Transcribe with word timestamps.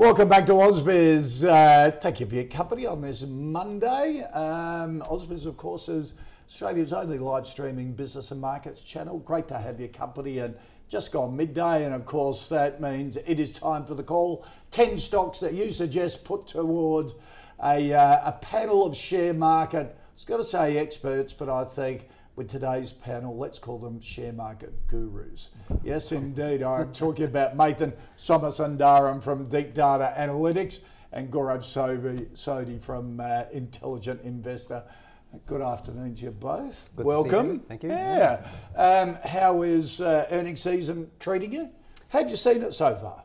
Welcome 0.00 0.30
back 0.30 0.46
to 0.46 0.52
Ausbiz. 0.52 1.44
Uh, 1.46 1.90
thank 1.90 2.20
you 2.20 2.26
for 2.26 2.34
your 2.34 2.44
company 2.44 2.86
on 2.86 3.02
this 3.02 3.20
Monday. 3.20 4.22
Um, 4.32 5.02
Ausbiz, 5.02 5.44
of 5.44 5.58
course, 5.58 5.90
is 5.90 6.14
Australia's 6.48 6.94
only 6.94 7.18
live 7.18 7.46
streaming 7.46 7.92
business 7.92 8.30
and 8.30 8.40
markets 8.40 8.80
channel. 8.80 9.18
Great 9.18 9.46
to 9.48 9.58
have 9.58 9.78
your 9.78 9.90
company 9.90 10.38
and 10.38 10.54
just 10.88 11.12
gone 11.12 11.36
midday, 11.36 11.84
and 11.84 11.94
of 11.94 12.06
course, 12.06 12.46
that 12.46 12.80
means 12.80 13.18
it 13.18 13.38
is 13.38 13.52
time 13.52 13.84
for 13.84 13.94
the 13.94 14.02
call. 14.02 14.46
10 14.70 14.98
stocks 14.98 15.38
that 15.40 15.52
you 15.52 15.70
suggest 15.70 16.24
put 16.24 16.46
toward 16.46 17.12
a, 17.62 17.92
uh, 17.92 18.22
a 18.24 18.32
panel 18.40 18.86
of 18.86 18.96
share 18.96 19.34
market. 19.34 19.94
I 19.98 20.14
was 20.14 20.24
going 20.24 20.40
to 20.40 20.48
say 20.48 20.78
experts, 20.78 21.34
but 21.34 21.50
I 21.50 21.64
think 21.64 22.08
with 22.40 22.48
today's 22.48 22.90
panel, 22.90 23.36
let's 23.36 23.58
call 23.58 23.78
them 23.78 24.00
share 24.00 24.32
market 24.32 24.72
gurus. 24.88 25.50
Yes, 25.84 26.10
indeed. 26.10 26.62
I'm 26.62 26.90
talking 26.90 27.26
about 27.26 27.54
Mathan 27.54 27.92
Somasundaram 28.18 29.22
from 29.22 29.46
Deep 29.50 29.74
Data 29.74 30.14
Analytics 30.16 30.78
and 31.12 31.30
Gaurav 31.30 31.60
Sodhi, 32.32 32.80
from 32.80 33.20
uh, 33.20 33.42
Intelligent 33.52 34.22
Investor. 34.22 34.82
Good 35.44 35.60
afternoon 35.60 36.14
to 36.14 36.22
you 36.22 36.30
both. 36.30 36.88
Good 36.96 37.04
Welcome. 37.04 37.46
you. 37.46 37.64
Thank 37.68 37.82
you. 37.82 37.90
Yeah. 37.90 38.48
Um, 38.74 39.18
how 39.22 39.60
is 39.60 40.00
uh, 40.00 40.26
earnings 40.30 40.62
season 40.62 41.10
treating 41.20 41.52
you? 41.52 41.68
Have 42.08 42.30
you 42.30 42.36
seen 42.36 42.62
it 42.62 42.72
so 42.72 42.96
far? 42.96 43.22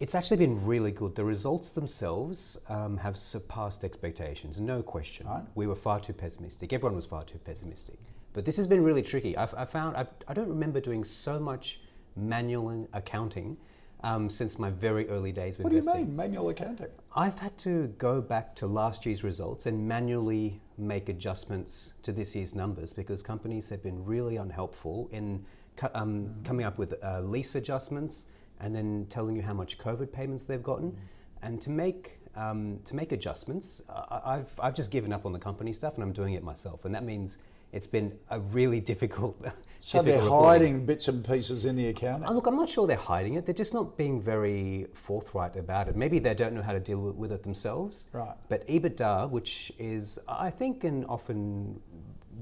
It's 0.00 0.16
actually 0.16 0.38
been 0.38 0.66
really 0.66 0.90
good. 0.90 1.14
The 1.14 1.24
results 1.24 1.70
themselves 1.70 2.58
um, 2.68 2.96
have 2.96 3.16
surpassed 3.16 3.84
expectations, 3.84 4.58
no 4.58 4.82
question. 4.82 5.28
Right. 5.28 5.44
We 5.54 5.68
were 5.68 5.76
far 5.76 6.00
too 6.00 6.14
pessimistic. 6.14 6.72
Everyone 6.72 6.96
was 6.96 7.06
far 7.06 7.22
too 7.22 7.38
pessimistic. 7.38 8.00
But 8.36 8.44
this 8.44 8.58
has 8.58 8.66
been 8.66 8.84
really 8.84 9.00
tricky. 9.00 9.34
I've, 9.34 9.54
I 9.54 9.64
found 9.64 9.96
I've, 9.96 10.10
I 10.28 10.34
don't 10.34 10.50
remember 10.50 10.78
doing 10.78 11.04
so 11.04 11.40
much 11.40 11.80
manual 12.16 12.86
accounting 12.92 13.56
um, 14.04 14.28
since 14.28 14.58
my 14.58 14.68
very 14.68 15.08
early 15.08 15.32
days 15.32 15.56
of 15.58 15.64
What 15.64 15.70
do 15.70 15.76
you 15.76 15.82
mean, 15.94 16.14
manual 16.14 16.50
accounting? 16.50 16.88
I've 17.14 17.38
had 17.38 17.56
to 17.60 17.86
go 17.96 18.20
back 18.20 18.54
to 18.56 18.66
last 18.66 19.06
year's 19.06 19.24
results 19.24 19.64
and 19.64 19.88
manually 19.88 20.60
make 20.76 21.08
adjustments 21.08 21.94
to 22.02 22.12
this 22.12 22.36
year's 22.36 22.54
numbers 22.54 22.92
because 22.92 23.22
companies 23.22 23.70
have 23.70 23.82
been 23.82 24.04
really 24.04 24.36
unhelpful 24.36 25.08
in 25.12 25.42
co- 25.76 25.90
um, 25.94 26.34
coming 26.44 26.66
up 26.66 26.76
with 26.76 27.02
uh, 27.02 27.22
lease 27.22 27.54
adjustments 27.54 28.26
and 28.60 28.76
then 28.76 29.06
telling 29.08 29.34
you 29.34 29.40
how 29.40 29.54
much 29.54 29.78
COVID 29.78 30.12
payments 30.12 30.44
they've 30.44 30.62
gotten. 30.62 30.94
And 31.40 31.62
to 31.62 31.70
make 31.70 32.20
um, 32.34 32.80
to 32.84 32.94
make 32.94 33.12
adjustments, 33.12 33.80
I- 33.88 34.20
I've 34.26 34.50
I've 34.60 34.74
just 34.74 34.90
given 34.90 35.10
up 35.10 35.24
on 35.24 35.32
the 35.32 35.38
company 35.38 35.72
stuff 35.72 35.94
and 35.94 36.02
I'm 36.02 36.12
doing 36.12 36.34
it 36.34 36.44
myself, 36.44 36.84
and 36.84 36.94
that 36.94 37.02
means 37.02 37.38
it's 37.72 37.86
been 37.86 38.12
a 38.30 38.40
really 38.40 38.80
difficult. 38.80 39.36
So 39.78 40.02
they're 40.02 40.14
difficult 40.14 40.32
reporting. 40.40 40.62
hiding 40.72 40.86
bits 40.86 41.06
and 41.06 41.24
pieces 41.24 41.64
in 41.64 41.76
the 41.76 41.88
account. 41.88 42.24
Uh, 42.24 42.32
Look, 42.32 42.46
I'm 42.48 42.56
not 42.56 42.68
sure 42.68 42.88
they're 42.88 42.96
hiding 42.96 43.34
it. 43.34 43.46
They're 43.46 43.54
just 43.54 43.72
not 43.74 43.96
being 43.96 44.20
very 44.20 44.86
forthright 44.94 45.54
about 45.54 45.86
it. 45.86 45.94
Maybe 45.94 46.18
they 46.18 46.34
don't 46.34 46.54
know 46.54 46.62
how 46.62 46.72
to 46.72 46.80
deal 46.80 46.98
with, 46.98 47.14
with 47.14 47.30
it 47.30 47.44
themselves. 47.44 48.06
Right. 48.10 48.34
But 48.48 48.66
EBITDA, 48.66 49.30
which 49.30 49.70
is, 49.78 50.18
I 50.26 50.50
think, 50.50 50.82
an 50.82 51.04
often 51.04 51.78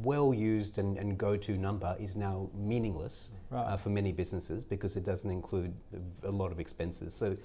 well 0.03 0.33
used 0.33 0.79
and, 0.79 0.97
and 0.97 1.19
go 1.19 1.37
to 1.37 1.59
number, 1.59 1.95
is 2.01 2.17
now 2.17 2.49
meaningless 2.55 3.29
Right. 3.51 3.65
uh, 3.67 3.77
for 3.77 3.91
many 3.91 4.13
businesses 4.13 4.65
because 4.65 4.97
it 4.97 5.05
doesn't 5.05 5.31
include 5.31 5.75
a 6.23 6.31
lot 6.31 6.51
of 6.51 6.61
expenses. 6.61 7.13
So 7.15 7.37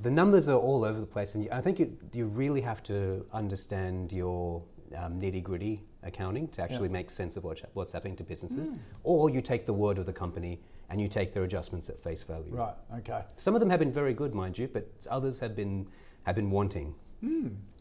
the 0.00 0.10
numbers 0.10 0.48
are 0.48 0.58
all 0.58 0.84
over 0.84 0.98
the 0.98 1.06
place. 1.06 1.36
And 1.36 1.48
I 1.52 1.60
think 1.60 1.78
you, 1.78 1.96
you 2.12 2.26
really 2.26 2.62
have 2.62 2.82
to 2.84 3.24
understand 3.32 4.10
your 4.10 4.62
um, 4.96 5.20
nitty 5.20 5.42
gritty 5.44 5.82
accounting 6.04 6.48
to 6.48 6.62
actually 6.62 6.88
make 6.88 7.10
sense 7.10 7.36
of 7.36 7.44
what, 7.44 7.60
what's 7.74 7.92
happening 7.92 8.16
to 8.16 8.24
businesses. 8.24 8.70
Hmm. 8.70 8.76
Or 9.02 9.30
you 9.30 9.40
take 9.40 9.66
the 9.66 9.72
word 9.72 9.98
of 9.98 10.06
the 10.06 10.12
company 10.12 10.60
and 10.90 11.00
you 11.00 11.08
take 11.08 11.32
their 11.32 11.44
adjustments 11.44 11.88
at 11.88 11.98
face 11.98 12.22
value. 12.22 12.52
Right, 12.54 12.74
okay. 12.98 13.22
Some 13.36 13.54
of 13.54 13.60
them 13.60 13.70
have 13.70 13.78
been 13.78 13.92
very 13.92 14.14
good, 14.14 14.34
mind 14.34 14.58
you, 14.58 14.68
but 14.68 14.86
others 15.10 15.40
have 15.40 15.56
been 15.56 15.86
have 16.24 16.36
been 16.36 16.50
wanting. 16.50 16.94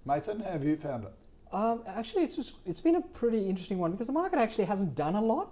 Mathan, 0.07 0.44
how 0.44 0.51
have 0.51 0.63
you 0.63 0.75
found 0.75 1.06
it? 1.06 1.13
Um, 1.53 1.84
actually, 1.88 2.23
it's 2.23 2.35
just, 2.35 2.56
it's 2.66 2.81
been 2.81 2.95
a 2.95 3.01
pretty 3.01 3.47
interesting 3.47 3.78
one 3.78 3.91
because 3.91 4.07
the 4.07 4.13
market 4.13 4.40
actually 4.40 4.66
hasn't 4.66 4.95
done 4.95 5.16
a 5.16 5.22
lot. 5.22 5.51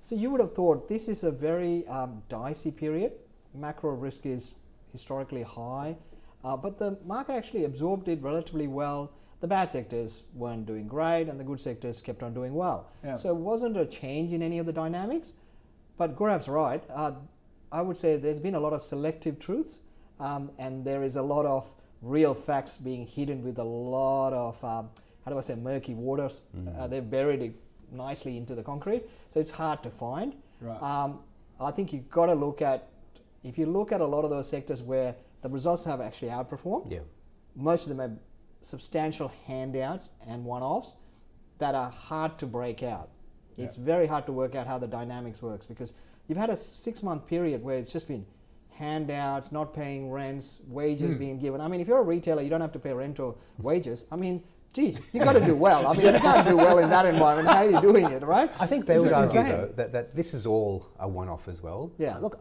So 0.00 0.14
you 0.14 0.30
would 0.30 0.40
have 0.40 0.54
thought 0.54 0.88
this 0.88 1.08
is 1.08 1.22
a 1.22 1.30
very 1.30 1.86
um, 1.86 2.22
dicey 2.28 2.70
period. 2.70 3.12
Macro 3.54 3.92
risk 3.92 4.26
is 4.26 4.52
historically 4.92 5.42
high, 5.42 5.96
uh, 6.44 6.56
but 6.56 6.78
the 6.78 6.98
market 7.04 7.32
actually 7.32 7.64
absorbed 7.64 8.08
it 8.08 8.20
relatively 8.22 8.66
well. 8.66 9.12
The 9.40 9.46
bad 9.46 9.68
sectors 9.68 10.22
weren't 10.34 10.66
doing 10.66 10.88
great, 10.88 11.28
and 11.28 11.38
the 11.38 11.44
good 11.44 11.60
sectors 11.60 12.00
kept 12.00 12.22
on 12.22 12.32
doing 12.32 12.54
well. 12.54 12.90
Yeah. 13.04 13.16
So 13.16 13.28
it 13.28 13.36
wasn't 13.36 13.76
a 13.76 13.84
change 13.84 14.32
in 14.32 14.42
any 14.42 14.58
of 14.58 14.66
the 14.66 14.72
dynamics. 14.72 15.34
But 15.98 16.16
Gaurav's 16.16 16.48
right. 16.48 16.82
Uh, 16.88 17.12
I 17.72 17.82
would 17.82 17.96
say 17.96 18.16
there's 18.16 18.40
been 18.40 18.54
a 18.54 18.60
lot 18.60 18.72
of 18.72 18.82
selective 18.82 19.38
truths, 19.38 19.80
um, 20.20 20.50
and 20.58 20.84
there 20.84 21.02
is 21.02 21.16
a 21.16 21.22
lot 21.22 21.46
of 21.46 21.70
real 22.02 22.34
facts 22.34 22.76
being 22.76 23.06
hidden 23.06 23.42
with 23.42 23.58
a 23.58 23.64
lot 23.64 24.32
of 24.32 24.62
um, 24.64 24.90
how 25.24 25.32
do 25.32 25.38
I 25.38 25.40
say 25.40 25.54
murky 25.54 25.94
waters. 25.94 26.42
Uh, 26.78 26.86
they've 26.86 27.08
buried 27.08 27.42
it 27.42 27.54
nicely 27.90 28.36
into 28.36 28.54
the 28.54 28.62
concrete, 28.62 29.04
so 29.28 29.40
it's 29.40 29.50
hard 29.50 29.82
to 29.82 29.90
find. 29.90 30.34
Right. 30.60 30.80
Um, 30.82 31.20
I 31.60 31.70
think 31.70 31.92
you've 31.92 32.10
got 32.10 32.26
to 32.26 32.34
look 32.34 32.62
at 32.62 32.88
if 33.42 33.58
you 33.58 33.66
look 33.66 33.92
at 33.92 34.00
a 34.00 34.06
lot 34.06 34.24
of 34.24 34.30
those 34.30 34.48
sectors 34.48 34.82
where 34.82 35.14
the 35.42 35.48
results 35.48 35.84
have 35.84 36.00
actually 36.00 36.28
outperformed. 36.28 36.90
Yeah. 36.90 37.00
Most 37.54 37.82
of 37.82 37.88
them 37.88 37.98
have 37.98 38.18
substantial 38.66 39.30
handouts 39.46 40.10
and 40.26 40.44
one-offs 40.44 40.96
that 41.58 41.74
are 41.74 41.90
hard 41.90 42.38
to 42.38 42.46
break 42.46 42.82
out. 42.82 43.10
It's 43.56 43.76
very 43.76 44.06
hard 44.06 44.26
to 44.26 44.32
work 44.32 44.54
out 44.54 44.66
how 44.66 44.76
the 44.76 44.86
dynamics 44.86 45.40
works 45.40 45.64
because 45.64 45.94
you've 46.28 46.36
had 46.36 46.50
a 46.50 46.56
six-month 46.56 47.26
period 47.26 47.62
where 47.62 47.78
it's 47.78 47.90
just 47.90 48.06
been 48.06 48.26
handouts, 48.70 49.50
not 49.50 49.72
paying 49.72 50.10
rents, 50.10 50.58
wages 50.66 51.14
being 51.14 51.38
given. 51.38 51.62
I 51.62 51.68
mean, 51.68 51.80
if 51.80 51.88
you're 51.88 52.00
a 52.00 52.02
retailer, 52.02 52.42
you 52.42 52.50
don't 52.50 52.60
have 52.60 52.72
to 52.72 52.78
pay 52.78 52.92
rent 52.92 53.18
or 53.18 53.34
wages. 53.56 54.04
I 54.12 54.16
mean, 54.16 54.42
geez, 54.74 55.00
you've 55.12 55.24
got 55.24 55.32
to 55.32 55.40
do 55.40 55.54
well. 55.54 55.86
I 55.86 55.94
mean, 55.94 56.12
you 56.12 56.20
can't 56.20 56.46
do 56.46 56.58
well 56.58 56.76
in 56.78 56.90
that 56.90 57.06
environment. 57.06 57.48
How 57.48 57.64
are 57.64 57.70
you 57.70 57.80
doing 57.80 58.04
it, 58.10 58.22
right? 58.22 58.50
I 58.60 58.66
think 58.66 58.84
they 58.84 58.98
would 58.98 59.12
argue 59.12 59.42
though 59.42 59.72
that, 59.76 59.92
that 59.92 60.14
this 60.14 60.34
is 60.34 60.44
all 60.44 60.88
a 60.98 61.08
one-off 61.08 61.48
as 61.48 61.62
well. 61.62 61.92
Yeah. 61.96 62.16
Uh, 62.16 62.20
Look, 62.20 62.38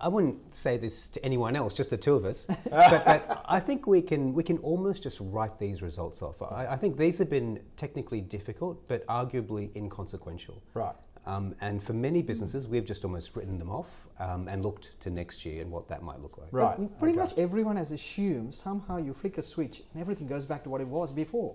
I, 0.00 0.06
I 0.06 0.08
wouldn't 0.08 0.54
say 0.54 0.76
this 0.76 1.08
to 1.08 1.24
anyone 1.24 1.56
else, 1.56 1.76
just 1.76 1.90
the 1.90 1.96
two 1.96 2.14
of 2.14 2.24
us. 2.24 2.46
but, 2.70 3.04
but 3.04 3.44
I 3.48 3.60
think 3.60 3.86
we 3.86 4.02
can 4.02 4.34
we 4.34 4.42
can 4.42 4.58
almost 4.58 5.02
just 5.02 5.18
write 5.20 5.58
these 5.58 5.82
results 5.82 6.22
off. 6.22 6.40
I, 6.42 6.66
I 6.68 6.76
think 6.76 6.96
these 6.96 7.18
have 7.18 7.30
been 7.30 7.60
technically 7.76 8.20
difficult, 8.20 8.86
but 8.88 9.06
arguably 9.06 9.74
inconsequential. 9.76 10.62
Right. 10.74 10.94
Um, 11.26 11.54
and 11.60 11.82
for 11.82 11.92
many 11.92 12.22
businesses, 12.22 12.66
we've 12.66 12.84
just 12.84 13.04
almost 13.04 13.36
written 13.36 13.58
them 13.58 13.70
off 13.70 13.88
um, 14.18 14.48
and 14.48 14.62
looked 14.62 14.98
to 15.00 15.10
next 15.10 15.44
year 15.44 15.60
and 15.60 15.70
what 15.70 15.86
that 15.88 16.02
might 16.02 16.20
look 16.20 16.38
like. 16.38 16.48
Right. 16.50 16.76
But 16.78 16.98
pretty 16.98 17.18
okay. 17.18 17.22
much 17.22 17.38
everyone 17.38 17.76
has 17.76 17.90
assumed 17.90 18.54
somehow 18.54 18.96
you 18.96 19.12
flick 19.12 19.36
a 19.38 19.42
switch 19.42 19.82
and 19.92 20.00
everything 20.00 20.26
goes 20.26 20.46
back 20.46 20.64
to 20.64 20.70
what 20.70 20.80
it 20.80 20.88
was 20.88 21.12
before. 21.12 21.54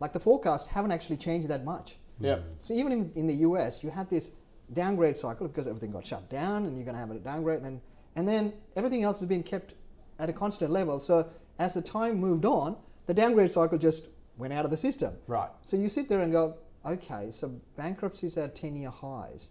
Like 0.00 0.12
the 0.12 0.20
forecast 0.20 0.66
haven't 0.66 0.92
actually 0.92 1.16
changed 1.16 1.48
that 1.48 1.64
much. 1.64 1.96
Yeah. 2.20 2.38
So 2.60 2.74
even 2.74 2.92
in, 2.92 3.12
in 3.14 3.26
the 3.26 3.34
US, 3.48 3.82
you 3.82 3.90
had 3.90 4.10
this 4.10 4.30
downgrade 4.72 5.16
cycle 5.16 5.48
because 5.48 5.66
everything 5.66 5.90
got 5.90 6.06
shut 6.06 6.28
down 6.28 6.66
and 6.66 6.76
you're 6.76 6.84
going 6.84 6.94
to 6.94 7.00
have 7.00 7.10
a 7.10 7.14
downgrade 7.18 7.58
and 7.58 7.66
then, 7.66 7.80
and 8.16 8.28
then 8.28 8.52
everything 8.76 9.02
else 9.02 9.20
has 9.20 9.28
been 9.28 9.42
kept 9.42 9.74
at 10.18 10.28
a 10.28 10.32
constant 10.32 10.70
level. 10.70 10.98
So 10.98 11.28
as 11.58 11.74
the 11.74 11.82
time 11.82 12.18
moved 12.18 12.44
on, 12.44 12.76
the 13.06 13.14
downgrade 13.14 13.50
cycle 13.50 13.78
just 13.78 14.08
went 14.36 14.52
out 14.52 14.64
of 14.64 14.70
the 14.70 14.76
system. 14.76 15.14
Right. 15.26 15.50
So 15.62 15.76
you 15.76 15.88
sit 15.88 16.08
there 16.08 16.20
and 16.20 16.32
go, 16.32 16.56
okay, 16.84 17.30
so 17.30 17.48
bankruptcies 17.76 18.36
are 18.36 18.48
10 18.48 18.76
year 18.76 18.90
highs, 18.90 19.50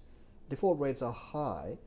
default 0.49 0.79
rates 0.79 1.01
are 1.01 1.13
high, 1.13 1.77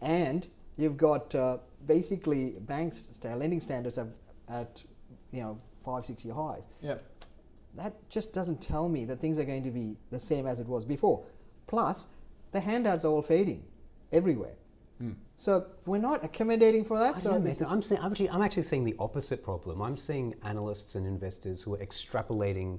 and 0.00 0.46
you've 0.76 0.96
got 0.96 1.34
uh, 1.34 1.58
basically 1.86 2.50
banks, 2.60 3.10
lending 3.24 3.60
standards 3.60 3.98
are 3.98 4.08
at 4.48 4.82
you 5.32 5.40
know 5.40 5.58
five, 5.84 6.04
six 6.04 6.24
year 6.24 6.34
highs. 6.34 6.64
Yeah. 6.80 6.96
That 7.74 7.94
just 8.08 8.32
doesn't 8.32 8.60
tell 8.60 8.88
me 8.88 9.04
that 9.04 9.20
things 9.20 9.38
are 9.38 9.44
going 9.44 9.64
to 9.64 9.70
be 9.70 9.96
the 10.10 10.18
same 10.18 10.46
as 10.46 10.60
it 10.60 10.66
was 10.66 10.84
before. 10.84 11.24
Plus, 11.66 12.06
the 12.56 12.60
handouts 12.60 13.04
are 13.04 13.08
all 13.08 13.22
fading 13.22 13.62
everywhere. 14.10 14.56
So 15.38 15.66
we're 15.84 15.98
not 15.98 16.24
accommodating 16.24 16.82
for 16.82 16.98
that. 16.98 17.18
So 17.18 17.30
I'm, 17.30 17.82
saying, 17.82 18.00
I'm, 18.00 18.10
actually, 18.10 18.30
I'm 18.30 18.40
actually 18.40 18.62
seeing 18.62 18.84
the 18.84 18.96
opposite 18.98 19.44
problem. 19.44 19.82
I'm 19.82 19.98
seeing 19.98 20.34
analysts 20.42 20.94
and 20.94 21.06
investors 21.06 21.60
who 21.62 21.74
are 21.74 21.78
extrapolating 21.78 22.78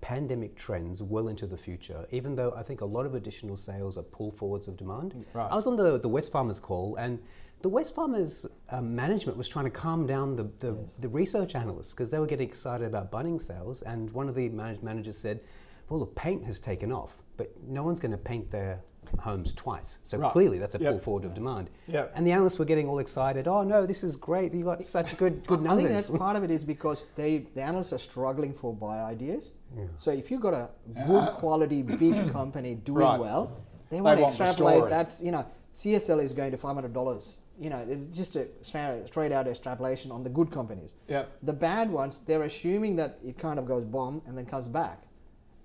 pandemic 0.00 0.54
trends 0.54 1.02
well 1.02 1.26
into 1.26 1.48
the 1.48 1.56
future, 1.56 2.06
even 2.12 2.36
though 2.36 2.54
I 2.56 2.62
think 2.62 2.82
a 2.82 2.84
lot 2.84 3.06
of 3.06 3.16
additional 3.16 3.56
sales 3.56 3.98
are 3.98 4.04
pull 4.04 4.30
forwards 4.30 4.68
of 4.68 4.76
demand. 4.76 5.24
Right. 5.32 5.50
I 5.50 5.56
was 5.56 5.66
on 5.66 5.74
the, 5.74 5.98
the 5.98 6.08
Wesfarmers 6.08 6.60
call, 6.60 6.94
and 6.94 7.18
the 7.62 7.70
Wesfarmers 7.70 8.46
um, 8.70 8.94
management 8.94 9.36
was 9.36 9.48
trying 9.48 9.64
to 9.64 9.72
calm 9.72 10.06
down 10.06 10.36
the, 10.36 10.48
the, 10.60 10.76
the 11.00 11.08
research 11.08 11.56
analysts 11.56 11.90
because 11.90 12.12
they 12.12 12.20
were 12.20 12.26
getting 12.26 12.48
excited 12.48 12.86
about 12.86 13.10
Bunnings 13.10 13.42
sales. 13.42 13.82
And 13.82 14.08
one 14.12 14.28
of 14.28 14.36
the 14.36 14.48
manage- 14.50 14.82
managers 14.82 15.18
said, 15.18 15.40
Well, 15.88 15.98
look, 15.98 16.14
paint 16.14 16.44
has 16.44 16.60
taken 16.60 16.92
off, 16.92 17.14
but 17.36 17.52
no 17.66 17.82
one's 17.82 18.00
going 18.00 18.12
to 18.12 18.18
paint 18.18 18.50
their 18.50 18.80
homes 19.20 19.52
twice. 19.54 19.98
So 20.02 20.18
Right. 20.18 20.32
clearly 20.32 20.58
that's 20.58 20.74
a 20.74 20.78
Yep. 20.78 20.92
pull 20.94 20.98
forward 21.00 21.24
of 21.24 21.34
demand. 21.34 21.70
Yep. 21.86 22.12
And 22.16 22.26
the 22.26 22.32
analysts 22.32 22.58
were 22.58 22.64
getting 22.64 22.88
all 22.88 22.98
excited. 22.98 23.46
Oh, 23.46 23.62
no, 23.62 23.86
this 23.86 24.02
is 24.02 24.16
great. 24.16 24.52
You 24.52 24.64
got 24.64 24.84
such 24.84 25.16
good, 25.16 25.46
good 25.46 25.64
I 25.66 25.76
think 25.76 25.90
that's 25.90 26.10
part 26.10 26.36
of 26.36 26.42
it 26.42 26.50
is 26.50 26.64
because 26.64 27.04
they 27.14 27.46
the 27.54 27.62
analysts 27.62 27.92
are 27.92 27.98
struggling 27.98 28.52
for 28.52 28.74
buy 28.74 29.00
ideas. 29.02 29.52
So 29.96 30.10
if 30.10 30.30
you've 30.30 30.40
got 30.40 30.54
a 30.54 30.70
good 31.06 31.22
uh, 31.22 31.30
quality 31.32 31.82
big 31.82 32.30
company 32.32 32.74
doing 32.74 32.98
Right. 33.06 33.20
well, 33.20 33.52
they 33.90 33.96
They 33.98 34.00
want 34.00 34.16
to 34.18 34.22
want 34.22 34.36
the 34.38 34.44
extrapolate. 34.44 34.90
That's 34.90 35.20
you 35.22 35.30
know 35.30 35.44
CSL 35.74 36.20
is 36.22 36.32
going 36.32 36.50
to 36.50 36.56
five 36.56 36.74
hundred 36.74 36.92
dollars. 36.92 37.38
You 37.58 37.70
know, 37.70 37.78
it's 37.88 38.04
just 38.14 38.36
a 38.36 38.48
straight, 38.60 39.06
straight 39.06 39.32
out 39.32 39.46
extrapolation 39.48 40.10
on 40.10 40.22
the 40.22 40.28
good 40.28 40.50
companies. 40.50 40.94
Yep. 41.08 41.38
The 41.42 41.52
bad 41.54 41.90
ones, 41.90 42.20
they're 42.26 42.42
assuming 42.42 42.96
that 42.96 43.18
it 43.24 43.38
kind 43.38 43.58
of 43.58 43.64
goes 43.66 43.84
bomb 43.84 44.20
and 44.26 44.36
then 44.36 44.44
comes 44.44 44.66
back. 44.66 45.04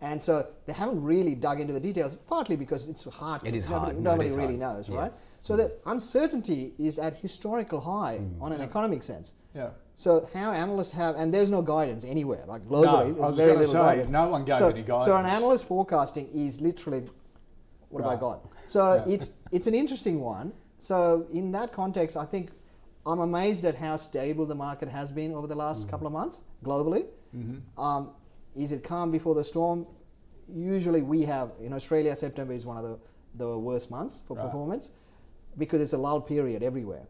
And 0.01 0.21
so 0.21 0.47
they 0.65 0.73
haven't 0.73 1.01
really 1.03 1.35
dug 1.35 1.59
into 1.59 1.73
the 1.73 1.79
details, 1.79 2.15
partly 2.27 2.55
because 2.55 2.87
it's 2.87 3.03
hard. 3.03 3.41
It 3.45 3.53
is 3.53 3.69
nobody, 3.69 3.91
hard. 3.93 4.03
No, 4.03 4.11
Nobody 4.11 4.29
is 4.29 4.35
really 4.35 4.57
hard. 4.57 4.77
knows, 4.77 4.89
Yeah. 4.89 4.97
right? 4.97 5.13
So 5.41 5.55
the 5.55 5.71
uncertainty 5.85 6.73
is 6.79 6.97
at 6.99 7.13
historical 7.15 7.79
high 7.81 8.17
Mm. 8.19 8.41
on 8.41 8.51
an 8.51 8.61
economic 8.61 9.03
sense. 9.03 9.33
Yeah. 9.55 9.69
So 9.95 10.27
how 10.33 10.51
analysts 10.51 10.91
have, 10.91 11.15
and 11.15 11.31
there's 11.33 11.51
no 11.51 11.61
guidance 11.61 12.03
anywhere, 12.03 12.43
like 12.47 12.67
globally, 12.67 12.87
I 12.87 13.03
there's 13.03 13.15
was 13.17 13.35
very 13.37 13.47
gonna 13.51 13.59
little 13.59 13.73
say, 13.73 13.79
guidance. 13.79 14.09
no 14.11 14.27
one 14.29 14.45
gave 14.45 14.57
so, 14.57 14.69
any 14.69 14.81
guidance. 14.81 15.05
So 15.05 15.15
an 15.15 15.23
guidance. 15.23 15.37
analyst 15.37 15.65
forecasting 15.65 16.29
is 16.33 16.61
literally, 16.61 17.03
what 17.89 18.03
have 18.03 18.11
I 18.11 18.15
got? 18.15 18.39
So 18.65 18.95
Yeah. 19.05 19.13
it's 19.13 19.29
it's 19.51 19.67
an 19.67 19.75
interesting 19.75 20.21
one. 20.21 20.53
So 20.79 21.27
in 21.33 21.51
that 21.51 21.73
context, 21.73 22.15
I 22.17 22.25
think 22.25 22.51
I'm 23.05 23.19
amazed 23.19 23.65
at 23.65 23.75
how 23.75 23.97
stable 23.97 24.45
the 24.45 24.55
market 24.55 24.89
has 24.89 25.11
been 25.11 25.33
over 25.33 25.45
the 25.47 25.55
last 25.55 25.89
couple 25.89 26.07
of 26.07 26.13
months 26.13 26.41
globally. 26.63 27.05
Mm-hmm. 27.35 27.79
Um, 27.79 28.11
is 28.55 28.71
it 28.71 28.83
calm 28.83 29.11
before 29.11 29.35
the 29.35 29.43
storm? 29.43 29.85
Usually 30.53 31.01
we 31.01 31.23
have 31.23 31.51
in 31.61 31.73
Australia, 31.73 32.15
September 32.15 32.53
is 32.53 32.65
one 32.65 32.77
of 32.77 32.83
the, 32.83 32.99
the 33.35 33.57
worst 33.57 33.89
months 33.89 34.21
for 34.27 34.35
Right. 34.35 34.45
performance 34.45 34.89
because 35.57 35.81
it's 35.81 35.93
a 35.93 35.97
lull 35.97 36.21
period 36.21 36.63
everywhere. 36.63 37.07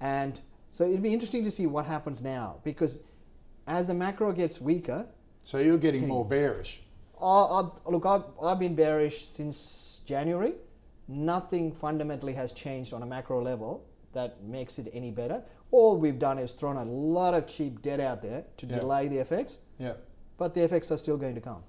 And 0.00 0.40
so 0.70 0.84
it'd 0.84 1.02
be 1.02 1.12
interesting 1.12 1.44
to 1.44 1.50
see 1.50 1.66
what 1.66 1.86
happens 1.86 2.22
now 2.22 2.56
because 2.64 3.00
as 3.66 3.86
the 3.86 3.94
macro 3.94 4.32
gets 4.32 4.60
weaker, 4.60 5.06
So 5.44 5.58
you're 5.58 5.78
getting 5.78 6.08
more 6.08 6.24
bearish. 6.24 6.82
I, 7.20 7.24
I, 7.24 7.68
look, 7.86 8.06
I've, 8.06 8.24
I've 8.42 8.58
been 8.58 8.74
bearish 8.74 9.24
since 9.26 10.00
January. 10.04 10.54
Nothing 11.08 11.72
fundamentally 11.72 12.32
has 12.34 12.52
changed 12.52 12.92
on 12.94 13.02
a 13.02 13.06
macro 13.06 13.42
level 13.42 13.84
that 14.12 14.42
makes 14.42 14.78
it 14.78 14.88
any 14.92 15.10
better. 15.10 15.42
All 15.70 15.98
we've 15.98 16.18
done 16.18 16.38
is 16.38 16.52
thrown 16.52 16.76
a 16.76 16.84
lot 16.84 17.34
of 17.34 17.46
cheap 17.46 17.82
debt 17.82 18.00
out 18.00 18.22
there 18.22 18.44
to 18.58 18.66
Yeah. 18.66 18.78
delay 18.78 19.08
the 19.08 19.18
effects, 19.18 19.58
Yeah. 19.78 19.94
But 20.42 20.54
the 20.54 20.64
effects 20.64 20.90
are 20.90 20.96
still 20.96 21.16
going 21.16 21.36
to 21.36 21.40
come. 21.40 21.62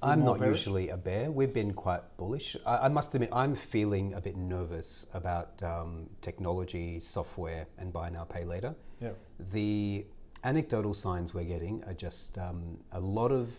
I'm 0.00 0.24
not 0.24 0.38
bearish? 0.38 0.58
usually 0.58 0.90
a 0.90 0.96
bear. 0.96 1.28
We've 1.28 1.52
been 1.52 1.72
quite 1.74 2.02
bullish. 2.18 2.56
I, 2.64 2.86
I 2.86 2.88
must 2.88 3.12
admit, 3.16 3.30
I'm 3.32 3.56
feeling 3.56 4.14
a 4.14 4.20
bit 4.20 4.36
nervous 4.36 5.06
about 5.12 5.60
um, 5.64 6.08
technology, 6.22 7.00
software, 7.00 7.66
and 7.78 7.92
buy 7.92 8.08
now, 8.08 8.22
pay 8.22 8.44
later. 8.44 8.76
Yeah. 9.00 9.10
The 9.50 10.06
anecdotal 10.44 10.94
signs 10.94 11.34
we're 11.34 11.50
getting 11.56 11.82
are 11.88 11.92
just 11.92 12.38
um, 12.38 12.78
a 12.92 13.00
lot 13.00 13.32
of 13.32 13.50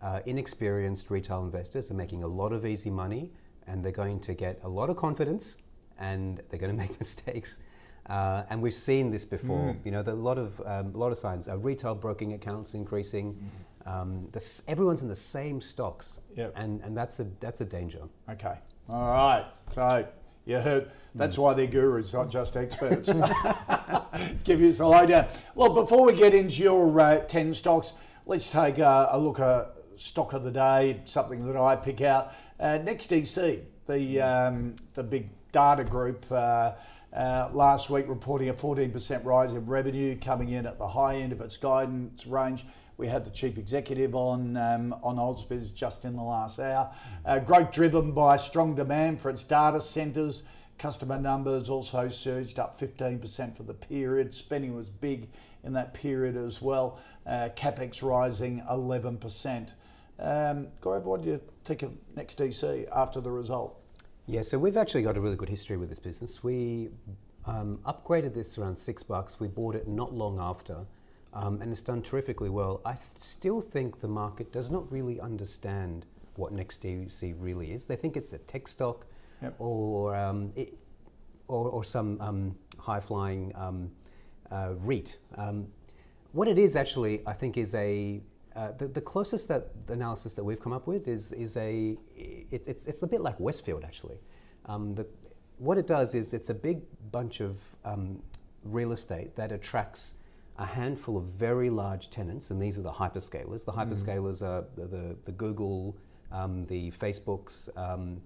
uh, 0.00 0.20
inexperienced 0.24 1.10
retail 1.10 1.44
investors 1.44 1.90
are 1.90 1.98
making 2.04 2.22
a 2.22 2.26
lot 2.40 2.54
of 2.54 2.64
easy 2.64 2.88
money, 2.88 3.32
and 3.66 3.84
they're 3.84 4.00
going 4.04 4.18
to 4.20 4.32
get 4.32 4.60
a 4.62 4.68
lot 4.78 4.88
of 4.88 4.96
confidence, 4.96 5.58
and 5.98 6.40
they're 6.48 6.58
going 6.58 6.74
to 6.76 6.82
make 6.84 6.98
mistakes. 6.98 7.58
Uh, 8.06 8.42
and 8.50 8.60
we've 8.60 8.74
seen 8.74 9.10
this 9.10 9.24
before. 9.24 9.76
You 9.84 9.90
know, 9.90 10.02
a 10.06 10.12
lot 10.12 10.38
of 10.38 10.60
um, 10.66 10.94
a 10.94 10.98
lot 10.98 11.12
of 11.12 11.18
signs. 11.18 11.48
Uh, 11.48 11.56
retail 11.58 11.94
broking 11.94 12.34
accounts 12.34 12.74
increasing. 12.74 13.50
Um, 13.86 14.28
the 14.32 14.62
everyone's 14.66 15.02
in 15.02 15.08
the 15.08 15.16
same 15.16 15.60
stocks, 15.60 16.18
Yep. 16.36 16.52
and 16.56 16.80
and 16.82 16.96
that's 16.96 17.20
a 17.20 17.26
that's 17.40 17.60
a 17.60 17.64
danger. 17.66 18.00
Okay. 18.30 18.56
All 18.88 19.08
right. 19.08 19.44
So 19.72 20.06
you 20.46 20.58
heard. 20.58 20.90
That's 21.14 21.38
why 21.38 21.54
they're 21.54 21.66
gurus, 21.68 22.12
not 22.12 22.28
just 22.28 22.56
experts. 22.56 23.08
Give 24.44 24.60
you 24.60 24.72
the 24.72 24.86
lowdown. 24.86 25.28
Well, 25.54 25.70
before 25.70 26.06
we 26.06 26.12
get 26.14 26.34
into 26.34 26.62
your 26.62 27.00
uh, 27.00 27.18
10 27.20 27.54
stocks, 27.54 27.92
let's 28.26 28.50
take 28.50 28.78
a, 28.78 29.08
a 29.12 29.18
look 29.18 29.38
at 29.38 29.74
stock 29.96 30.32
of 30.32 30.42
the 30.42 30.50
day, 30.50 31.00
something 31.04 31.46
that 31.46 31.56
I 31.56 31.76
pick 31.76 32.00
out. 32.00 32.32
Uh, 32.58 32.78
NextDC, 32.82 33.60
the, 33.86 34.20
um, 34.20 34.74
the 34.94 35.04
big 35.04 35.28
data 35.52 35.84
group, 35.84 36.26
uh, 36.32 36.72
uh, 37.14 37.48
last 37.52 37.90
week 37.90 38.06
reporting 38.08 38.48
a 38.48 38.54
14% 38.54 39.24
rise 39.24 39.52
in 39.52 39.64
revenue, 39.66 40.18
coming 40.18 40.48
in 40.50 40.66
at 40.66 40.78
the 40.78 40.88
high 40.88 41.14
end 41.16 41.32
of 41.32 41.40
its 41.40 41.56
guidance 41.56 42.26
range. 42.26 42.66
We 42.96 43.08
had 43.08 43.24
the 43.24 43.30
chief 43.30 43.58
executive 43.58 44.14
on 44.14 44.56
um, 44.56 44.94
on 45.02 45.16
Ausbiz 45.16 45.74
just 45.74 46.04
in 46.04 46.14
the 46.16 46.22
last 46.22 46.58
hour. 46.60 46.90
Uh, 47.24 47.38
growth 47.40 47.72
driven 47.72 48.12
by 48.12 48.36
strong 48.36 48.74
demand 48.74 49.20
for 49.20 49.30
its 49.30 49.42
data 49.44 49.80
centres. 49.80 50.42
Customer 50.78 51.18
numbers 51.18 51.70
also 51.70 52.08
surged 52.08 52.58
up 52.58 52.78
15% 52.78 53.56
for 53.56 53.62
the 53.62 53.74
period. 53.74 54.34
Spending 54.34 54.74
was 54.74 54.88
big 54.88 55.28
in 55.62 55.72
that 55.72 55.94
period 55.94 56.36
as 56.36 56.60
well. 56.60 56.98
Uh, 57.26 57.48
capex 57.56 58.02
rising 58.02 58.62
11%. 58.68 59.72
Um, 60.18 60.68
Gaurav, 60.80 61.02
what 61.02 61.22
do 61.22 61.30
you 61.30 61.40
think 61.64 61.82
of 61.82 61.92
NextDC 62.16 62.88
after 62.94 63.20
the 63.20 63.30
result? 63.30 63.80
Yeah, 64.26 64.42
so 64.42 64.58
we've 64.58 64.76
actually 64.76 65.02
got 65.02 65.16
a 65.16 65.20
really 65.20 65.36
good 65.36 65.48
history 65.48 65.76
with 65.76 65.88
this 65.88 65.98
business. 65.98 66.42
We 66.42 66.90
um, 67.46 67.78
upgraded 67.86 68.34
this 68.34 68.58
around 68.58 68.76
six 68.76 69.02
bucks. 69.02 69.38
We 69.38 69.48
bought 69.48 69.74
it 69.74 69.86
not 69.86 70.14
long 70.14 70.38
after, 70.38 70.78
um, 71.34 71.60
and 71.60 71.70
it's 71.72 71.82
done 71.82 72.00
terrifically 72.02 72.48
well. 72.48 72.80
I 72.84 72.92
th- 72.92 73.04
still 73.16 73.60
think 73.60 74.00
the 74.00 74.08
market 74.08 74.52
does 74.52 74.70
not 74.70 74.90
really 74.90 75.20
understand 75.20 76.06
what 76.36 76.52
NextDC 76.52 77.34
really 77.38 77.72
is. 77.72 77.86
They 77.86 77.96
think 77.96 78.16
it's 78.16 78.32
a 78.32 78.38
tech 78.38 78.68
stock 78.68 79.06
Yep. 79.42 79.54
or, 79.58 80.14
um, 80.16 80.52
it, 80.56 80.78
or 81.48 81.68
or 81.68 81.84
some 81.84 82.20
um, 82.20 82.54
high 82.78 83.00
flying 83.00 83.52
um, 83.54 83.90
uh, 84.50 84.74
REIT. 84.78 85.18
Um, 85.36 85.66
what 86.32 86.48
it 86.48 86.58
is 86.58 86.76
actually, 86.76 87.22
I 87.26 87.32
think, 87.32 87.56
is 87.56 87.74
a 87.74 88.20
uh, 88.56 88.72
the, 88.72 88.86
the 88.86 89.00
closest 89.00 89.48
that 89.48 89.86
the 89.86 89.92
analysis 89.94 90.34
that 90.34 90.44
we've 90.44 90.60
come 90.60 90.72
up 90.72 90.86
with 90.86 91.08
is 91.08 91.32
is 91.32 91.56
a 91.56 91.96
it, 92.16 92.62
it's 92.66 92.86
it's 92.86 93.02
a 93.02 93.06
bit 93.06 93.20
like 93.20 93.38
Westfield 93.40 93.84
actually. 93.84 94.18
Um, 94.66 94.94
the, 94.94 95.06
what 95.58 95.78
it 95.78 95.86
does 95.86 96.14
is 96.14 96.32
it's 96.32 96.50
a 96.50 96.54
big 96.54 96.80
bunch 97.12 97.40
of 97.40 97.58
um, 97.84 98.22
real 98.64 98.92
estate 98.92 99.36
that 99.36 99.52
attracts 99.52 100.14
a 100.58 100.66
handful 100.66 101.16
of 101.16 101.24
very 101.24 101.68
large 101.68 102.10
tenants, 102.10 102.50
and 102.50 102.62
these 102.62 102.78
are 102.78 102.82
the 102.82 102.92
hyperscalers. 102.92 103.64
The 103.64 103.72
hyperscalers 103.72 104.42
are 104.42 104.64
the 104.76 104.86
the, 104.86 105.16
the 105.24 105.32
Google, 105.32 105.96
um, 106.30 106.66
the 106.66 106.90
Facebooks, 106.92 107.68
um, 107.76 108.20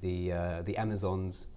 the 0.00 0.32
uh, 0.32 0.62
the 0.62 0.76
Amazons. 0.76 1.48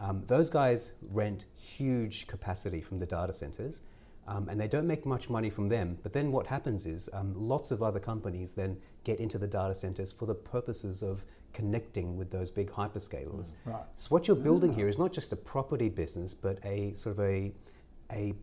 Um, 0.00 0.22
those 0.26 0.50
guys 0.50 0.92
rent 1.10 1.46
huge 1.54 2.26
capacity 2.26 2.80
from 2.80 2.98
the 2.98 3.06
data 3.06 3.32
centers, 3.32 3.82
um, 4.26 4.48
and 4.48 4.60
they 4.60 4.68
don't 4.68 4.86
make 4.86 5.06
much 5.06 5.28
money 5.30 5.50
from 5.50 5.68
them. 5.68 5.98
But 6.02 6.12
then 6.12 6.32
what 6.32 6.46
happens 6.46 6.86
is 6.86 7.08
um, 7.12 7.34
lots 7.36 7.70
of 7.70 7.82
other 7.82 8.00
companies 8.00 8.54
then 8.54 8.76
get 9.04 9.20
into 9.20 9.38
the 9.38 9.46
data 9.46 9.74
centers 9.74 10.12
for 10.12 10.26
the 10.26 10.34
purposes 10.34 11.02
of 11.02 11.24
connecting 11.52 12.16
with 12.16 12.30
those 12.30 12.50
big 12.50 12.70
hyperscalers. 12.70 13.52
Right. 13.64 13.82
So 13.94 14.08
what 14.08 14.26
you're 14.26 14.36
building 14.36 14.72
here 14.72 14.88
is 14.88 14.98
not 14.98 15.12
just 15.12 15.32
a 15.32 15.36
property 15.36 15.88
business, 15.88 16.34
but 16.34 16.58
a 16.64 16.94
sort 16.94 17.18
of 17.18 17.24
a 17.24 17.52
a 18.12 18.34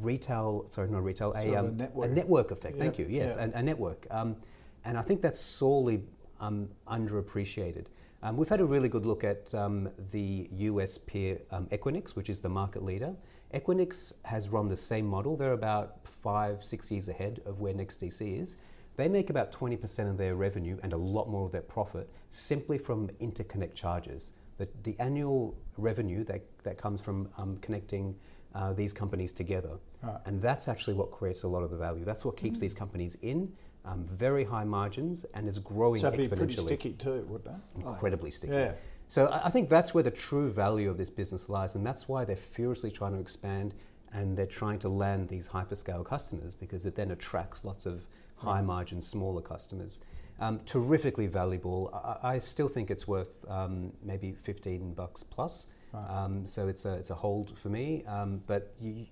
retail, 0.00 0.66
sorry, 0.70 0.88
not 0.90 1.04
retail, 1.04 1.32
a, 1.32 1.38
of 1.38 1.46
a 1.46 1.58
um, 1.58 1.76
network. 1.76 2.10
a 2.10 2.12
network 2.12 2.50
effect. 2.50 2.78
Thank 2.78 2.98
you. 2.98 3.06
Yes, 3.08 3.36
yeah. 3.36 3.46
a, 3.54 3.58
a 3.58 3.62
network. 3.62 4.06
Um, 4.10 4.36
and 4.84 4.96
I 4.96 5.02
think 5.02 5.20
that's 5.20 5.40
sorely 5.40 6.02
um, 6.40 6.68
underappreciated. 6.88 7.86
Um, 8.22 8.36
we've 8.36 8.48
had 8.48 8.60
a 8.60 8.64
really 8.64 8.88
good 8.88 9.06
look 9.06 9.24
at 9.24 9.54
um, 9.54 9.88
the 10.10 10.48
US 10.52 10.98
peer 10.98 11.38
um, 11.50 11.66
Equinix, 11.66 12.10
which 12.10 12.30
is 12.30 12.40
the 12.40 12.48
market 12.48 12.82
leader. 12.82 13.14
Equinix 13.54 14.12
has 14.24 14.48
run 14.48 14.68
the 14.68 14.76
same 14.76 15.06
model. 15.06 15.36
They're 15.36 15.52
about 15.52 15.98
five, 16.04 16.64
six 16.64 16.90
years 16.90 17.08
ahead 17.08 17.40
of 17.46 17.60
where 17.60 17.72
NextDC 17.72 18.40
is. 18.40 18.56
They 18.96 19.08
make 19.08 19.30
about 19.30 19.52
20% 19.52 20.10
of 20.10 20.16
their 20.16 20.36
revenue 20.36 20.78
and 20.82 20.92
a 20.92 20.96
lot 20.96 21.28
more 21.28 21.44
of 21.46 21.52
their 21.52 21.60
profit 21.60 22.10
simply 22.30 22.78
from 22.78 23.08
interconnect 23.20 23.74
charges. 23.74 24.32
The, 24.58 24.66
the 24.84 24.98
annual 24.98 25.54
revenue 25.76 26.24
that, 26.24 26.42
that 26.64 26.78
comes 26.78 27.00
from 27.00 27.28
um, 27.36 27.58
connecting 27.58 28.16
uh, 28.56 28.72
these 28.72 28.92
companies 28.92 29.32
together. 29.32 29.78
Right. 30.02 30.18
And 30.24 30.40
that's 30.40 30.66
actually 30.66 30.94
what 30.94 31.10
creates 31.10 31.42
a 31.42 31.48
lot 31.48 31.62
of 31.62 31.70
the 31.70 31.76
value. 31.76 32.04
That's 32.04 32.24
what 32.24 32.36
keeps 32.36 32.58
these 32.58 32.74
companies 32.74 33.16
in, 33.22 33.52
um, 33.84 34.04
very 34.04 34.44
high 34.44 34.64
margins, 34.64 35.26
and 35.34 35.46
is 35.46 35.58
growing 35.58 36.00
So 36.00 36.10
exponentially. 36.10 36.36
pretty 36.36 36.56
sticky 36.56 36.92
too, 36.94 37.26
wouldn't 37.28 37.54
it? 37.54 37.80
Incredibly 37.86 38.30
sticky. 38.30 38.54
Yeah. 38.54 38.72
So 39.08 39.26
I 39.26 39.46
I 39.46 39.50
think 39.50 39.68
that's 39.68 39.94
where 39.94 40.02
the 40.02 40.10
true 40.10 40.50
value 40.50 40.90
of 40.90 40.96
this 40.96 41.10
business 41.10 41.48
lies, 41.48 41.74
and 41.76 41.86
that's 41.86 42.08
why 42.08 42.24
they're 42.24 42.44
furiously 42.58 42.90
trying 42.90 43.12
to 43.12 43.20
expand 43.20 43.74
and 44.12 44.36
they're 44.36 44.46
trying 44.46 44.78
to 44.78 44.88
land 44.88 45.28
these 45.28 45.48
hyperscale 45.48 46.04
customers 46.04 46.54
because 46.54 46.86
it 46.86 46.94
then 46.94 47.10
attracts 47.10 47.64
lots 47.64 47.84
of 47.86 48.06
high 48.36 48.62
margin, 48.62 49.02
smaller 49.02 49.42
customers. 49.42 49.98
Um, 50.38 50.60
terrifically 50.66 51.26
valuable. 51.26 51.90
I, 52.22 52.34
I, 52.34 52.38
still 52.38 52.68
think 52.68 52.90
it's 52.90 53.08
worth 53.08 53.44
um, 53.50 53.90
maybe 54.02 54.32
15 54.32 54.92
bucks 54.92 55.22
plus. 55.22 55.66
Right. 55.96 56.24
Um, 56.24 56.46
so 56.46 56.68
it's 56.68 56.84
a, 56.84 56.94
it's 56.94 57.10
a 57.10 57.14
hold 57.14 57.58
for 57.58 57.68
me. 57.68 58.04
Um, 58.06 58.42
but 58.46 58.74
you, 58.80 59.06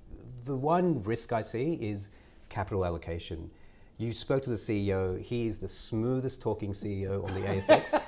the 0.45 0.57
one 0.57 1.03
risk 1.03 1.33
I 1.33 1.43
see 1.43 1.75
is 1.81 2.11
capital 2.49 2.85
allocation. 2.85 3.51
You 3.97 4.13
spoke 4.13 4.43
to 4.43 4.51
the 4.51 4.57
CEO. 4.57 5.21
He 5.21 5.47
is 5.47 5.59
the 5.59 5.69
smoothest 5.69 6.41
talking 6.41 6.73
CEO 6.73 7.25
on 7.25 7.35
the 7.35 7.41
ASX. 7.41 8.01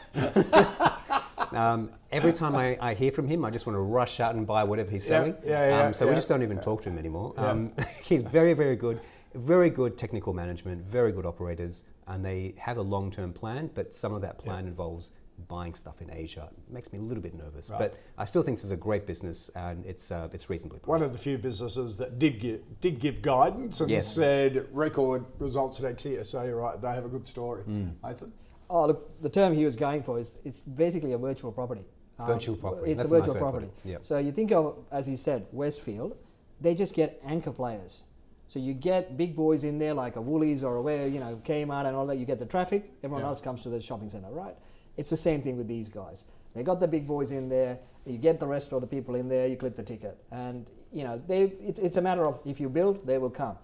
um, 1.57 1.91
every 2.11 2.33
time 2.33 2.57
I, 2.57 2.77
I, 2.81 2.95
hear 2.95 3.13
from 3.13 3.29
him, 3.29 3.45
I 3.45 3.51
just 3.51 3.67
want 3.67 3.77
to 3.77 3.81
rush 3.81 4.19
out 4.19 4.35
and 4.35 4.47
buy 4.47 4.65
whatever 4.65 4.91
he's 4.91 5.07
selling. 5.07 5.37
Yeah, 5.45 5.69
yeah, 5.69 5.87
um, 5.87 5.95
so 5.95 6.05
yeah, 6.05 6.11
we 6.11 6.17
just 6.17 6.29
don't 6.29 6.43
even 6.43 6.59
talk 6.59 6.83
to 6.83 6.89
him 6.89 6.99
anymore. 6.99 7.35
Um, 7.37 7.73
he's 8.03 8.25
very, 8.25 8.53
very 8.53 8.77
good. 8.77 9.01
Very 9.35 9.71
good 9.71 9.97
technical 9.97 10.33
management, 10.33 10.85
very 10.85 11.13
good 11.13 11.27
operators, 11.27 11.85
and 12.09 12.25
they 12.25 12.55
have 12.57 12.79
a 12.79 12.83
long 12.83 13.11
term 13.11 13.33
plan, 13.33 13.71
but 13.75 13.95
some 13.95 14.13
of 14.13 14.23
that 14.23 14.39
plan 14.39 14.67
involves 14.67 15.11
buying 15.49 15.75
stuff 15.75 16.01
in 16.01 16.11
Asia. 16.11 16.49
It 16.51 16.73
makes 16.73 16.93
me 16.93 16.99
a 16.99 17.03
little 17.03 17.23
bit 17.23 17.35
nervous, 17.35 17.71
right. 17.71 17.79
but 17.79 17.99
I 18.19 18.25
still 18.25 18.43
think 18.43 18.59
this 18.59 18.65
is 18.65 18.71
a 18.71 18.77
great 18.77 19.07
business 19.07 19.51
and 19.55 19.85
it's 19.85 20.11
uh, 20.11 20.29
it's 20.33 20.49
reasonably 20.51 20.79
priced. 20.79 20.89
One 20.89 21.03
of 21.03 21.13
the 21.13 21.19
few 21.19 21.39
businesses 21.39 21.97
that 21.99 22.19
did 22.19 22.41
give, 22.41 22.61
did 22.81 22.99
give 22.99 23.23
guidance 23.23 23.81
and 23.81 23.91
yes. 23.91 24.15
said 24.15 24.67
record 24.73 25.25
results 25.39 25.81
at 25.81 25.97
XE. 25.97 26.25
So 26.27 26.43
you're 26.43 26.57
right, 26.57 26.81
they 26.81 26.89
have 26.89 27.05
a 27.05 27.09
good 27.09 27.29
story. 27.29 27.65
Mm. 27.65 27.95
Mathan? 28.03 28.31
Oh, 28.69 28.87
look, 28.87 29.23
the 29.23 29.29
term 29.29 29.55
he 29.55 29.65
was 29.65 29.77
going 29.77 30.03
for 30.03 30.19
is 30.19 30.39
it's 30.45 30.61
basically 30.61 31.13
a 31.13 31.19
virtual 31.19 31.53
property. 31.53 31.85
Um, 32.19 32.27
virtual 32.27 32.57
property. 32.57 32.91
It's 32.93 33.03
That's 33.03 33.11
a 33.11 33.15
virtual 33.15 33.35
nice 33.35 33.41
property. 33.41 33.69
Yep. 33.85 34.05
So 34.05 34.19
you 34.19 34.33
think 34.33 34.53
of, 34.53 34.77
as 34.91 35.07
he 35.07 35.17
said, 35.17 35.47
Westfield, 35.53 36.17
they 36.61 36.75
just 36.75 36.95
get 36.95 37.21
anchor 37.25 37.53
players. 37.53 38.05
So 38.49 38.59
you 38.59 38.75
get 38.75 39.17
big 39.17 39.35
boys 39.35 39.65
in 39.65 39.79
there 39.79 39.93
like 39.93 40.17
a 40.17 40.21
Woolies 40.21 40.63
or 40.63 40.77
a 40.77 40.83
where, 40.83 41.07
you 41.07 41.21
know, 41.21 41.41
Kmart 41.45 41.87
and 41.87 41.97
all 41.97 42.07
that. 42.07 42.17
You 42.17 42.25
get 42.25 42.39
the 42.39 42.47
traffic. 42.47 42.91
Everyone 43.03 43.23
yeah. 43.23 43.29
else 43.29 43.41
comes 43.41 43.63
to 43.65 43.69
the 43.69 43.81
shopping 43.81 44.09
centre, 44.09 44.31
right? 44.31 44.57
It's 44.97 45.11
the 45.11 45.17
same 45.17 45.43
thing 45.43 45.57
with 45.57 45.69
these 45.69 45.89
guys. 45.89 46.25
They 46.55 46.63
got 46.63 46.81
the 46.81 46.89
big 46.89 47.07
boys 47.07 47.33
in 47.33 47.49
there. 47.49 47.79
You 48.07 48.19
get 48.19 48.41
the 48.41 48.47
rest 48.47 48.73
of 48.73 48.81
the 48.81 48.87
people 48.87 49.15
in 49.15 49.29
there. 49.29 49.47
You 49.47 49.57
clip 49.57 49.77
the 49.77 49.83
ticket, 49.83 50.17
and 50.31 50.67
you 50.93 51.05
know 51.05 51.21
they. 51.27 51.53
It's, 51.61 51.79
it's 51.79 51.97
a 51.97 52.03
matter 52.03 52.27
of 52.27 52.41
if 52.45 52.61
you 52.61 52.69
build, 52.69 53.07
they 53.07 53.19
will 53.19 53.31
come. 53.31 53.57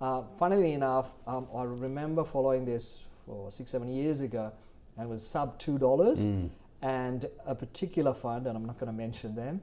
Uh, 0.00 0.22
funnily 0.38 0.72
enough, 0.72 1.12
um, 1.26 1.46
I 1.54 1.62
remember 1.62 2.22
following 2.22 2.64
this 2.64 2.98
for 3.24 3.50
six, 3.50 3.70
seven 3.70 3.88
years 3.88 4.20
ago, 4.20 4.52
and 4.96 5.06
it 5.06 5.10
was 5.10 5.26
sub 5.26 5.58
two 5.58 5.78
dollars. 5.78 6.20
Mm. 6.20 6.50
And 6.82 7.24
a 7.46 7.54
particular 7.54 8.12
fund, 8.12 8.46
and 8.46 8.56
I'm 8.56 8.66
not 8.66 8.78
going 8.78 8.92
to 8.92 8.96
mention 8.96 9.34
them, 9.34 9.62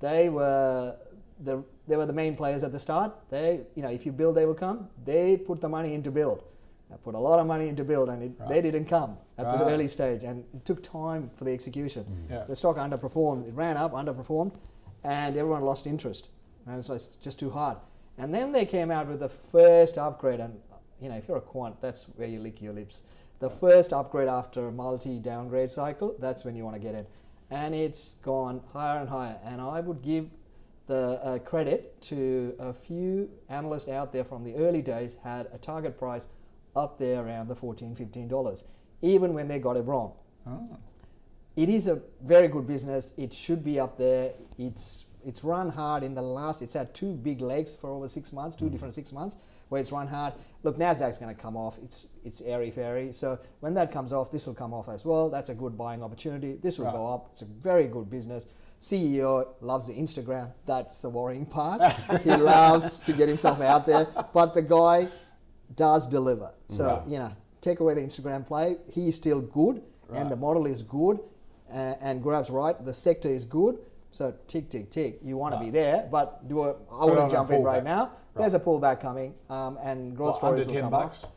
they 0.00 0.30
were 0.30 0.96
the 1.44 1.62
they 1.86 1.96
were 1.96 2.06
the 2.06 2.12
main 2.12 2.34
players 2.34 2.64
at 2.64 2.72
the 2.72 2.78
start. 2.78 3.14
They, 3.30 3.60
you 3.74 3.82
know, 3.82 3.90
if 3.90 4.06
you 4.06 4.12
build, 4.12 4.34
they 4.34 4.46
will 4.46 4.54
come. 4.54 4.88
They 5.04 5.36
put 5.36 5.60
the 5.60 5.68
money 5.68 5.94
into 5.94 6.10
build. 6.10 6.42
I 6.92 6.96
put 6.96 7.14
a 7.14 7.18
lot 7.18 7.40
of 7.40 7.46
money 7.46 7.68
into 7.68 7.84
build, 7.84 8.08
and 8.08 8.22
it, 8.22 8.32
right. 8.38 8.48
they 8.48 8.60
didn't 8.60 8.86
come 8.86 9.16
at 9.38 9.46
right. 9.46 9.58
the 9.58 9.64
early 9.66 9.88
stage, 9.88 10.22
and 10.22 10.44
it 10.54 10.64
took 10.64 10.82
time 10.82 11.30
for 11.36 11.44
the 11.44 11.52
execution. 11.52 12.04
Mm. 12.04 12.30
Yeah. 12.30 12.44
The 12.44 12.54
stock 12.54 12.76
underperformed. 12.76 13.48
It 13.48 13.54
ran 13.54 13.76
up, 13.76 13.92
underperformed, 13.92 14.54
and 15.02 15.36
everyone 15.36 15.62
lost 15.62 15.86
interest, 15.86 16.28
and 16.66 16.84
so 16.84 16.94
it's 16.94 17.08
just 17.16 17.38
too 17.38 17.50
hard. 17.50 17.78
And 18.18 18.32
then 18.32 18.52
they 18.52 18.64
came 18.64 18.90
out 18.90 19.08
with 19.08 19.20
the 19.20 19.28
first 19.28 19.98
upgrade, 19.98 20.40
and 20.40 20.58
you 21.00 21.08
know, 21.08 21.16
if 21.16 21.28
you're 21.28 21.38
a 21.38 21.42
quant, 21.42 21.80
that's 21.80 22.04
where 22.16 22.28
you 22.28 22.38
lick 22.38 22.62
your 22.62 22.72
lips. 22.72 23.02
The 23.40 23.50
first 23.50 23.92
upgrade 23.92 24.28
after 24.28 24.68
a 24.68 24.72
multi 24.72 25.18
downgrade 25.18 25.70
cycle, 25.70 26.14
that's 26.18 26.44
when 26.44 26.54
you 26.54 26.64
want 26.64 26.76
to 26.76 26.80
get 26.80 26.94
in, 26.94 27.06
and 27.50 27.74
it's 27.74 28.14
gone 28.22 28.62
higher 28.72 29.00
and 29.00 29.08
higher. 29.08 29.38
And 29.44 29.60
I 29.60 29.80
would 29.80 30.02
give 30.02 30.30
the 30.86 31.20
uh, 31.22 31.38
credit 31.40 32.00
to 32.00 32.54
a 32.60 32.72
few 32.72 33.28
analysts 33.48 33.88
out 33.88 34.12
there 34.12 34.24
from 34.24 34.44
the 34.44 34.54
early 34.54 34.82
days 34.82 35.16
had 35.24 35.48
a 35.52 35.58
target 35.58 35.98
price 35.98 36.28
up 36.76 36.98
there 36.98 37.24
around 37.24 37.48
the 37.48 37.54
14 37.54 37.96
$15, 37.96 38.64
even 39.02 39.34
when 39.34 39.48
they 39.48 39.58
got 39.58 39.76
it 39.76 39.82
wrong. 39.82 40.12
Oh. 40.46 40.78
It 41.56 41.70
is 41.70 41.86
a 41.86 42.00
very 42.22 42.48
good 42.48 42.66
business. 42.66 43.12
It 43.16 43.32
should 43.32 43.64
be 43.64 43.80
up 43.80 43.96
there. 43.96 44.32
It's 44.58 45.06
it's 45.26 45.42
run 45.42 45.70
hard 45.70 46.04
in 46.04 46.14
the 46.14 46.22
last. 46.22 46.62
It's 46.62 46.74
had 46.74 46.94
two 46.94 47.12
big 47.12 47.40
legs 47.40 47.74
for 47.74 47.90
over 47.90 48.06
six 48.06 48.32
months, 48.32 48.54
two 48.54 48.66
mm. 48.66 48.70
different 48.70 48.94
six 48.94 49.12
months, 49.12 49.36
where 49.70 49.80
it's 49.80 49.90
run 49.90 50.06
hard. 50.06 50.34
Look, 50.62 50.78
Nasdaq's 50.78 51.18
going 51.18 51.34
to 51.34 51.40
come 51.40 51.56
off. 51.56 51.78
It's 51.82 52.06
it's 52.24 52.40
airy 52.42 52.70
fairy. 52.70 53.12
So 53.12 53.38
when 53.60 53.74
that 53.74 53.90
comes 53.90 54.12
off, 54.12 54.30
this 54.30 54.46
will 54.46 54.54
come 54.54 54.72
off 54.72 54.88
as 54.88 55.04
well. 55.04 55.28
That's 55.30 55.48
a 55.48 55.54
good 55.54 55.76
buying 55.76 56.02
opportunity. 56.02 56.58
This 56.62 56.78
will 56.78 56.86
right. 56.86 56.94
go 56.94 57.06
up. 57.06 57.30
It's 57.32 57.42
a 57.42 57.46
very 57.46 57.86
good 57.86 58.08
business. 58.08 58.46
CEO 58.80 59.48
loves 59.62 59.86
the 59.86 59.94
Instagram. 59.94 60.52
That's 60.66 61.00
the 61.00 61.08
worrying 61.08 61.46
part. 61.46 61.80
he 62.22 62.36
loves 62.36 62.98
to 63.00 63.12
get 63.12 63.28
himself 63.28 63.60
out 63.62 63.86
there, 63.86 64.06
but 64.34 64.54
the 64.54 64.62
guy 64.62 65.08
does 65.74 66.06
deliver. 66.06 66.52
So, 66.68 66.84
right. 66.84 67.08
you 67.08 67.18
know, 67.18 67.32
take 67.60 67.80
away 67.80 67.94
the 67.94 68.00
Instagram 68.00 68.46
play, 68.46 68.76
he's 68.92 69.16
still 69.16 69.40
good 69.40 69.82
right. 70.08 70.20
and 70.20 70.30
the 70.30 70.36
model 70.36 70.66
is 70.66 70.82
good 70.82 71.18
uh, 71.72 71.94
and 72.00 72.22
Gaurav's 72.22 72.50
right, 72.50 72.82
the 72.84 72.94
sector 72.94 73.28
is 73.28 73.44
good. 73.44 73.78
So 74.12 74.34
tick, 74.46 74.70
tick, 74.70 74.90
tick. 74.90 75.18
You 75.22 75.36
want 75.36 75.54
right. 75.54 75.60
to 75.60 75.64
be 75.66 75.70
there, 75.70 76.08
but 76.10 76.48
do 76.48 76.62
a, 76.62 76.76
I 76.90 77.04
wouldn't 77.04 77.30
jump 77.30 77.50
in 77.50 77.62
right 77.62 77.84
now. 77.84 78.12
There's 78.34 78.54
a 78.54 78.60
pullback 78.60 79.00
coming, 79.00 79.34
um, 79.48 79.78
and 79.82 80.14
growth 80.14 80.42
well, 80.42 80.56
stories 80.58 80.66
will 80.66 80.80
come 80.80 80.90
bucks? 80.90 81.24
Up. 81.24 81.36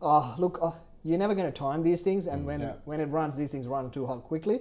Oh, 0.00 0.34
look, 0.38 0.58
oh, 0.62 0.74
you're 1.04 1.18
never 1.18 1.34
going 1.34 1.46
to 1.46 1.52
time 1.52 1.82
these 1.82 2.00
things, 2.00 2.26
and 2.26 2.42
mm, 2.42 2.46
when 2.46 2.60
yeah. 2.60 2.72
when 2.84 3.00
it 3.00 3.06
runs, 3.06 3.36
these 3.36 3.52
things 3.52 3.66
run 3.66 3.90
too 3.90 4.06
quickly. 4.26 4.60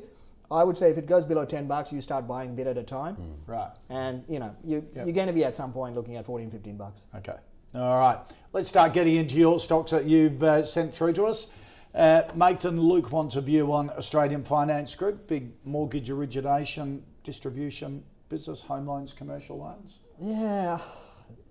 I 0.51 0.63
would 0.63 0.75
say 0.75 0.89
if 0.89 0.97
it 0.97 1.05
goes 1.05 1.25
below 1.25 1.45
10 1.45 1.67
bucks, 1.67 1.91
you 1.91 2.01
start 2.01 2.27
buying 2.27 2.55
bit 2.55 2.67
at 2.67 2.77
a 2.77 2.83
time. 2.83 3.15
Mm. 3.15 3.35
Right. 3.45 3.69
And, 3.89 4.23
you 4.27 4.39
know, 4.39 4.55
you, 4.63 4.83
yep. 4.95 5.05
you're 5.05 5.13
going 5.13 5.27
to 5.27 5.33
be 5.33 5.43
at 5.43 5.55
some 5.55 5.71
point 5.71 5.93
looking 5.93 6.15
at 6.15 6.25
14, 6.25 6.49
15 6.49 6.75
bucks. 6.75 7.05
Okay. 7.15 7.35
All 7.75 7.99
right, 7.99 8.17
let's 8.51 8.67
start 8.67 8.93
getting 8.93 9.17
into 9.17 9.35
your 9.35 9.59
stocks 9.59 9.91
that 9.91 10.05
you've 10.05 10.41
uh, 10.41 10.65
sent 10.65 10.91
through 10.91 11.13
to 11.13 11.25
us. 11.25 11.51
Uh, 11.93 12.23
Mathan 12.35 12.79
Luke 12.79 13.11
wants 13.11 13.35
a 13.35 13.41
view 13.41 13.71
on 13.71 13.91
Australian 13.91 14.43
Finance 14.43 14.95
Group, 14.95 15.27
big 15.27 15.51
mortgage 15.65 16.09
origination, 16.09 17.03
distribution, 17.23 18.03
business, 18.27 18.63
home 18.63 18.87
loans, 18.87 19.13
commercial 19.13 19.59
loans. 19.59 19.99
Yeah, 20.19 20.79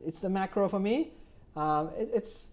it's 0.04 0.18
the 0.18 0.28
macro 0.28 0.68
for 0.68 0.80
me. 0.80 1.12
Um, 1.54 1.90
it, 1.96 2.10
it's 2.12 2.46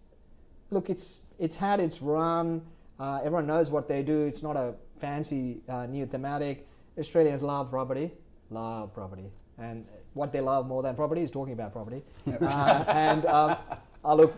look, 0.69 0.91
it's 0.91 1.21
it's 1.39 1.55
had 1.55 1.79
its 1.79 2.03
run. 2.03 2.61
Uh, 2.99 3.17
everyone 3.23 3.47
knows 3.47 3.71
what 3.71 3.87
they 3.87 4.03
do. 4.03 4.21
It's 4.21 4.43
not 4.43 4.55
a 4.55 4.75
fancy 4.99 5.61
uh, 5.67 5.87
new 5.87 6.05
thematic. 6.05 6.67
Australians 6.99 7.41
love 7.41 7.71
property, 7.71 8.11
love 8.51 8.93
property, 8.93 9.31
and 9.57 9.87
what 10.15 10.31
they 10.31 10.41
love 10.41 10.65
more 10.65 10.81
than 10.81 10.95
property 10.95 11.21
is 11.21 11.29
talking 11.29 11.53
about 11.53 11.71
property. 11.71 12.01
Uh, 12.41 12.85
and 12.87 13.25
um, 13.25 13.57
uh, 14.03 14.13
look, 14.13 14.33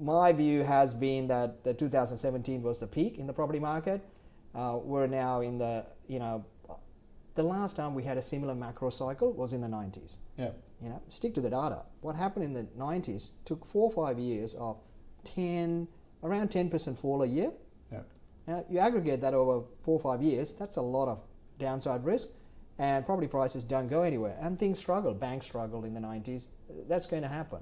my 0.00 0.32
view 0.32 0.62
has 0.62 0.94
been 0.94 1.26
that 1.26 1.64
the 1.64 1.74
2017 1.74 2.62
was 2.62 2.78
the 2.78 2.86
peak 2.86 3.18
in 3.18 3.26
the 3.26 3.32
property 3.32 3.58
market. 3.58 4.00
Uh, 4.54 4.78
we're 4.82 5.06
now 5.06 5.40
in 5.40 5.58
the, 5.58 5.84
you 6.06 6.18
know, 6.18 6.44
the 7.34 7.42
last 7.42 7.76
time 7.76 7.94
we 7.94 8.02
had 8.02 8.16
a 8.16 8.22
similar 8.22 8.54
macro 8.54 8.88
cycle 8.88 9.32
was 9.32 9.52
in 9.52 9.60
the 9.60 9.66
90s. 9.66 10.16
Yeah. 10.38 10.50
You 10.82 10.90
know, 10.90 11.02
stick 11.08 11.34
to 11.34 11.40
the 11.40 11.50
data. 11.50 11.82
What 12.00 12.16
happened 12.16 12.44
in 12.44 12.52
the 12.52 12.64
90s 12.78 13.30
took 13.44 13.66
four 13.66 13.90
or 13.90 14.06
five 14.06 14.18
years 14.18 14.54
of 14.54 14.78
10, 15.24 15.88
around 16.22 16.50
10% 16.50 16.98
fall 16.98 17.22
a 17.22 17.26
year. 17.26 17.50
Yeah. 17.90 18.00
Now, 18.46 18.64
you 18.70 18.78
aggregate 18.78 19.20
that 19.22 19.34
over 19.34 19.66
four 19.82 19.98
or 19.98 20.00
five 20.00 20.22
years, 20.22 20.54
that's 20.54 20.76
a 20.76 20.82
lot 20.82 21.08
of 21.08 21.20
downside 21.58 22.04
risk 22.04 22.28
and 22.78 23.06
property 23.06 23.26
prices 23.26 23.64
don't 23.64 23.88
go 23.88 24.02
anywhere. 24.02 24.36
And 24.40 24.58
things 24.58 24.78
struggle. 24.78 25.14
Banks 25.14 25.46
struggled 25.46 25.84
in 25.84 25.94
the 25.94 26.00
90s. 26.00 26.46
That's 26.88 27.06
going 27.06 27.22
to 27.22 27.28
happen. 27.28 27.60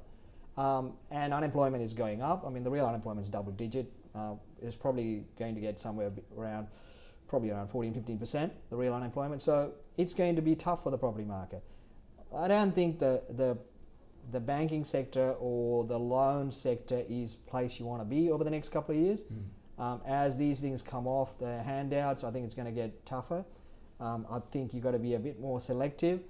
Um, 0.57 0.95
and 1.11 1.33
unemployment 1.33 1.83
is 1.83 1.93
going 1.93 2.23
up. 2.23 2.45
I 2.47 2.51
mean, 2.51 2.65
the 2.65 2.71
real 2.71 2.87
unemployment 2.87 3.25
is 3.25 3.31
double 3.31 3.53
digit. 3.53 3.91
Uh, 4.15 4.35
it's 4.63 4.77
probably 4.77 5.25
going 5.39 5.55
to 5.55 5.61
get 5.61 5.79
somewhere 5.79 6.11
around, 6.37 6.69
probably 7.29 7.51
around 7.51 7.69
14, 7.69 7.95
15%, 7.95 8.51
the 8.71 8.77
real 8.77 8.95
unemployment. 8.95 9.43
So 9.43 9.73
it's 9.97 10.15
going 10.15 10.37
to 10.37 10.43
be 10.43 10.55
tough 10.55 10.83
for 10.83 10.91
the 10.91 10.99
property 10.99 11.25
market. 11.25 11.63
I 12.37 12.49
don't 12.49 12.75
think 12.75 12.99
the, 12.99 13.23
the, 13.31 13.57
the 14.33 14.41
banking 14.41 14.85
sector 14.85 15.35
or 15.39 15.85
the 15.85 15.99
loan 15.99 16.51
sector 16.51 17.05
is 17.09 17.37
place 17.37 17.79
you 17.79 17.87
want 17.87 18.01
to 18.01 18.07
be 18.07 18.31
over 18.31 18.45
the 18.45 18.51
next 18.51 18.71
couple 18.71 18.95
of 18.95 19.01
years. 19.01 19.23
Mm. 19.23 19.43
Um, 19.77 20.01
as 20.07 20.39
these 20.39 20.61
things 20.61 20.83
come 20.83 21.07
off 21.07 21.37
the 21.39 21.63
handouts, 21.63 22.23
I 22.23 22.31
think 22.31 22.45
it's 22.45 22.55
going 22.55 22.67
to 22.67 22.73
get 22.73 23.05
tougher. 23.07 23.45
Um, 24.01 24.27
I 24.31 24.39
think 24.51 24.75
you've 24.75 24.83
got 24.83 24.93
to 24.93 24.99
be 24.99 25.15
a 25.15 25.19
bit 25.19 25.41
more 25.41 25.61
selective. 25.61 26.21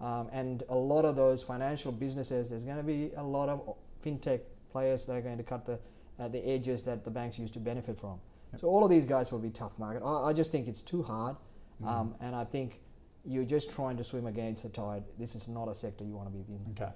Um, 0.00 0.28
and 0.32 0.62
a 0.68 0.74
lot 0.74 1.04
of 1.04 1.16
those 1.16 1.42
financial 1.42 1.92
businesses, 1.92 2.48
there's 2.48 2.64
going 2.64 2.76
to 2.76 2.82
be 2.82 3.10
a 3.16 3.22
lot 3.22 3.48
of 3.48 3.76
fintech 4.04 4.40
players 4.70 5.04
that 5.06 5.14
are 5.14 5.20
going 5.20 5.38
to 5.38 5.44
cut 5.44 5.64
the, 5.64 5.78
uh, 6.18 6.28
the 6.28 6.46
edges 6.46 6.82
that 6.84 7.04
the 7.04 7.10
banks 7.10 7.38
used 7.38 7.54
to 7.54 7.60
benefit 7.60 7.98
from. 7.98 8.18
Yep. 8.52 8.60
So 8.60 8.68
all 8.68 8.84
of 8.84 8.90
these 8.90 9.04
guys 9.04 9.32
will 9.32 9.38
be 9.38 9.50
tough 9.50 9.72
market. 9.78 10.02
I, 10.04 10.30
I 10.30 10.32
just 10.32 10.50
think 10.52 10.68
it's 10.68 10.82
too 10.82 11.02
hard. 11.02 11.36
Mm-hmm. 11.82 11.88
Um, 11.88 12.14
and 12.20 12.34
I 12.34 12.44
think 12.44 12.80
you're 13.24 13.44
just 13.44 13.70
trying 13.70 13.96
to 13.96 14.04
swim 14.04 14.26
against 14.26 14.62
the 14.62 14.68
tide. 14.68 15.04
This 15.18 15.34
is 15.34 15.48
not 15.48 15.68
a 15.68 15.74
sector 15.74 16.04
you 16.04 16.14
want 16.14 16.28
to 16.28 16.32
be 16.32 16.44
in. 16.48 16.60
Okay. 16.72 16.92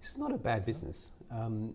this 0.00 0.10
is 0.10 0.18
not 0.18 0.32
a 0.32 0.38
bad 0.38 0.64
business. 0.64 1.10
Um, 1.30 1.74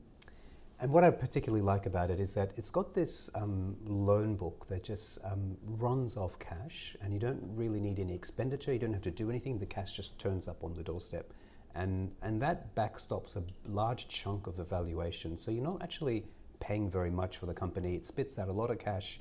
and 0.81 0.91
what 0.91 1.03
I 1.03 1.09
particularly 1.11 1.63
like 1.63 1.85
about 1.85 2.09
it 2.09 2.19
is 2.19 2.33
that 2.35 2.51
it's 2.55 2.71
got 2.71 2.93
this 2.93 3.29
um, 3.35 3.75
loan 3.85 4.35
book 4.35 4.65
that 4.69 4.83
just 4.83 5.19
um, 5.23 5.57
runs 5.63 6.15
off 6.15 6.39
cash, 6.39 6.95
and 7.01 7.13
you 7.13 7.19
don't 7.19 7.41
really 7.55 7.79
need 7.79 7.99
any 7.99 8.13
expenditure. 8.13 8.71
You 8.71 8.79
don't 8.79 8.93
have 8.93 9.01
to 9.03 9.11
do 9.11 9.29
anything. 9.29 9.59
The 9.59 9.65
cash 9.65 9.93
just 9.95 10.17
turns 10.17 10.47
up 10.47 10.63
on 10.63 10.73
the 10.73 10.83
doorstep, 10.83 11.33
and 11.75 12.11
and 12.21 12.41
that 12.41 12.75
backstops 12.75 13.35
a 13.35 13.43
large 13.67 14.07
chunk 14.07 14.47
of 14.47 14.55
the 14.55 14.63
valuation. 14.63 15.37
So 15.37 15.51
you're 15.51 15.63
not 15.63 15.81
actually 15.81 16.25
paying 16.59 16.89
very 16.89 17.11
much 17.11 17.37
for 17.37 17.45
the 17.45 17.53
company. 17.53 17.95
It 17.95 18.05
spits 18.05 18.39
out 18.39 18.49
a 18.49 18.53
lot 18.53 18.69
of 18.69 18.79
cash, 18.79 19.19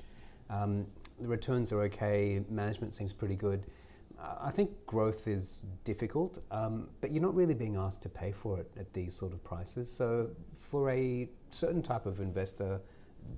Um, 0.49 0.87
the 1.19 1.27
returns 1.27 1.71
are 1.71 1.81
okay. 1.83 2.43
Management 2.49 2.95
seems 2.95 3.13
pretty 3.13 3.35
good. 3.35 3.65
I 4.21 4.51
think 4.51 4.71
growth 4.85 5.29
is 5.29 5.63
difficult, 5.85 6.43
um, 6.51 6.89
but 6.99 7.13
you're 7.13 7.21
not 7.21 7.35
really 7.35 7.53
being 7.53 7.77
asked 7.77 8.01
to 8.01 8.09
pay 8.09 8.33
for 8.33 8.59
it 8.59 8.69
at 8.77 8.91
these 8.93 9.15
sort 9.15 9.31
of 9.31 9.41
prices. 9.45 9.89
So 9.89 10.31
for 10.51 10.89
a 10.89 11.29
certain 11.51 11.81
type 11.81 12.05
of 12.05 12.19
investor, 12.19 12.81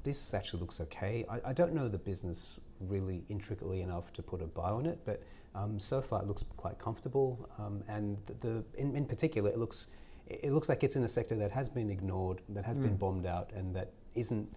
this 0.03 0.33
actually 0.33 0.59
looks 0.59 0.79
okay. 0.81 1.25
I, 1.29 1.49
I 1.49 1.53
don't 1.53 1.73
know 1.73 1.87
the 1.87 1.97
business 1.97 2.59
really 2.79 3.23
intricately 3.29 3.81
enough 3.81 4.11
to 4.13 4.23
put 4.23 4.41
a 4.41 4.47
buy 4.47 4.69
on 4.69 4.85
it, 4.85 4.99
but 5.05 5.21
um, 5.53 5.79
so 5.79 6.01
far 6.01 6.21
it 6.21 6.27
looks 6.27 6.45
quite 6.57 6.79
comfortable. 6.79 7.49
Um, 7.59 7.83
and 7.87 8.17
the, 8.25 8.33
the 8.33 8.63
in, 8.75 8.95
in 8.95 9.05
particular, 9.05 9.49
it 9.49 9.57
looks 9.57 9.87
it 10.27 10.51
looks 10.51 10.69
like 10.69 10.83
it's 10.83 10.95
in 10.95 11.03
a 11.03 11.07
sector 11.07 11.35
that 11.35 11.51
has 11.51 11.67
been 11.67 11.89
ignored, 11.89 12.41
that 12.49 12.63
has 12.63 12.77
mm. 12.77 12.83
been 12.83 12.95
bombed 12.95 13.25
out, 13.25 13.51
and 13.53 13.75
that 13.75 13.91
isn't 14.15 14.47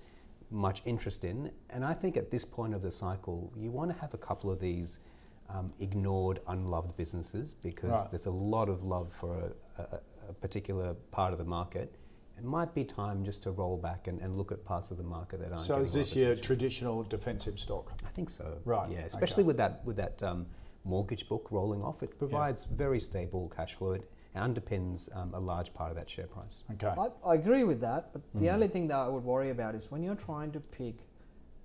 much 0.50 0.82
interest 0.84 1.25
in. 1.25 1.50
And 1.70 1.84
I 1.84 1.94
think 1.94 2.16
at 2.16 2.30
this 2.30 2.44
point 2.44 2.75
of 2.75 2.82
the 2.82 2.92
cycle, 2.92 3.52
you 3.56 3.70
want 3.70 3.92
to 3.92 3.99
have 3.99 4.14
a 4.14 4.18
couple 4.18 4.50
of 4.50 4.61
these 4.61 5.00
um, 5.49 5.73
ignored, 5.78 6.40
unloved 6.49 6.96
businesses 6.96 7.54
because 7.54 7.90
right. 7.90 8.11
there's 8.11 8.26
a 8.26 8.30
lot 8.30 8.68
of 8.68 8.84
love 8.84 9.12
for 9.18 9.52
a, 9.78 9.82
a, 9.82 10.00
a, 10.30 10.32
particular 10.32 10.94
part 11.11 11.32
of 11.32 11.38
the 11.38 11.44
market. 11.44 11.94
It 12.37 12.45
might 12.45 12.75
be 12.75 12.85
time 12.85 13.25
just 13.25 13.43
to 13.45 13.53
roll 13.53 13.76
back 13.76 14.09
and, 14.09 14.21
and 14.21 14.37
look 14.37 14.50
at 14.53 14.64
parts 14.64 14.91
of 14.91 14.97
the 14.97 15.03
market 15.03 15.41
that 15.41 15.53
aren't. 15.53 15.67
So 15.67 15.79
is 15.79 15.93
this 15.93 16.17
your 16.17 16.35
traditional 16.35 17.03
defensive 17.05 17.59
stock? 17.59 17.93
I 18.05 18.11
think 18.11 18.29
so. 18.29 18.59
Right. 18.64 18.91
Yeah, 18.91 19.00
especially 19.00 19.43
okay. 19.43 19.49
with 19.49 19.57
that 19.59 19.85
with 19.85 19.97
that 19.97 20.23
um, 20.23 20.47
mortgage 20.85 21.29
book 21.29 21.49
rolling 21.50 21.83
off, 21.83 22.03
it 22.03 22.19
provides 22.19 22.67
yeah. 22.69 22.76
very 22.76 23.00
stable 23.00 23.53
cash 23.55 23.75
flow. 23.75 23.93
It 23.93 24.11
underpins 24.37 25.14
um, 25.17 25.33
a 25.33 25.38
large 25.38 25.73
part 25.75 25.91
of 25.91 25.97
that 25.97 26.11
share 26.11 26.26
price. 26.26 26.64
Okay. 26.73 26.88
I, 26.88 27.29
I 27.29 27.35
agree 27.35 27.64
with 27.64 27.81
that, 27.83 28.12
but 28.12 28.23
the 28.35 28.50
only 28.50 28.69
thing 28.69 28.88
that 28.88 28.97
I 28.97 29.09
would 29.09 29.23
worry 29.23 29.50
about 29.50 29.75
is 29.75 29.91
when 29.91 30.03
you're 30.03 30.17
trying 30.17 30.50
to 30.53 30.61
pick 30.61 30.97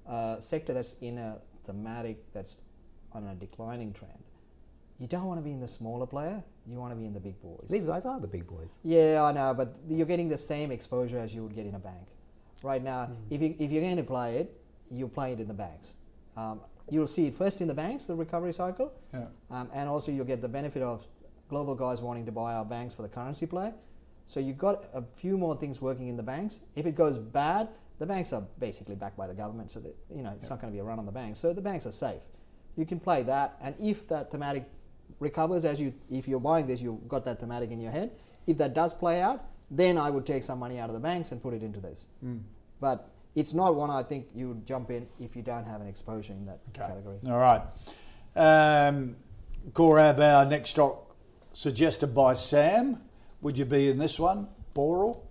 a 0.05 0.37
sector 0.39 0.73
that's 0.73 0.95
in 1.01 1.17
a 1.17 1.39
thematic 1.65 2.31
that's 2.31 2.57
on 3.11 3.25
a 3.27 3.35
declining 3.35 3.91
trend, 3.91 4.23
you 4.99 5.07
don't 5.07 5.25
want 5.25 5.39
to 5.39 5.43
be 5.43 5.51
in 5.51 5.59
the 5.59 5.67
smaller 5.67 6.05
player. 6.05 6.43
You 6.67 6.77
want 6.77 6.91
to 6.91 6.95
be 6.95 7.05
in 7.05 7.13
the 7.13 7.19
big 7.19 7.41
boys. 7.41 7.67
These 7.69 7.85
guys 7.85 8.05
are 8.05 8.19
the 8.19 8.27
big 8.27 8.45
boys. 8.45 8.69
Yeah, 8.83 9.23
I 9.23 9.31
know, 9.31 9.53
but 9.53 9.77
you're 9.87 10.05
getting 10.05 10.27
the 10.27 10.37
same 10.37 10.71
exposure 10.71 11.17
as 11.17 11.33
you 11.33 11.41
would 11.43 11.55
get 11.55 11.65
in 11.65 11.75
a 11.75 11.79
bank. 11.79 12.07
Right 12.61 12.83
now, 12.83 13.05
mm. 13.05 13.15
if, 13.29 13.41
you, 13.41 13.55
if 13.57 13.71
you're 13.71 13.81
going 13.81 13.97
to 13.97 14.03
play 14.03 14.37
it, 14.37 14.61
you 14.91 15.07
play 15.07 15.31
it 15.31 15.39
in 15.39 15.47
the 15.47 15.53
banks. 15.53 15.95
Um, 16.35 16.59
you'll 16.89 17.07
see 17.07 17.27
it 17.27 17.35
first 17.35 17.61
in 17.61 17.67
the 17.67 17.73
banks, 17.73 18.05
the 18.05 18.15
recovery 18.15 18.53
cycle, 18.53 18.91
yeah. 19.13 19.25
um, 19.49 19.69
and 19.73 19.87
also 19.87 20.11
you'll 20.11 20.25
get 20.25 20.41
the 20.41 20.47
benefit 20.47 20.81
of 20.81 21.05
global 21.47 21.75
guys 21.75 22.01
wanting 22.01 22.25
to 22.25 22.31
buy 22.31 22.53
our 22.53 22.65
banks 22.65 22.93
for 22.93 23.01
the 23.01 23.07
currency 23.07 23.45
play. 23.45 23.73
So 24.25 24.39
you've 24.39 24.57
got 24.57 24.85
a 24.93 25.01
few 25.15 25.37
more 25.37 25.55
things 25.55 25.81
working 25.81 26.07
in 26.07 26.17
the 26.17 26.23
banks. 26.23 26.59
If 26.75 26.85
it 26.85 26.95
goes 26.95 27.17
bad, 27.17 27.69
the 27.99 28.05
banks 28.05 28.31
are 28.33 28.43
basically 28.59 28.95
backed 28.95 29.17
by 29.17 29.27
the 29.27 29.33
government, 29.33 29.71
so 29.71 29.79
that 29.79 29.95
you 30.13 30.23
know 30.23 30.31
it's 30.35 30.45
yeah. 30.45 30.49
not 30.51 30.61
going 30.61 30.71
to 30.71 30.75
be 30.75 30.79
a 30.79 30.83
run 30.83 30.99
on 30.99 31.05
the 31.05 31.11
banks. 31.11 31.39
So 31.39 31.53
the 31.53 31.61
banks 31.61 31.85
are 31.85 31.91
safe. 31.91 32.21
You 32.77 32.85
can 32.85 32.99
play 32.99 33.23
that, 33.23 33.57
and 33.61 33.75
if 33.79 34.07
that 34.07 34.31
thematic 34.31 34.69
recovers 35.19 35.65
as 35.65 35.79
you, 35.79 35.93
if 36.09 36.27
you're 36.27 36.39
buying 36.39 36.65
this, 36.65 36.81
you've 36.81 37.07
got 37.07 37.25
that 37.25 37.39
thematic 37.39 37.71
in 37.71 37.79
your 37.79 37.91
head. 37.91 38.11
If 38.47 38.57
that 38.57 38.73
does 38.73 38.93
play 38.93 39.21
out, 39.21 39.45
then 39.71 39.97
I 39.97 40.09
would 40.09 40.25
take 40.25 40.43
some 40.43 40.59
money 40.59 40.79
out 40.79 40.89
of 40.89 40.93
the 40.93 40.99
banks 40.99 41.31
and 41.31 41.41
put 41.41 41.53
it 41.53 41.63
into 41.63 41.79
this. 41.79 42.07
Mm. 42.23 42.41
But 42.79 43.09
it's 43.35 43.53
not 43.53 43.75
one 43.75 43.89
I 43.89 44.03
think 44.03 44.27
you 44.35 44.49
would 44.49 44.65
jump 44.65 44.89
in 44.91 45.07
if 45.19 45.35
you 45.35 45.41
don't 45.41 45.65
have 45.65 45.81
an 45.81 45.87
exposure 45.87 46.33
in 46.33 46.45
that 46.45 46.59
okay. 46.69 46.87
category. 46.87 47.17
All 47.27 47.37
right. 47.37 47.61
Um, 48.35 49.15
Gaurav, 49.73 50.19
our 50.19 50.45
next 50.45 50.71
stock 50.71 51.15
suggested 51.53 52.07
by 52.07 52.33
Sam. 52.33 53.01
Would 53.41 53.57
you 53.57 53.65
be 53.65 53.89
in 53.89 53.97
this 53.97 54.19
one? 54.19 54.47
Boral? 54.75 55.21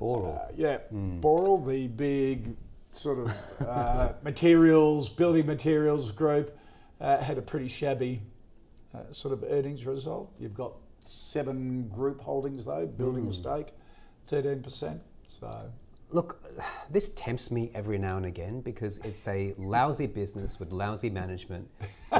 Boral. 0.00 0.36
Uh, 0.36 0.52
yeah, 0.56 0.78
mm. 0.92 1.20
Boral, 1.20 1.66
the 1.66 1.86
big 1.88 2.56
sort 2.92 3.18
of 3.18 3.66
uh, 3.66 4.12
materials, 4.22 5.08
building 5.08 5.46
materials 5.46 6.10
group, 6.12 6.56
uh, 7.00 7.18
had 7.18 7.38
a 7.38 7.42
pretty 7.42 7.68
shabby 7.68 8.22
uh, 8.94 9.12
sort 9.12 9.34
of 9.34 9.44
earnings 9.50 9.86
result. 9.86 10.32
You've 10.38 10.54
got 10.54 10.72
seven 11.04 11.88
group 11.88 12.20
holdings 12.20 12.64
though, 12.64 12.86
building 12.86 13.26
mm. 13.26 13.30
a 13.30 13.32
stake, 13.32 13.68
13%. 14.30 15.00
So. 15.26 15.70
Look, 16.10 16.42
this 16.90 17.10
tempts 17.10 17.50
me 17.50 17.70
every 17.74 17.98
now 17.98 18.16
and 18.16 18.26
again 18.26 18.60
because 18.60 18.98
it's 18.98 19.26
a 19.28 19.54
lousy 19.58 20.06
business 20.06 20.58
with 20.58 20.72
lousy 20.72 21.10
management 21.10 21.68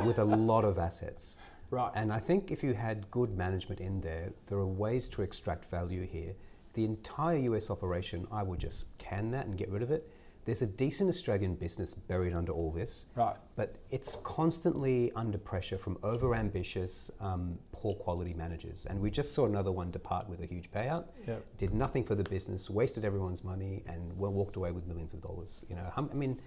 with 0.05 0.19
a 0.19 0.25
lot 0.25 0.65
of 0.65 0.79
assets. 0.79 1.37
Right. 1.71 1.91
And 1.97 2.13
I 2.13 2.21
think 2.21 2.53
if 2.53 2.63
you 2.63 2.73
had 2.73 3.11
good 3.11 3.37
management 3.37 3.81
in 3.81 4.01
there, 4.01 4.33
there 4.47 4.59
are 4.59 4.67
ways 4.67 5.09
to 5.09 5.23
extract 5.23 5.65
value 5.71 6.07
here. 6.07 6.35
The 6.75 6.85
entire 6.85 7.39
US 7.39 7.69
operation, 7.69 8.29
I 8.31 8.45
would 8.45 8.61
just 8.61 8.85
can 8.99 9.33
that 9.33 9.47
and 9.47 9.57
get 9.57 9.71
rid 9.71 9.83
of 9.83 9.91
it. 9.91 10.09
There's 10.45 10.63
a 10.63 10.67
decent 10.67 11.09
Australian 11.09 11.55
business 11.55 11.95
buried 11.95 12.35
under 12.35 12.53
all 12.53 12.71
this, 12.71 13.07
right? 13.15 13.37
But 13.57 13.77
it's 13.91 14.17
constantly 14.23 15.11
under 15.17 15.39
pressure 15.39 15.79
from 15.79 15.97
overambitious, 15.97 17.11
um, 17.21 17.59
poor 17.73 17.95
quality 17.95 18.35
managers, 18.35 18.87
and 18.87 19.01
we 19.01 19.11
just 19.11 19.33
saw 19.33 19.47
another 19.47 19.73
one 19.73 19.91
depart 19.91 20.29
with 20.29 20.41
a 20.41 20.47
huge 20.47 20.71
payout. 20.71 21.07
Yep. 21.27 21.45
Did 21.59 21.75
nothing 21.75 22.05
for 22.05 22.15
the 22.15 22.25
business, 22.25 22.69
wasted 22.69 23.05
everyone's 23.05 23.43
money, 23.43 23.83
and 23.87 24.17
well 24.19 24.33
walked 24.33 24.57
away 24.57 24.71
with 24.71 24.87
millions 24.87 25.15
of 25.15 25.23
dollars. 25.23 25.63
You 25.69 25.77
know, 25.77 25.91
I 25.97 26.03
mean 26.15 26.41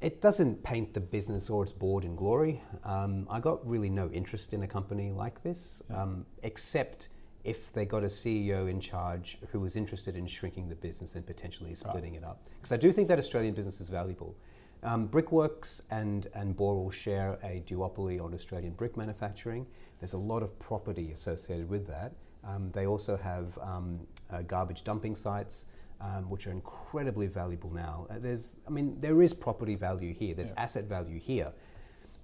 it 0.00 0.20
doesn't 0.20 0.62
paint 0.62 0.92
the 0.92 1.00
business 1.00 1.48
or 1.48 1.62
its 1.62 1.72
board 1.72 2.04
in 2.04 2.14
glory. 2.16 2.62
Um, 2.84 3.26
I 3.30 3.40
got 3.40 3.66
really 3.66 3.88
no 3.88 4.10
interest 4.10 4.52
in 4.52 4.62
a 4.62 4.66
company 4.68 5.10
like 5.10 5.42
this, 5.42 5.82
yeah. 5.90 6.02
um, 6.02 6.26
except 6.42 7.08
if 7.46 7.72
they 7.72 7.84
got 7.84 8.02
a 8.02 8.08
CEO 8.08 8.68
in 8.68 8.80
charge 8.80 9.38
who 9.50 9.60
was 9.60 9.76
interested 9.76 10.16
in 10.16 10.26
shrinking 10.26 10.68
the 10.68 10.74
business 10.74 11.14
and 11.14 11.24
potentially 11.24 11.74
splitting 11.74 12.14
right. 12.14 12.22
it 12.22 12.24
up. 12.24 12.42
Because 12.60 12.72
I 12.72 12.76
do 12.76 12.92
think 12.92 13.08
that 13.08 13.18
Australian 13.18 13.54
business 13.54 13.80
is 13.80 13.88
valuable. 13.88 14.36
Um, 14.82 15.06
Brickworks 15.06 15.80
and, 15.90 16.26
and 16.34 16.56
Boral 16.56 16.92
share 16.92 17.38
a 17.42 17.62
duopoly 17.66 18.22
on 18.22 18.34
Australian 18.34 18.72
brick 18.72 18.96
manufacturing. 18.96 19.66
There's 20.00 20.12
a 20.12 20.18
lot 20.18 20.42
of 20.42 20.58
property 20.58 21.12
associated 21.12 21.68
with 21.68 21.86
that. 21.86 22.12
Um, 22.44 22.70
they 22.72 22.86
also 22.86 23.16
have 23.16 23.58
um, 23.62 24.00
uh, 24.30 24.42
garbage 24.42 24.84
dumping 24.84 25.16
sites 25.16 25.66
um, 26.00 26.28
which 26.28 26.46
are 26.46 26.50
incredibly 26.50 27.26
valuable 27.26 27.70
now. 27.70 28.06
Uh, 28.10 28.18
there's, 28.18 28.56
I 28.66 28.70
mean, 28.70 28.96
there 29.00 29.22
is 29.22 29.32
property 29.32 29.74
value 29.74 30.12
here. 30.12 30.34
There's 30.34 30.52
yeah. 30.56 30.62
asset 30.62 30.84
value 30.84 31.18
here. 31.18 31.52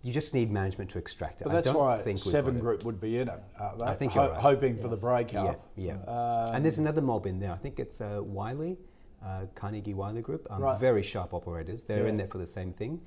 You 0.03 0.12
just 0.12 0.35
need 0.35 0.51
management 0.51 0.91
to 0.91 0.99
extract 0.99 1.41
it. 1.41 1.45
But 1.45 1.53
that's 1.53 1.73
why 1.73 2.15
Seven 2.17 2.59
Group 2.59 2.85
would 2.85 3.01
be 3.01 3.19
in 3.19 3.29
it. 3.29 3.43
Uh, 3.59 3.85
I 3.85 3.95
think 3.95 4.12
Ho- 4.12 4.31
right. 4.31 4.41
hoping 4.41 4.75
yes. 4.75 4.83
for 4.83 4.88
the 4.88 4.97
breakout. 4.97 5.61
Yeah, 5.77 5.95
yeah. 6.09 6.12
Um, 6.12 6.57
and 6.57 6.65
there's 6.65 6.79
another 6.79 7.01
mob 7.01 7.27
in 7.27 7.38
there. 7.38 7.53
I 7.53 7.57
think 7.57 7.79
it's 7.79 8.01
uh, 8.01 8.21
Wiley, 8.21 8.79
uh, 9.25 9.47
Carnegie 9.55 9.95
Wiley 9.95 10.23
Group. 10.23 10.47
Um, 10.51 10.61
right. 10.61 10.81
Very 10.81 11.03
sharp 11.03 11.33
operators. 11.35 11.85
They're 11.85 12.03
yeah. 12.03 12.09
in 12.09 12.17
there 12.17 12.27
for 12.27 12.38
the 12.38 12.47
same 12.47 12.73
thing. 12.73 13.01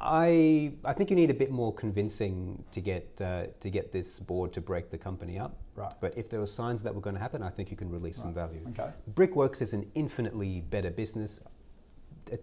I 0.00 0.74
I 0.84 0.92
think 0.92 1.08
you 1.10 1.16
need 1.16 1.30
a 1.30 1.34
bit 1.34 1.50
more 1.50 1.72
convincing 1.72 2.62
to 2.72 2.80
get 2.80 3.20
uh, 3.20 3.46
to 3.60 3.70
get 3.70 3.92
this 3.92 4.18
board 4.18 4.52
to 4.54 4.60
break 4.60 4.90
the 4.90 4.98
company 4.98 5.38
up. 5.38 5.56
Right. 5.76 5.92
But 6.00 6.18
if 6.18 6.28
there 6.28 6.40
were 6.40 6.46
signs 6.46 6.82
that 6.82 6.94
were 6.94 7.00
going 7.00 7.16
to 7.16 7.22
happen, 7.22 7.42
I 7.42 7.48
think 7.48 7.70
you 7.70 7.76
can 7.76 7.90
release 7.90 8.18
right. 8.18 8.24
some 8.24 8.34
value. 8.34 8.60
Okay. 8.70 8.90
Brickworks 9.14 9.62
is 9.62 9.72
an 9.72 9.90
infinitely 9.94 10.60
better 10.60 10.90
business, 10.90 11.40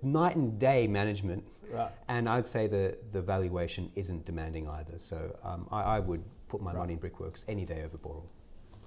night 0.01 0.35
and 0.35 0.59
day 0.59 0.87
management. 0.87 1.43
Right. 1.71 1.91
And 2.07 2.27
I'd 2.27 2.47
say 2.47 2.67
the 2.67 2.97
the 3.11 3.21
valuation 3.21 3.91
isn't 3.95 4.25
demanding 4.25 4.67
either. 4.67 4.97
So 4.97 5.37
um, 5.43 5.67
I, 5.71 5.81
I, 5.81 5.99
would 5.99 6.23
put 6.49 6.61
my 6.61 6.71
right. 6.71 6.79
money 6.79 6.93
in 6.93 6.99
Brickworks 6.99 7.45
any 7.47 7.65
day 7.65 7.83
over 7.83 7.97
Boral. 7.97 8.25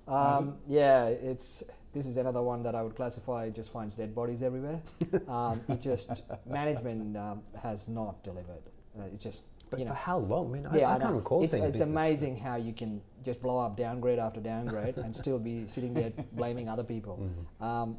Um, 0.07 0.57
yeah, 0.69 1.07
it's 1.07 1.63
this 1.95 2.07
is 2.07 2.19
another 2.19 2.43
one 2.43 2.63
that 2.65 2.75
I 2.75 2.83
would 2.83 2.95
classify 2.95 3.49
just 3.49 3.73
finds 3.73 3.97
dead 3.97 4.15
bodies 4.15 4.43
everywhere. 4.43 4.83
um, 5.29 5.63
it 5.69 5.81
just 5.81 6.25
management 6.47 7.17
um, 7.17 7.43
has 7.63 7.89
not 7.89 8.23
delivered. 8.23 8.63
Uh, 8.99 9.05
it's 9.15 9.25
just 9.25 9.45
but 9.71 9.79
you 9.79 9.87
know, 9.87 9.93
for 9.93 9.97
how 9.97 10.19
long? 10.19 10.51
I 10.51 10.53
mean, 10.53 10.69
yeah, 10.75 10.89
I, 10.89 10.93
I, 10.93 10.97
I 10.97 10.99
can't 11.01 11.15
recall. 11.15 11.43
It's, 11.43 11.55
it's 11.55 11.81
amazing 11.81 12.37
how 12.37 12.57
you 12.57 12.73
can 12.73 13.01
just 13.25 13.41
blow 13.41 13.59
up 13.59 13.77
downgrade 13.77 14.19
after 14.19 14.41
downgrade 14.41 14.99
and 14.99 15.15
still 15.15 15.39
be 15.39 15.67
sitting 15.67 15.95
there 15.95 16.13
blaming 16.33 16.69
other 16.69 16.85
people. 16.85 17.19
Mm-hmm. 17.21 17.65
Um, 17.65 17.97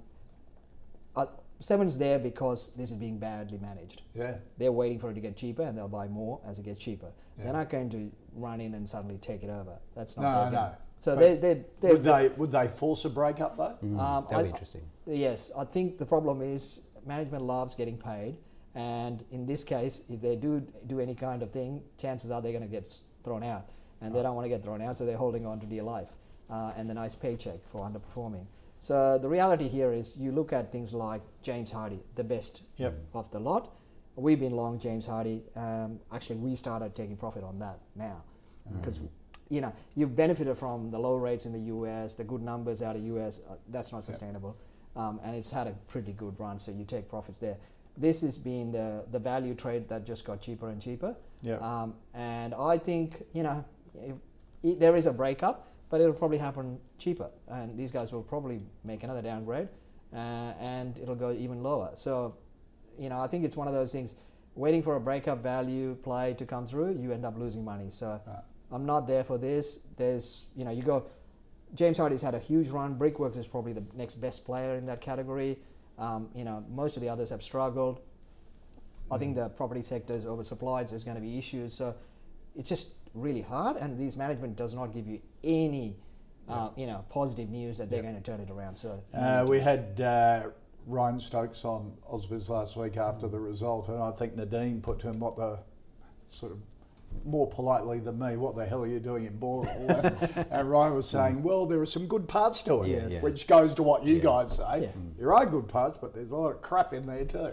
uh, 1.16 1.26
Seven's 1.60 1.98
there 1.98 2.20
because 2.20 2.72
this 2.76 2.92
is 2.92 2.98
being 2.98 3.18
badly 3.18 3.58
managed. 3.58 4.02
Yeah. 4.14 4.36
They're 4.58 4.72
waiting 4.72 5.00
for 5.00 5.12
it 5.12 5.14
to 5.16 5.22
get 5.22 5.36
cheaper 5.38 5.64
and 5.64 5.78
they'll 5.78 5.88
buy 5.88 6.08
more 6.08 6.40
as 6.46 6.60
it 6.60 6.66
gets 6.66 6.80
cheaper. 6.80 7.12
Yeah. 7.38 7.46
They're 7.46 7.54
not 7.54 7.70
going 7.70 7.90
to 7.92 8.12
run 8.36 8.62
in 8.62 8.74
and 8.74 8.88
suddenly 8.88 9.18
take 9.18 9.44
it 9.44 9.50
over. 9.50 9.78
That's 9.96 10.18
not 10.18 10.52
no, 10.52 10.60
no. 10.60 10.72
So 10.98 11.16
they, 11.16 11.36
they, 11.36 11.64
they, 11.82 11.92
would 11.92 12.04
they 12.04 12.28
would 12.38 12.52
they 12.52 12.68
force 12.68 13.06
a 13.06 13.10
breakup 13.10 13.58
though? 13.58 13.78
Mm, 13.84 14.00
um, 14.00 14.28
that'd 14.30 14.46
be 14.46 14.50
interesting. 14.50 14.82
Yes, 15.06 15.52
I 15.58 15.66
think 15.66 15.98
the 15.98 16.06
problem 16.06 16.42
is 16.42 16.82
management 17.06 17.44
loves 17.44 17.76
getting 17.76 17.98
paid, 17.98 18.38
and 18.76 19.24
in 19.32 19.46
this 19.46 19.64
case, 19.64 20.02
if 20.10 20.22
they 20.22 20.36
do 20.36 20.66
do 20.88 21.00
any 21.00 21.14
kind 21.14 21.44
of 21.44 21.52
thing, 21.52 21.82
chances 21.98 22.32
are 22.32 22.42
they're 22.42 22.54
going 22.54 22.64
to 22.64 22.70
get 22.70 22.92
thrown 23.24 23.44
out, 23.44 23.70
and 24.02 24.16
they 24.16 24.22
don't 24.22 24.36
want 24.36 24.46
to 24.46 24.50
get 24.50 24.64
thrown 24.64 24.82
out, 24.82 24.98
so 24.98 25.06
they're 25.06 25.18
holding 25.18 25.46
on 25.46 25.60
to 25.60 25.66
dear 25.66 25.84
life 25.84 26.10
uh, 26.50 26.72
and 26.78 26.90
the 26.90 26.94
nice 26.94 27.16
paycheck 27.16 27.60
for 27.72 27.88
underperforming. 27.88 28.46
So 28.86 29.18
the 29.20 29.28
reality 29.28 29.68
here 29.68 29.92
is, 29.92 30.14
you 30.16 30.32
look 30.32 30.54
at 30.54 30.72
things 30.72 30.94
like 30.94 31.22
James 31.42 31.72
Hardie, 31.72 32.02
the 32.14 32.24
best 32.24 32.62
yep. 32.78 32.94
of 33.16 33.32
the 33.32 33.40
lot. 33.40 33.74
We've 34.16 34.40
been 34.40 34.56
long 34.56 34.78
James 34.78 35.08
Hardie. 35.08 35.42
Um, 35.58 36.00
actually, 36.14 36.36
we 36.36 36.56
started 36.56 36.94
taking 36.94 37.18
profit 37.18 37.44
on 37.44 37.58
that 37.60 37.80
now 37.96 38.22
because. 38.72 39.00
Mm 39.00 39.10
you 39.50 39.62
know, 39.62 39.72
you've 39.96 40.16
benefited 40.16 40.58
from 40.58 40.90
the 40.90 40.98
low 40.98 41.16
rates 41.16 41.46
in 41.46 41.54
the 41.54 41.60
US, 41.76 42.16
the 42.16 42.24
good 42.24 42.42
numbers 42.42 42.82
out 42.82 42.96
of 42.96 43.04
US. 43.04 43.42
Uh, 43.48 43.54
that's 43.70 43.92
not 43.92 44.04
sustainable, 44.04 44.58
um, 44.96 45.20
and 45.24 45.36
it's 45.36 45.52
had 45.52 45.68
a 45.68 45.74
pretty 45.88 46.14
good 46.14 46.34
run. 46.40 46.58
So 46.58 46.72
you 46.72 46.84
take 46.84 47.08
profits 47.08 47.38
there. 47.38 47.58
this 47.96 48.22
has 48.22 48.40
been 48.40 48.72
the, 48.72 49.04
the 49.12 49.20
value 49.20 49.54
trade 49.54 49.88
that 49.90 50.04
just 50.04 50.26
got 50.26 50.42
cheaper 50.42 50.70
and 50.70 50.82
cheaper. 50.82 51.16
Yeah. 51.44 51.58
Um, 51.58 51.94
and 52.16 52.56
I 52.56 52.80
think, 52.80 53.24
you 53.34 53.44
know, 53.44 53.64
if, 53.94 54.16
if 54.64 54.80
there 54.80 54.96
is 54.96 55.06
a 55.06 55.14
breakup, 55.14 55.75
but 55.90 56.02
it'll 56.02 56.14
probably 56.14 56.38
happen 56.38 56.78
cheaper. 56.98 57.30
And 57.48 57.78
these 57.78 57.92
guys 57.92 58.12
will 58.12 58.24
probably 58.24 58.62
make 58.84 59.04
another 59.04 59.22
downgrade 59.22 59.70
uh, 60.14 60.54
and 60.60 60.98
it'll 61.00 61.16
go 61.16 61.32
even 61.32 61.62
lower. 61.64 61.92
So, 61.94 62.36
you 62.98 63.10
know, 63.10 63.20
I 63.20 63.28
think 63.28 63.46
it's 63.46 63.58
one 63.58 63.68
of 63.68 63.74
those 63.74 63.92
things 63.92 64.16
waiting 64.56 64.82
for 64.82 64.96
a 64.96 65.00
breakup 65.00 65.44
value 65.44 65.96
play 65.96 66.34
to 66.36 66.46
come 66.46 66.66
through, 66.66 66.98
you 67.02 67.12
end 67.12 67.26
up 67.26 67.38
losing 67.38 67.64
money. 67.64 67.90
So 67.90 68.20
Right. 68.26 68.38
I'm 68.72 68.86
not 68.86 69.08
there 69.08 69.24
for 69.24 69.38
this. 69.38 69.80
There's, 69.98 70.46
you 70.56 70.66
know, 70.66 70.72
you 70.72 70.82
go, 70.82 71.06
James 71.76 71.98
Hardie's 71.98 72.22
had 72.22 72.34
a 72.34 72.40
huge 72.40 72.70
run. 72.70 72.96
Brickworks 72.96 73.38
is 73.38 73.48
probably 73.48 73.74
the 73.74 73.84
next 73.96 74.16
best 74.16 74.46
player 74.46 74.76
in 74.76 74.86
that 74.86 75.02
category. 75.02 75.60
Um, 76.00 76.30
you 76.34 76.44
know, 76.44 76.64
most 76.70 76.98
of 76.98 77.02
the 77.02 77.10
others 77.10 77.30
have 77.30 77.44
struggled. 77.44 78.00
I 79.12 79.18
think 79.18 79.36
the 79.36 79.50
property 79.50 79.82
sector 79.82 80.16
is 80.16 80.26
oversupplied. 80.26 80.90
There's 80.90 81.04
going 81.04 81.16
to 81.16 81.22
be 81.22 81.38
issues. 81.38 81.74
So 81.74 81.96
it's 82.56 82.70
just 82.70 82.90
really 83.16 83.42
hard. 83.42 83.78
And 83.78 83.98
these 83.98 84.16
management 84.18 84.56
does 84.56 84.74
not 84.74 84.94
give 84.94 85.08
you 85.08 85.20
any, 85.44 85.96
uh, 86.50 86.70
you 86.76 86.86
know, 86.88 87.06
positive 87.10 87.50
news 87.50 87.78
that 87.78 87.90
they're 87.90 88.02
going 88.04 88.16
to 88.16 88.22
turn 88.22 88.40
it 88.40 88.50
around. 88.52 88.76
So 88.76 89.02
Uh, 89.14 89.46
we 89.48 89.60
had 89.60 90.00
uh, 90.02 90.44
Ryan 90.86 91.20
Stokes 91.20 91.66
on 91.66 91.94
Ausbiz 92.12 92.50
last 92.50 92.76
week 92.78 92.98
after 92.98 93.28
the 93.28 93.40
result, 93.40 93.88
and 93.90 93.98
I 94.02 94.12
think 94.12 94.36
Nadine 94.36 94.82
put 94.82 95.00
to 95.00 95.10
him 95.10 95.20
what 95.20 95.36
the 95.38 95.60
sort 96.30 96.52
of 96.52 96.60
more 97.24 97.48
politely 97.50 98.00
than 98.00 98.20
me, 98.20 98.36
what 98.36 98.58
the 98.58 98.66
hell 98.66 98.82
are 98.84 98.88
you 98.88 99.00
doing 99.00 99.26
in 99.26 99.38
Boral? 99.40 100.48
and 100.52 100.70
Ryan 100.70 100.94
was 100.96 101.10
saying, 101.10 101.42
well, 101.44 101.66
there 101.66 101.80
are 101.80 101.86
some 101.86 102.08
good 102.08 102.28
parts 102.28 102.62
to 102.64 102.84
it, 102.84 102.90
Yeah, 102.90 103.08
yeah. 103.08 103.22
which 103.22 103.48
goes 103.48 103.74
to 103.76 103.84
what 103.84 104.04
you 104.06 104.16
Yeah. 104.16 104.24
guys 104.24 104.58
say. 104.58 104.82
Yeah. 104.84 104.88
There 105.18 105.34
are 105.34 105.46
good 105.46 105.70
parts, 105.70 105.98
but 106.02 106.14
there's 106.14 106.32
a 106.32 106.36
lot 106.36 106.50
of 106.52 106.62
crap 106.62 106.94
in 106.94 107.06
there 107.06 107.24
too. 107.24 107.52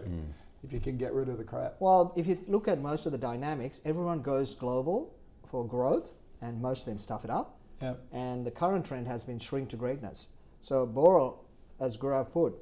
If 0.65 0.73
you 0.73 0.81
can 0.81 0.97
get 0.97 1.13
rid 1.13 1.29
of 1.29 1.39
the 1.39 1.45
crap. 1.45 1.77
Well, 1.81 2.13
if 2.17 2.27
you 2.27 2.39
look 2.49 2.67
at 2.69 2.81
most 2.81 3.07
of 3.07 3.13
the 3.13 3.19
dynamics, 3.19 3.81
everyone 3.85 4.21
goes 4.23 4.55
global 4.55 5.15
for 5.53 5.65
growth, 5.65 6.11
and 6.41 6.61
most 6.61 6.81
of 6.81 6.87
them 6.87 6.99
stuff 6.99 7.25
it 7.25 7.31
up. 7.31 7.61
Yeah. 7.81 7.95
And 8.11 8.45
the 8.45 8.51
current 8.51 8.85
trend 8.85 9.07
has 9.07 9.23
been 9.23 9.39
shrink 9.39 9.69
to 9.69 9.77
greatness. 9.77 10.29
So 10.61 10.87
Boral, 10.87 11.37
as 11.79 11.97
Gaurav 11.97 12.33
put, 12.33 12.55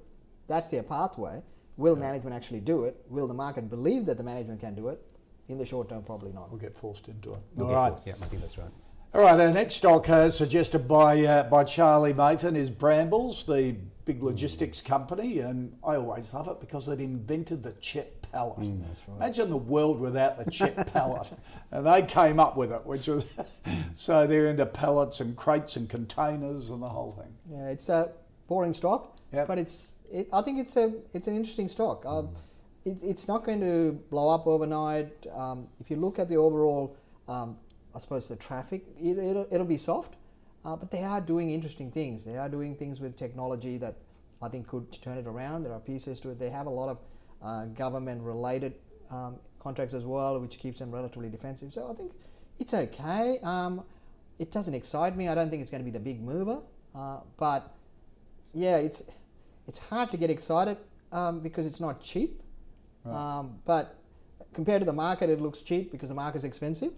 that's 0.48 0.68
their 0.68 0.82
pathway. 0.82 1.42
Will 1.76 1.96
management 1.96 2.34
actually 2.36 2.60
do 2.60 2.84
it? 2.84 2.96
Will 3.08 3.26
the 3.26 3.34
market 3.34 3.70
believe 3.70 4.04
that 4.06 4.18
the 4.18 4.24
management 4.24 4.60
can 4.60 4.74
do 4.74 4.88
it? 4.88 5.00
In 5.48 5.56
the 5.56 5.64
short 5.64 5.88
term, 5.88 6.02
probably 6.02 6.32
not. 6.32 6.50
We'll 6.50 6.60
get 6.60 6.76
forced 6.76 7.08
into 7.08 7.32
it. 7.32 7.40
We'll 7.54 7.68
All 7.68 7.72
get 7.72 7.78
right. 7.78 8.00
Yeah, 8.06 8.14
I 8.20 8.26
think 8.26 8.42
that's 8.42 8.58
right. 8.58 8.68
All 9.12 9.22
right, 9.22 9.40
our 9.40 9.50
next 9.50 9.76
stock 9.76 10.08
uh, 10.08 10.30
suggested 10.30 10.86
by 10.86 11.24
uh, 11.24 11.42
by 11.44 11.64
Charlie 11.64 12.14
Mathan 12.14 12.56
is 12.56 12.70
Brambles, 12.70 13.44
the 13.44 13.74
big 14.04 14.22
logistics 14.22 14.80
company, 14.80 15.40
and 15.40 15.76
I 15.84 15.96
always 15.96 16.32
love 16.32 16.46
it 16.46 16.60
because 16.60 16.86
it 16.86 17.00
invented 17.00 17.64
the 17.64 17.72
CHEP 17.80 18.28
pallet. 18.30 18.58
Imagine 19.16 19.50
the 19.50 19.56
world 19.56 19.98
without 19.98 20.38
the 20.42 20.48
CHEP 20.48 20.86
pallet, 20.92 21.28
and 21.72 21.84
they 21.84 22.02
came 22.02 22.38
up 22.38 22.56
with 22.56 22.70
it, 22.70 22.86
which 22.86 23.08
was 23.08 23.24
so 23.96 24.28
they're 24.28 24.46
into 24.46 24.64
pallets 24.64 25.18
and 25.18 25.36
crates 25.36 25.74
and 25.74 25.88
containers 25.88 26.70
and 26.70 26.80
the 26.80 26.88
whole 26.88 27.12
thing. 27.20 27.34
Yeah, 27.50 27.68
it's 27.68 27.88
a 27.88 28.12
boring 28.46 28.74
stock, 28.74 29.16
Yep. 29.32 29.48
but 29.48 29.58
it's. 29.58 29.92
It, 30.12 30.28
I 30.32 30.42
think 30.42 30.60
it's 30.60 30.76
a 30.76 30.92
it's 31.14 31.26
an 31.26 31.34
interesting 31.34 31.68
stock. 31.68 32.06
Um, 32.06 32.28
it, 32.84 32.98
it's 33.02 33.26
not 33.26 33.44
going 33.44 33.60
to 33.60 33.92
blow 34.08 34.28
up 34.32 34.46
overnight. 34.46 35.26
Um, 35.34 35.66
if 35.80 35.90
you 35.90 35.96
look 35.96 36.20
at 36.20 36.28
the 36.28 36.36
overall, 36.36 36.96
um, 37.28 37.56
I 37.94 37.98
suppose 37.98 38.28
the 38.28 38.36
traffic, 38.36 38.84
it, 39.00 39.18
it'll, 39.18 39.46
it'll 39.50 39.66
be 39.66 39.78
soft, 39.78 40.14
uh, 40.64 40.76
but 40.76 40.90
they 40.90 41.02
are 41.02 41.20
doing 41.20 41.50
interesting 41.50 41.90
things. 41.90 42.24
They 42.24 42.36
are 42.36 42.48
doing 42.48 42.76
things 42.76 43.00
with 43.00 43.16
technology 43.16 43.78
that 43.78 43.96
I 44.42 44.48
think 44.48 44.68
could 44.68 44.90
turn 45.02 45.18
it 45.18 45.26
around. 45.26 45.64
There 45.64 45.72
are 45.72 45.80
pieces 45.80 46.20
to 46.20 46.30
it. 46.30 46.38
They 46.38 46.50
have 46.50 46.66
a 46.66 46.70
lot 46.70 46.88
of 46.88 46.98
uh, 47.42 47.64
government-related 47.66 48.74
um, 49.10 49.36
contracts 49.58 49.94
as 49.94 50.04
well, 50.04 50.38
which 50.38 50.58
keeps 50.58 50.78
them 50.78 50.90
relatively 50.90 51.28
defensive. 51.28 51.72
So 51.72 51.90
I 51.90 51.94
think 51.94 52.12
it's 52.58 52.74
okay. 52.74 53.38
Um, 53.42 53.82
it 54.38 54.50
doesn't 54.50 54.74
excite 54.74 55.16
me. 55.16 55.28
I 55.28 55.34
don't 55.34 55.50
think 55.50 55.62
it's 55.62 55.70
going 55.70 55.82
to 55.82 55.84
be 55.84 55.90
the 55.90 56.00
big 56.00 56.22
mover, 56.22 56.58
uh, 56.94 57.18
but 57.36 57.74
yeah, 58.54 58.76
it's 58.76 59.02
it's 59.68 59.78
hard 59.78 60.10
to 60.10 60.16
get 60.16 60.30
excited 60.30 60.78
um, 61.12 61.40
because 61.40 61.66
it's 61.66 61.80
not 61.80 62.02
cheap. 62.02 62.42
Um, 63.06 63.58
but 63.64 63.96
compared 64.52 64.80
to 64.80 64.86
the 64.86 64.92
market, 64.92 65.30
it 65.30 65.40
looks 65.40 65.60
cheap 65.60 65.90
because 65.90 66.08
the 66.08 66.14
market's 66.14 66.44
expensive. 66.44 66.92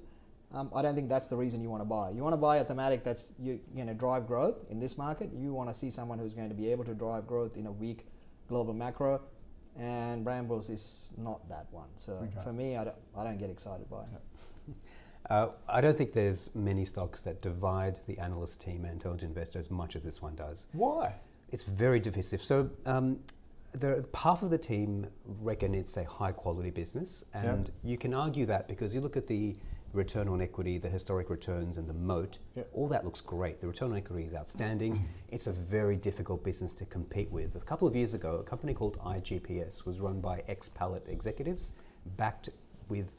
Um, 0.55 0.71
I 0.75 0.83
don't 0.83 0.95
think 0.95 1.09
that's 1.09 1.29
the 1.29 1.37
reason 1.37 1.62
you 1.62 1.71
want 1.71 1.81
to 1.81 1.87
buy. 1.87 2.11
You 2.11 2.23
want 2.23 2.35
to 2.35 2.38
buy 2.38 2.59
a 2.59 2.65
thematic 2.65 3.05
that's 3.05 3.33
you, 3.38 3.59
you 3.75 3.85
know 3.85 3.95
drive 3.95 4.27
growth 4.27 4.57
in 4.71 4.79
this 4.79 4.99
market. 4.99 5.31
You 5.35 5.53
want 5.53 5.69
to 5.71 5.75
see 5.75 5.91
someone 5.91 6.19
who's 6.19 6.35
going 6.35 6.49
to 6.49 6.55
be 6.55 6.71
able 6.71 6.85
to 6.85 6.95
drive 6.95 7.27
growth 7.27 7.57
in 7.57 7.67
a 7.67 7.73
weak 7.73 8.07
global 8.49 8.75
macro, 8.75 9.23
and 9.79 10.25
Brambles 10.25 10.69
is 10.69 11.09
not 11.17 11.49
that 11.49 11.67
one. 11.71 11.88
So 11.97 12.27
for 12.45 12.53
me, 12.53 12.77
I 12.77 12.85
don't, 12.85 12.97
I 13.17 13.25
don't 13.25 13.38
get 13.38 13.51
excited 13.51 13.88
by 13.91 14.03
it. 14.03 14.75
Uh, 15.31 15.49
I 15.69 15.81
don't 15.81 15.97
think 15.97 16.12
there's 16.12 16.51
many 16.53 16.85
stocks 16.85 17.23
that 17.23 17.41
divide 17.41 18.01
the 18.09 18.19
analyst 18.19 18.61
team 18.61 18.85
and 18.85 18.93
intelligent 18.93 19.31
investor 19.31 19.61
as 19.61 19.71
much 19.71 19.95
as 19.95 20.03
this 20.03 20.21
one 20.21 20.35
does. 20.35 20.67
Why? 20.73 21.15
It's 21.53 21.62
very 21.62 22.01
divisive. 22.01 22.43
So 22.43 22.69
um, 22.87 23.21
the, 23.71 24.05
half 24.15 24.43
of 24.43 24.51
the 24.51 24.59
team 24.59 25.07
reckon 25.25 25.75
it's 25.75 25.97
a 25.97 26.05
high 26.05 26.33
quality 26.33 26.71
business, 26.71 27.25
and 27.33 27.71
you 27.85 27.97
can 27.97 28.12
argue 28.12 28.47
that 28.47 28.67
because 28.67 28.95
you 28.95 29.01
look 29.01 29.17
at 29.17 29.29
the 29.29 29.57
return 29.92 30.28
on 30.28 30.40
equity, 30.40 30.78
the 30.78 30.88
historic 30.88 31.28
returns, 31.31 31.76
and 31.76 31.88
the 31.88 31.92
moat. 31.94 32.38
Yep. 32.57 32.70
All 32.72 32.88
that 32.88 33.05
looks 33.05 33.20
great. 33.20 33.61
The 33.61 33.66
return 33.66 33.90
on 33.92 33.98
equity 33.98 34.24
is 34.24 34.35
outstanding. 34.35 35.05
it's 35.31 35.46
a 35.46 35.52
very 35.52 35.96
difficult 35.96 36.42
business 36.44 36.72
to 36.74 36.85
compete 36.87 37.31
with. 37.31 37.57
A 37.57 37.61
couple 37.61 37.87
of 37.87 37.94
years 37.94 38.14
ago, 38.14 38.37
a 38.37 38.42
company 38.42 38.74
called 38.74 38.98
iGPS 39.00 39.85
was 39.85 40.00
run 40.00 40.20
by 40.20 40.42
ex-Pallet 40.48 41.07
executives, 41.09 41.72
backed 42.16 42.48
with 42.88 43.12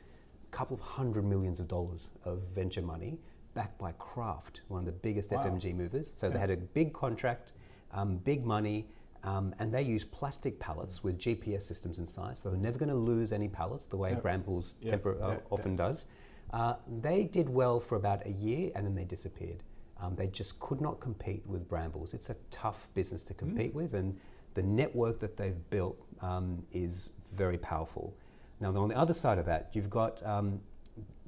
a 0.51 0.55
couple 0.55 0.75
of 0.75 0.81
hundred 0.81 1.25
millions 1.25 1.59
of 1.59 1.67
dollars 1.67 2.07
of 2.25 2.39
venture 2.55 2.81
money, 2.81 3.19
backed 3.53 3.77
by 3.77 3.91
Kraft, 3.93 4.62
one 4.67 4.79
of 4.79 4.86
the 4.86 4.91
biggest 4.91 5.31
Wow. 5.31 5.43
FMCG 5.45 5.75
movers. 5.75 6.12
So 6.15 6.29
they 6.29 6.39
had 6.39 6.49
a 6.49 6.57
big 6.57 6.91
contract, 6.93 7.53
um, 7.91 8.17
big 8.17 8.45
money, 8.45 8.88
um, 9.23 9.53
and 9.59 9.71
they 9.73 9.83
use 9.83 10.03
plastic 10.03 10.59
pallets 10.59 11.03
with 11.03 11.17
GPS 11.17 11.62
systems 11.62 11.97
inside. 11.99 12.38
So 12.38 12.49
they're 12.49 12.59
never 12.59 12.77
going 12.77 12.89
to 12.89 12.95
lose 12.95 13.31
any 13.31 13.47
pallets 13.47 13.86
the 13.86 13.95
way 13.95 14.09
Yep. 14.12 14.21
Brambles 14.23 14.75
Yep, 14.81 14.91
temper, 14.91 15.21
uh, 15.23 15.29
yep, 15.29 15.45
often 15.51 15.75
does. 15.75 16.05
Uh, 16.53 16.75
they 17.01 17.23
did 17.25 17.49
well 17.49 17.79
for 17.79 17.95
about 17.95 18.25
a 18.27 18.31
year 18.31 18.71
and 18.75 18.85
then 18.85 18.93
they 18.93 19.03
disappeared. 19.03 19.63
Um, 19.99 20.15
they 20.15 20.27
just 20.27 20.59
could 20.59 20.81
not 20.81 20.99
compete 20.99 21.43
with 21.47 21.67
Brambles. 21.67 22.13
It's 22.13 22.29
a 22.29 22.35
tough 22.51 22.89
business 22.93 23.23
to 23.23 23.33
compete 23.33 23.73
with, 23.73 23.93
and 23.95 24.19
the 24.53 24.61
network 24.61 25.19
that 25.19 25.35
they've 25.35 25.69
built 25.69 25.97
um, 26.21 26.63
is 26.71 27.09
very 27.33 27.57
powerful. 27.57 28.15
Now, 28.59 28.75
on 28.75 28.89
the 28.89 28.97
other 28.97 29.13
side 29.13 29.39
of 29.39 29.45
that, 29.45 29.69
you've 29.73 29.89
got 29.89 30.23
um, 30.25 30.59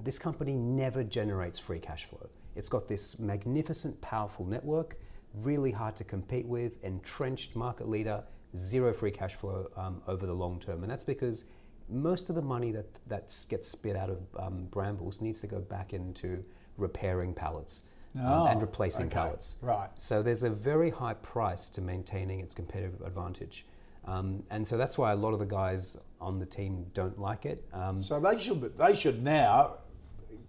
this 0.03 0.19
company 0.19 0.53
never 0.53 1.03
generates 1.03 1.57
free 1.57 1.79
cash 1.79 2.05
flow. 2.05 2.29
It's 2.55 2.69
got 2.69 2.87
this 2.87 3.17
magnificent, 3.17 3.99
powerful 4.01 4.45
network, 4.45 4.97
really 5.33 5.71
hard 5.71 5.95
to 5.97 6.03
compete 6.03 6.45
with, 6.45 6.83
entrenched 6.83 7.55
market 7.55 7.89
leader, 7.89 8.23
zero 8.55 8.93
free 8.93 9.11
cash 9.11 9.35
flow 9.35 9.69
um, 9.75 10.01
over 10.07 10.25
the 10.25 10.33
long 10.33 10.59
term. 10.59 10.83
And 10.83 10.91
that's 10.91 11.03
because 11.03 11.45
most 11.89 12.29
of 12.29 12.35
the 12.35 12.41
money 12.41 12.71
that, 12.71 12.87
that 13.07 13.33
gets 13.49 13.67
spit 13.67 13.95
out 13.95 14.09
of 14.09 14.19
um, 14.39 14.65
Brambles 14.71 15.21
needs 15.21 15.39
to 15.41 15.47
go 15.47 15.59
back 15.59 15.93
into 15.93 16.43
repairing 16.77 17.33
pallets 17.33 17.83
um, 18.15 18.21
Oh, 18.25 18.45
and 18.47 18.61
replacing 18.61 19.05
okay. 19.07 19.15
pallets. 19.15 19.55
Right. 19.61 19.89
So 19.97 20.23
there's 20.23 20.43
a 20.43 20.49
very 20.49 20.89
high 20.89 21.13
price 21.15 21.69
to 21.69 21.81
maintaining 21.81 22.39
its 22.39 22.53
competitive 22.55 23.01
advantage. 23.01 23.65
Um, 24.05 24.43
and 24.51 24.65
so 24.65 24.77
that's 24.77 24.97
why 24.97 25.11
a 25.11 25.15
lot 25.15 25.33
of 25.33 25.39
the 25.39 25.45
guys 25.45 25.97
on 26.21 26.39
the 26.39 26.45
team 26.45 26.85
don't 26.93 27.19
like 27.19 27.45
it. 27.45 27.65
Um, 27.73 28.01
So 28.03 28.19
they 28.19 28.39
should 28.39 28.77
they 28.77 28.95
should 28.95 29.23
now, 29.23 29.77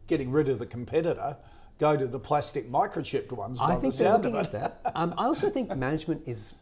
getting 0.07 0.31
rid 0.31 0.49
of 0.49 0.59
the 0.59 0.67
competitor, 0.67 1.37
go 1.79 1.97
to 1.97 2.07
the 2.07 2.19
plastic 2.19 2.71
microchipped 2.71 3.33
ones. 3.33 3.59
I 3.61 3.77
think 3.77 3.95
the 3.95 4.05
they're 4.05 4.13
looking 4.19 4.37
at 4.37 4.53
that. 4.53 4.81
Um, 4.95 5.15
I 5.19 5.25
also 5.25 5.51
think 5.51 5.75
management 5.77 6.23
is. 6.27 6.53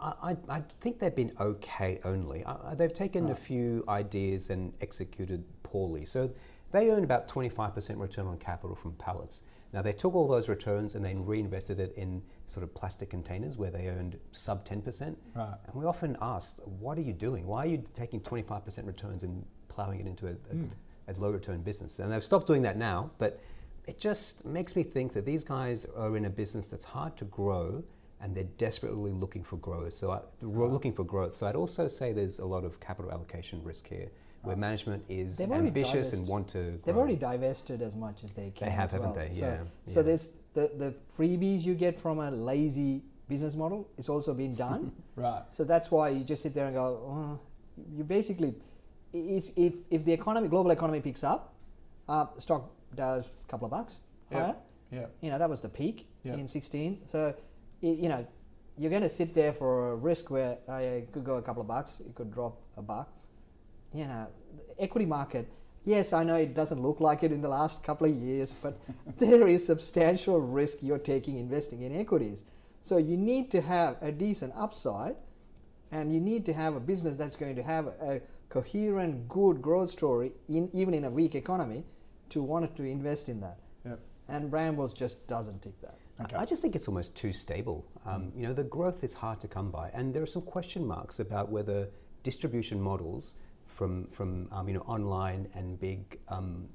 I, 0.00 0.30
I, 0.30 0.36
I 0.48 0.62
think 0.80 0.98
they've 0.98 1.14
been 1.14 1.32
okay 1.40 2.00
only. 2.04 2.44
Uh, 2.44 2.74
they've 2.74 2.92
taken 2.92 3.30
a 3.30 3.34
few 3.34 3.84
ideas 3.88 4.50
and 4.50 4.72
executed 4.80 5.44
poorly. 5.62 6.04
So 6.04 6.30
they 6.72 6.90
earn 6.90 7.04
about 7.04 7.28
25% 7.28 7.98
return 7.98 8.26
on 8.26 8.38
capital 8.38 8.76
from 8.76 8.92
pallets. 8.92 9.42
Now 9.72 9.82
they 9.82 9.92
took 9.92 10.14
all 10.14 10.26
those 10.26 10.48
returns 10.48 10.94
and 10.94 11.04
then 11.04 11.24
reinvested 11.24 11.78
it 11.80 11.94
in 11.96 12.22
sort 12.46 12.64
of 12.64 12.74
plastic 12.74 13.10
containers 13.10 13.56
where 13.56 13.70
they 13.70 13.88
earned 13.88 14.18
sub 14.32 14.66
10%. 14.66 15.16
Right. 15.34 15.54
And 15.66 15.74
we 15.74 15.84
often 15.84 16.16
asked, 16.22 16.60
what 16.64 16.96
are 16.98 17.02
you 17.02 17.12
doing? 17.12 17.46
Why 17.46 17.64
are 17.64 17.68
you 17.68 17.84
taking 17.94 18.20
25% 18.20 18.86
returns 18.86 19.22
and 19.22 19.44
plowing 19.68 20.00
it 20.00 20.06
into 20.06 20.26
a, 20.26 20.30
a, 20.30 21.12
a 21.12 21.20
low 21.20 21.30
return 21.30 21.62
business? 21.62 21.98
And 21.98 22.10
they've 22.10 22.24
stopped 22.24 22.46
doing 22.46 22.62
that 22.62 22.78
now, 22.78 23.10
but 23.18 23.40
it 23.86 23.98
just 23.98 24.44
makes 24.44 24.76
me 24.76 24.82
think 24.82 25.12
that 25.14 25.24
these 25.24 25.44
guys 25.44 25.86
are 25.96 26.16
in 26.16 26.26
a 26.26 26.30
business 26.30 26.68
that's 26.68 26.84
hard 26.84 27.16
to 27.16 27.24
grow 27.24 27.82
and 28.20 28.34
they're 28.34 28.44
desperately 28.58 29.12
looking 29.12 29.44
for 29.44 29.56
growth. 29.56 29.92
So 29.94 30.10
I, 30.10 30.20
we're 30.42 30.68
looking 30.68 30.92
for 30.92 31.04
growth. 31.04 31.34
So 31.34 31.46
I'd 31.46 31.56
also 31.56 31.88
say 31.88 32.12
there's 32.12 32.38
a 32.38 32.46
lot 32.46 32.64
of 32.64 32.80
capital 32.80 33.12
allocation 33.12 33.62
risk 33.62 33.86
here, 33.88 34.08
where 34.42 34.56
management 34.56 35.04
is 35.08 35.36
They've 35.36 35.50
ambitious 35.50 36.12
and 36.12 36.26
want 36.26 36.48
to. 36.48 36.80
They've 36.84 36.96
already 36.96 37.16
divested 37.16 37.82
as 37.82 37.94
much 37.94 38.24
as 38.24 38.32
they 38.32 38.50
can. 38.50 38.68
They 38.68 38.74
have, 38.74 38.90
haven't 38.90 39.14
well. 39.14 39.26
they? 39.26 39.32
So, 39.32 39.44
Yeah, 39.46 39.92
So 39.92 40.00
yeah. 40.00 40.06
there's 40.06 40.30
the, 40.54 40.70
the 40.76 40.94
freebies 41.16 41.64
you 41.64 41.74
get 41.74 41.98
from 41.98 42.18
a 42.18 42.30
lazy 42.30 43.02
business 43.28 43.54
model 43.54 43.88
is 43.98 44.08
also 44.08 44.34
being 44.34 44.54
done. 44.54 44.92
Right. 45.16 45.42
So 45.50 45.64
that's 45.64 45.90
why 45.90 46.10
you 46.10 46.22
just 46.22 46.44
sit 46.44 46.54
there 46.54 46.66
and 46.66 46.74
go, 46.76 46.86
oh, 46.86 47.40
you 47.92 48.04
basically, 48.04 48.54
it's, 49.12 49.50
if, 49.56 49.74
if 49.90 50.04
the 50.04 50.12
economy, 50.12 50.46
global 50.46 50.70
economy 50.70 51.00
picks 51.00 51.24
up, 51.24 51.54
uh, 52.08 52.26
stock 52.38 52.70
does 52.94 53.24
a 53.26 53.50
couple 53.50 53.64
of 53.66 53.72
bucks 53.72 53.98
higher. 54.32 54.54
Yeah. 54.92 55.06
You 55.20 55.30
know, 55.30 55.38
that 55.38 55.50
was 55.50 55.60
the 55.60 55.68
peak 55.68 56.06
Yeah. 56.22 56.34
in 56.34 56.46
16. 56.46 57.00
So, 57.04 57.34
you 57.80 58.08
know, 58.08 58.26
you're 58.76 58.90
going 58.90 59.02
to 59.02 59.08
sit 59.08 59.34
there 59.34 59.52
for 59.52 59.92
a 59.92 59.96
risk 59.96 60.30
where 60.30 60.58
uh, 60.68 60.78
yeah, 60.78 61.00
it 61.00 61.12
could 61.12 61.24
go 61.24 61.36
a 61.36 61.42
couple 61.42 61.62
of 61.62 61.68
bucks, 61.68 62.00
it 62.00 62.14
could 62.14 62.32
drop 62.32 62.60
a 62.76 62.82
buck. 62.82 63.10
You 63.94 64.04
know, 64.04 64.26
equity 64.78 65.06
market, 65.06 65.48
yes, 65.84 66.12
I 66.12 66.22
know 66.22 66.34
it 66.34 66.54
doesn't 66.54 66.80
look 66.80 67.00
like 67.00 67.22
it 67.22 67.32
in 67.32 67.40
the 67.40 67.48
last 67.48 67.82
couple 67.82 68.06
of 68.06 68.14
years, 68.14 68.54
but 68.62 68.78
there 69.18 69.48
is 69.48 69.66
substantial 69.66 70.40
risk 70.40 70.78
you're 70.82 70.98
taking 70.98 71.38
investing 71.38 71.82
in 71.82 71.98
equities. 71.98 72.44
So 72.82 72.96
you 72.98 73.16
need 73.16 73.50
to 73.50 73.60
have 73.60 73.96
a 74.00 74.12
decent 74.12 74.52
upside 74.56 75.16
and 75.90 76.12
you 76.12 76.20
need 76.20 76.44
to 76.46 76.52
have 76.52 76.76
a 76.76 76.80
business 76.80 77.18
that's 77.18 77.36
going 77.36 77.56
to 77.56 77.62
have 77.62 77.86
a 77.86 78.20
coherent, 78.50 79.28
good 79.28 79.60
growth 79.60 79.90
story, 79.90 80.32
in, 80.48 80.70
even 80.72 80.94
in 80.94 81.04
a 81.04 81.10
weak 81.10 81.34
economy, 81.34 81.84
to 82.30 82.42
want 82.42 82.76
to 82.76 82.82
invest 82.82 83.28
in 83.28 83.40
that. 83.40 83.58
Yeah. 83.84 83.96
And 84.28 84.50
Brambles 84.50 84.92
just 84.92 85.26
doesn't 85.26 85.62
tick 85.62 85.80
that. 85.82 85.98
Okay. 86.20 86.36
I 86.36 86.44
just 86.44 86.62
think 86.62 86.74
it's 86.74 86.88
almost 86.88 87.14
too 87.14 87.32
stable. 87.32 87.86
Um, 88.04 88.32
you 88.34 88.42
know, 88.42 88.52
the 88.52 88.64
growth 88.64 89.04
is 89.04 89.14
hard 89.14 89.38
to 89.40 89.48
come 89.48 89.70
by, 89.70 89.90
and 89.94 90.12
there 90.12 90.22
are 90.22 90.26
some 90.26 90.42
question 90.42 90.84
marks 90.86 91.20
about 91.20 91.50
whether 91.50 91.88
distribution 92.22 92.80
models 92.80 93.36
from 93.66 94.06
from 94.08 94.48
um, 94.50 94.66
you 94.68 94.74
know 94.74 94.80
online 94.80 95.46
and 95.54 95.78
big 95.78 96.18
um, 96.28 96.68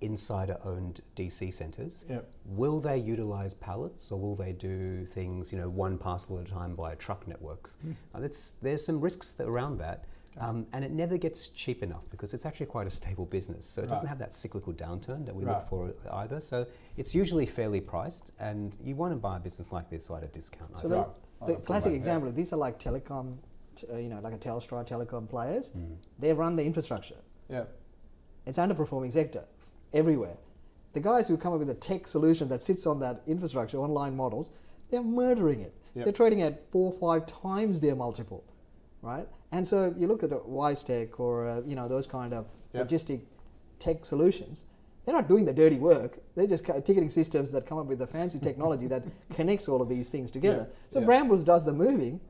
insider-owned 0.00 1.00
DC 1.16 1.52
centers 1.52 2.04
Yep. 2.08 2.30
will 2.44 2.78
they 2.78 2.98
utilize 2.98 3.54
pallets 3.54 4.12
or 4.12 4.20
will 4.20 4.36
they 4.36 4.52
do 4.52 5.04
things 5.06 5.50
you 5.52 5.58
know 5.58 5.68
one 5.68 5.98
parcel 5.98 6.38
at 6.38 6.46
a 6.46 6.50
time 6.50 6.76
via 6.76 6.94
truck 6.94 7.26
networks? 7.26 7.76
Uh, 8.14 8.20
that's, 8.20 8.54
there's 8.62 8.84
some 8.84 9.00
risks 9.00 9.32
that 9.32 9.48
around 9.48 9.78
that. 9.78 10.04
Um, 10.40 10.66
and 10.72 10.84
it 10.84 10.92
never 10.92 11.16
gets 11.16 11.48
cheap 11.48 11.82
enough 11.82 12.08
because 12.10 12.32
it's 12.34 12.46
actually 12.46 12.66
quite 12.66 12.86
a 12.86 12.90
stable 12.90 13.26
business. 13.26 13.68
So 13.68 13.82
it 13.82 13.88
doesn't 13.88 14.06
have 14.08 14.18
that 14.20 14.32
cyclical 14.32 14.72
downturn 14.72 15.26
that 15.26 15.34
we 15.34 15.44
Right. 15.44 15.56
look 15.56 15.68
for 15.68 15.92
either. 16.12 16.40
So 16.40 16.66
it's 16.96 17.14
usually 17.14 17.46
fairly 17.46 17.80
priced, 17.80 18.30
and 18.38 18.76
you 18.82 18.94
want 18.94 19.12
to 19.12 19.16
buy 19.16 19.36
a 19.36 19.40
business 19.40 19.72
like 19.72 19.90
this 19.90 20.10
at 20.10 20.22
a 20.22 20.28
discount. 20.28 20.70
I 20.76 20.82
So 20.82 20.88
think. 20.88 21.06
the, 21.46 21.54
the 21.54 21.60
classic 21.60 21.90
that 21.92 21.96
example, 21.96 22.30
these 22.32 22.52
are 22.52 22.56
like 22.56 22.78
telecom, 22.78 23.36
t- 23.74 23.86
uh, 23.92 23.96
you 23.96 24.08
know, 24.08 24.20
like 24.20 24.34
a 24.34 24.38
Telstra 24.38 24.86
telecom 24.86 25.28
players. 25.28 25.68
Hmm. 25.70 25.94
They 26.18 26.32
run 26.32 26.56
the 26.56 26.64
infrastructure. 26.64 27.16
Yeah. 27.48 27.64
It's 28.46 28.58
underperforming 28.58 29.12
sector 29.12 29.44
everywhere. 29.92 30.36
The 30.92 31.00
guys 31.00 31.28
who 31.28 31.36
come 31.36 31.52
up 31.52 31.58
with 31.58 31.70
a 31.70 31.74
tech 31.74 32.06
solution 32.06 32.48
that 32.48 32.62
sits 32.62 32.86
on 32.86 32.98
that 33.00 33.22
infrastructure, 33.26 33.78
online 33.78 34.16
models, 34.16 34.50
they're 34.90 35.02
murdering 35.02 35.60
it. 35.60 35.74
Yep. 35.94 36.04
They're 36.04 36.12
trading 36.12 36.42
at 36.42 36.70
four 36.70 36.92
or 36.92 36.98
five 36.98 37.26
times 37.26 37.80
their 37.80 37.94
multiple, 37.94 38.44
right? 39.02 39.26
And 39.52 39.66
so 39.66 39.94
you 39.98 40.06
look 40.06 40.22
at 40.22 40.32
a 40.32 40.36
WiseTech 40.38 41.18
or 41.20 41.46
uh, 41.48 41.60
you 41.66 41.74
know 41.76 41.88
those 41.88 42.06
kind 42.06 42.32
of 42.34 42.46
Yep. 42.74 42.88
logistic 42.88 43.20
tech 43.78 44.04
solutions. 44.04 44.64
They're 45.06 45.14
not 45.14 45.26
doing 45.26 45.46
the 45.46 45.54
dirty 45.54 45.76
work. 45.78 46.18
They're 46.34 46.46
just 46.46 46.64
ticketing 46.66 47.08
systems 47.08 47.50
that 47.52 47.64
come 47.66 47.78
up 47.78 47.86
with 47.86 47.98
the 47.98 48.06
fancy 48.06 48.38
technology 48.48 48.86
that 48.88 49.04
connects 49.34 49.68
all 49.68 49.80
of 49.80 49.88
these 49.88 50.10
things 50.10 50.30
together. 50.30 50.68
So 50.90 50.98
yeah. 51.00 51.06
Brambles 51.06 51.44
does 51.44 51.64
the 51.64 51.72
moving. 51.72 52.20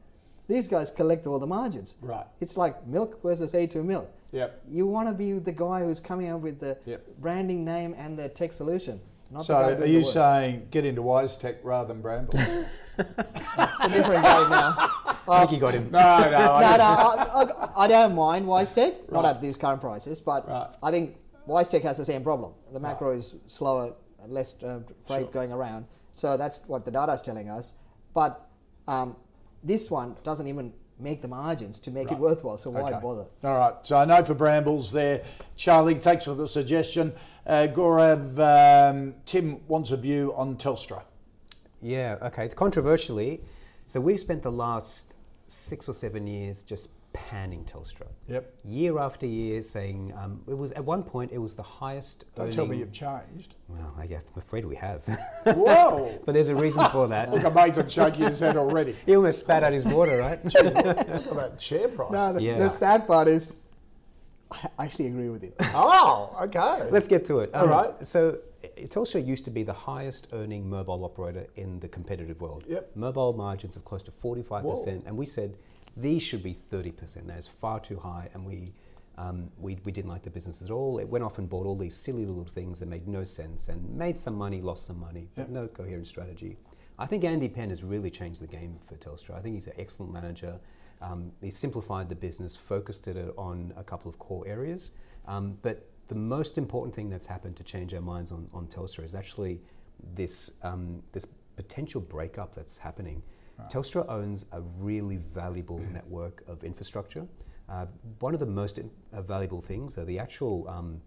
These 0.47 0.69
guys 0.69 0.93
collect 0.93 1.27
all 1.27 1.41
the 1.41 1.47
margins. 1.47 1.97
Right. 2.01 2.25
It's 2.41 2.57
like 2.57 2.87
milk 2.87 3.21
versus 3.21 3.53
A2 3.53 3.85
milk. 3.85 4.09
Yep. 4.31 4.63
You 4.71 4.87
want 4.87 5.09
to 5.09 5.13
be 5.15 5.33
the 5.41 5.51
guy 5.53 5.81
who's 5.83 5.99
coming 5.99 6.31
up 6.31 6.41
with 6.41 6.61
the 6.61 6.79
Yep. 6.87 7.05
branding 7.19 7.65
name 7.65 7.95
and 7.99 8.17
the 8.17 8.29
tech 8.29 8.53
solution. 8.53 9.01
Not 9.31 9.45
so, 9.45 9.55
are 9.57 9.85
you 9.87 10.05
saying 10.05 10.69
get 10.71 10.85
into 10.87 11.03
WiseTech 11.03 11.57
rather 11.65 11.89
than 11.93 12.01
Bramble? 12.01 12.39
It's 12.39 13.81
a 13.85 13.89
different 13.89 14.25
game 14.25 14.51
now. 14.51 14.91
I 15.29 15.41
think 15.41 15.53
you 15.53 15.59
got 15.59 15.75
him. 15.75 15.91
no, 15.93 15.99
I 15.99 16.31
no, 16.31 16.77
no. 16.77 16.85
I, 16.85 17.43
I, 17.43 17.85
I 17.85 17.87
don't 17.89 18.15
mind 18.15 18.47
WiseTech, 18.47 19.11
not 19.13 19.25
Right. 19.25 19.31
at 19.31 19.43
these 19.43 19.57
current 19.57 19.81
prices, 19.81 20.21
but 20.21 20.49
Right. 20.49 20.69
I 20.83 20.91
think 20.91 21.17
WiseTech 21.49 21.83
has 21.83 21.97
the 21.97 22.05
same 22.05 22.23
problem. 22.23 22.53
The 22.73 22.81
macro 22.81 23.13
is 23.13 23.35
slower, 23.47 23.95
less 24.27 24.55
uh, 24.63 24.81
freight 25.07 25.21
Sure. 25.27 25.31
going 25.33 25.53
around. 25.53 25.87
So 26.13 26.37
that's 26.37 26.61
what 26.67 26.85
the 26.85 26.91
data 26.91 27.13
is 27.13 27.23
telling 27.23 27.49
us. 27.49 27.75
But 28.15 28.49
um, 28.87 29.17
this 29.63 29.91
one 29.91 30.17
doesn't 30.25 30.47
even 30.49 30.73
make 31.01 31.23
the 31.23 31.29
margins 31.29 31.79
to 31.79 31.93
make 31.93 32.11
it 32.11 32.19
worthwhile, 32.19 32.57
so 32.59 32.71
why 32.71 32.91
Okay. 32.91 32.99
bother? 33.01 33.27
All 33.45 33.57
right. 33.57 33.75
So 33.83 33.97
I 33.97 34.05
know 34.05 34.25
for 34.25 34.35
Brambles 34.35 34.91
there, 34.91 35.23
Charlie, 35.55 35.95
thanks 35.95 36.25
for 36.25 36.35
the 36.35 36.49
suggestion. 36.49 37.13
Uh, 37.47 37.69
Gaurav, 37.73 38.37
um, 38.91 39.15
Tim 39.25 39.61
wants 39.69 39.91
a 39.93 39.97
view 39.97 40.35
on 40.37 40.57
Telstra. 40.57 41.03
Yeah, 41.81 42.17
okay. 42.23 42.49
Controversially, 42.49 43.41
so 43.87 44.01
we've 44.01 44.19
spent 44.19 44.43
the 44.43 44.51
last 44.51 45.15
six 45.49 45.89
or 45.89 45.95
seven 45.95 46.27
years 46.27 46.63
just 46.63 46.89
panning 47.13 47.65
Telstra. 47.65 48.07
Yep. 48.29 48.55
Year 48.65 48.99
after 48.99 49.27
year, 49.27 49.63
saying 49.63 50.13
um, 50.17 50.43
it 50.47 50.57
was 50.57 50.73
at 50.73 50.85
one 50.85 51.03
point 51.03 51.33
it 51.33 51.39
was 51.39 51.55
the 51.55 51.63
highest. 51.63 52.25
Don't 52.35 52.53
tell 52.53 52.67
me 52.67 52.79
you've 52.79 52.93
changed. 52.93 53.55
Well, 53.69 53.95
I 53.99 54.07
guess, 54.07 54.25
I'm 54.35 54.41
afraid 54.41 54.65
we 54.65 54.77
have. 54.77 55.05
Whoa! 55.45 56.21
but 56.27 56.33
there's 56.33 56.51
a 56.51 56.55
reason 56.55 56.85
for 56.91 57.09
that. 57.09 57.31
Look 57.31 57.45
at 57.45 57.53
Mathan 57.53 57.91
shaking 57.91 58.25
his 58.27 58.39
head 58.41 58.57
already. 58.57 58.95
he 59.07 59.17
almost 59.17 59.41
spat 59.41 59.65
out 59.65 59.73
his 59.73 59.85
water, 59.85 60.19
right? 60.19 60.39
Look 60.45 60.55
at 60.77 61.07
that 61.07 61.61
share 61.61 61.89
price. 61.89 62.13
No, 62.13 62.33
the, 62.35 62.43
Yeah. 62.43 62.59
the 62.59 62.69
sad 62.69 63.07
part 63.07 63.27
is, 63.29 63.57
I 64.51 64.85
actually 64.85 65.09
agree 65.09 65.29
with 65.29 65.43
you. 65.43 65.53
Oh, 65.61 66.37
okay. 66.43 66.89
Let's 66.91 67.09
get 67.09 67.25
to 67.27 67.41
it. 67.41 67.51
Um, 67.55 67.63
All 67.63 67.69
right. 67.69 68.07
So, 68.07 68.39
i- 68.65 68.89
also 68.97 69.19
used 69.19 69.45
to 69.45 69.51
be 69.51 69.63
the 69.63 69.73
highest 69.73 70.27
earning 70.33 70.69
mobile 70.69 71.05
operator 71.05 71.47
in 71.57 71.81
the 71.81 71.89
competitive 71.89 72.41
world. 72.41 72.65
Yep. 72.69 72.97
Mobile 72.97 73.33
margins 73.33 73.77
of 73.77 73.85
close 73.85 74.03
to 74.05 74.11
45%. 74.11 75.05
And 75.07 75.17
we 75.17 75.27
said 75.27 75.57
these 75.97 76.23
should 76.23 76.43
be 76.43 76.55
30%. 76.55 77.27
That 77.27 77.39
is 77.39 77.47
far 77.47 77.81
too 77.81 77.99
high. 77.99 78.29
And 78.35 78.45
we, 78.45 78.73
um, 79.17 79.51
we, 79.59 79.79
we 79.85 79.93
didn't 79.93 80.11
like 80.11 80.23
the 80.23 80.31
business 80.31 80.63
at 80.63 80.71
all. 80.71 80.99
It 80.99 81.09
went 81.09 81.25
off 81.25 81.39
and 81.39 81.49
bought 81.49 81.67
all 81.67 81.77
these 81.77 81.97
silly 81.97 82.25
little 82.25 82.45
things 82.45 82.79
that 82.81 82.87
made 82.87 83.07
no 83.09 83.25
sense 83.25 83.69
and 83.69 83.89
made 83.97 84.19
some 84.19 84.35
money, 84.35 84.61
lost 84.61 84.87
some 84.87 84.99
money, 85.01 85.29
but 85.35 85.43
Yep. 85.43 85.51
no 85.51 85.67
coherent 85.69 86.07
strategy. 86.07 86.57
I 86.99 87.07
think 87.07 87.23
Andy 87.25 87.49
Penn 87.49 87.71
has 87.71 87.85
really 87.85 88.11
changed 88.11 88.41
the 88.43 88.47
game 88.49 88.79
for 88.81 88.97
Telstra. 88.97 89.37
I 89.37 89.41
think 89.41 89.55
he's 89.55 89.69
an 89.69 89.75
excellent 89.79 90.13
manager. 90.13 90.59
Um, 91.01 91.31
he 91.41 91.51
simplified 91.53 92.09
the 92.09 92.17
business, 92.17 92.57
focused 92.57 93.07
it 93.07 93.17
on 93.39 93.73
a 93.77 93.85
couple 93.85 94.09
of 94.09 94.19
core 94.19 94.45
areas. 94.49 94.91
Um, 95.27 95.59
but 95.63 95.89
the 96.09 96.15
most 96.15 96.59
important 96.59 96.95
thing 96.95 97.09
that's 97.09 97.27
happened 97.27 97.57
to 97.57 97.63
change 97.63 97.95
our 97.95 98.01
minds 98.01 98.33
on, 98.33 98.49
on 98.53 98.67
Telstra 98.67 99.05
is 99.05 99.15
actually 99.15 99.61
this, 100.15 100.51
um, 100.63 101.03
this 101.13 101.27
potential 101.57 102.01
breakup 102.01 102.55
that's 102.55 102.77
happening. 102.77 103.23
Telstra 103.71 104.09
owns 104.09 104.47
a 104.53 104.61
really 104.79 105.17
valuable 105.17 105.81
network 105.93 106.45
of 106.47 106.63
infrastructure. 106.63 107.27
Uh, 107.69 107.87
one 108.21 108.33
of 108.33 108.41
the 108.41 108.47
most 108.47 108.79
in, 108.79 108.91
uh, 109.13 109.21
valuable 109.21 109.61
things 109.61 109.99
are 109.99 110.05
the 110.05 110.19
actual 110.19 110.67
um, 110.69 111.01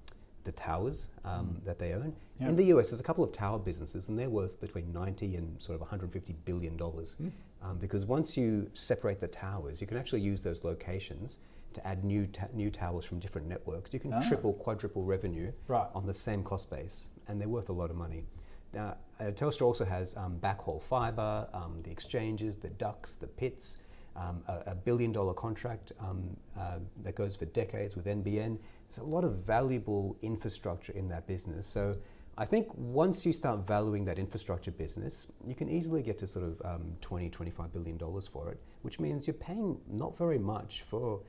the 0.44 0.52
towers 0.52 1.10
um, 1.24 1.62
that 1.64 1.80
they 1.80 1.94
own. 1.94 2.14
Yeah. 2.40 2.50
In 2.50 2.56
the 2.56 2.66
US, 2.66 2.90
there's 2.90 3.00
a 3.00 3.04
couple 3.04 3.24
of 3.24 3.32
tower 3.32 3.60
businesses, 3.60 4.10
and 4.10 4.18
they're 4.18 4.30
worth 4.30 4.60
between 4.60 4.92
90 4.92 5.36
and 5.36 5.62
sort 5.62 5.76
of 5.76 5.82
150 5.82 6.34
billion 6.46 6.76
dollars. 6.78 7.16
Um, 7.64 7.78
because 7.78 8.06
once 8.06 8.36
you 8.36 8.70
separate 8.74 9.20
the 9.20 9.28
towers, 9.28 9.82
you 9.82 9.88
can 9.88 9.98
actually 9.98 10.22
use 10.22 10.42
those 10.42 10.64
locations 10.64 11.38
to 11.74 11.88
add 11.88 12.04
new 12.04 12.26
ta- 12.28 12.48
new 12.54 12.70
towers 12.70 13.06
from 13.06 13.20
different 13.20 13.48
networks. 13.48 13.94
You 13.94 14.00
can 14.00 14.14
Ah. 14.14 14.22
triple, 14.28 14.54
quadruple 14.54 15.04
revenue 15.04 15.52
Right. 15.68 15.88
on 15.94 16.06
the 16.06 16.14
same 16.14 16.44
cost 16.44 16.70
base, 16.70 17.10
and 17.28 17.40
they're 17.40 17.50
worth 17.50 17.70
a 17.70 17.74
lot 17.74 17.90
of 17.90 17.96
money. 17.96 18.26
Now, 18.74 18.98
uh, 19.20 19.26
Telstra 19.32 19.64
also 19.66 19.84
has 19.86 20.16
um, 20.16 20.40
backhaul 20.40 20.82
fiber, 20.82 21.48
um, 21.54 21.82
the 21.84 21.92
exchanges, 21.92 22.58
the 22.58 22.70
ducts, 22.70 23.16
the 23.18 23.28
pits, 23.28 23.78
um, 24.16 24.44
a, 24.48 24.72
a 24.72 24.76
billion 24.76 25.12
dollar 25.12 25.34
contract 25.34 25.92
um, 26.00 26.36
uh, 26.58 26.80
that 27.04 27.16
goes 27.16 27.36
for 27.36 27.46
decades 27.46 27.96
with 27.96 28.06
NBN. 28.08 28.58
It's 28.86 28.98
a 28.98 29.04
lot 29.04 29.24
of 29.24 29.38
valuable 29.38 30.18
infrastructure 30.22 30.94
in 30.94 31.08
that 31.10 31.28
business. 31.28 31.66
So 31.68 31.96
I 32.38 32.46
think 32.46 32.74
once 32.76 33.26
you 33.26 33.34
start 33.34 33.66
valuing 33.68 34.06
that 34.06 34.18
infrastructure 34.18 34.72
business, 34.72 35.28
you 35.46 35.54
can 35.56 35.70
easily 35.70 36.02
get 36.02 36.18
to 36.20 36.28
sort 36.28 36.46
of 36.46 36.62
um, 36.66 36.96
20, 37.02 37.30
25 37.30 37.72
billion 37.74 37.98
dollars 37.98 38.26
for 38.28 38.50
it, 38.52 38.60
which 38.84 39.00
means 39.00 39.28
you're 39.28 39.34
paying 39.34 39.80
not 39.90 40.18
very 40.18 40.40
much 40.40 40.82
for 40.84 41.22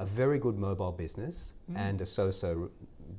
a 0.00 0.06
very 0.06 0.38
good 0.38 0.58
mobile 0.58 0.92
business 0.92 1.52
and 1.76 2.00
a 2.00 2.06
so-so 2.06 2.70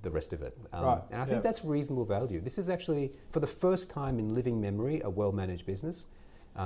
the 0.01 0.09
rest 0.09 0.33
of 0.33 0.41
it. 0.41 0.57
Um, 0.73 0.83
Right, 0.85 1.01
And 1.11 1.21
I 1.21 1.25
think 1.25 1.37
yeah. 1.37 1.41
that's 1.41 1.63
reasonable 1.63 2.05
value. 2.05 2.41
This 2.41 2.57
is 2.57 2.69
actually, 2.69 3.13
for 3.29 3.39
the 3.39 3.47
first 3.47 3.89
time 3.89 4.19
in 4.19 4.33
living 4.33 4.59
memory, 4.59 4.99
a 5.03 5.09
well-managed 5.09 5.65
business. 5.65 6.07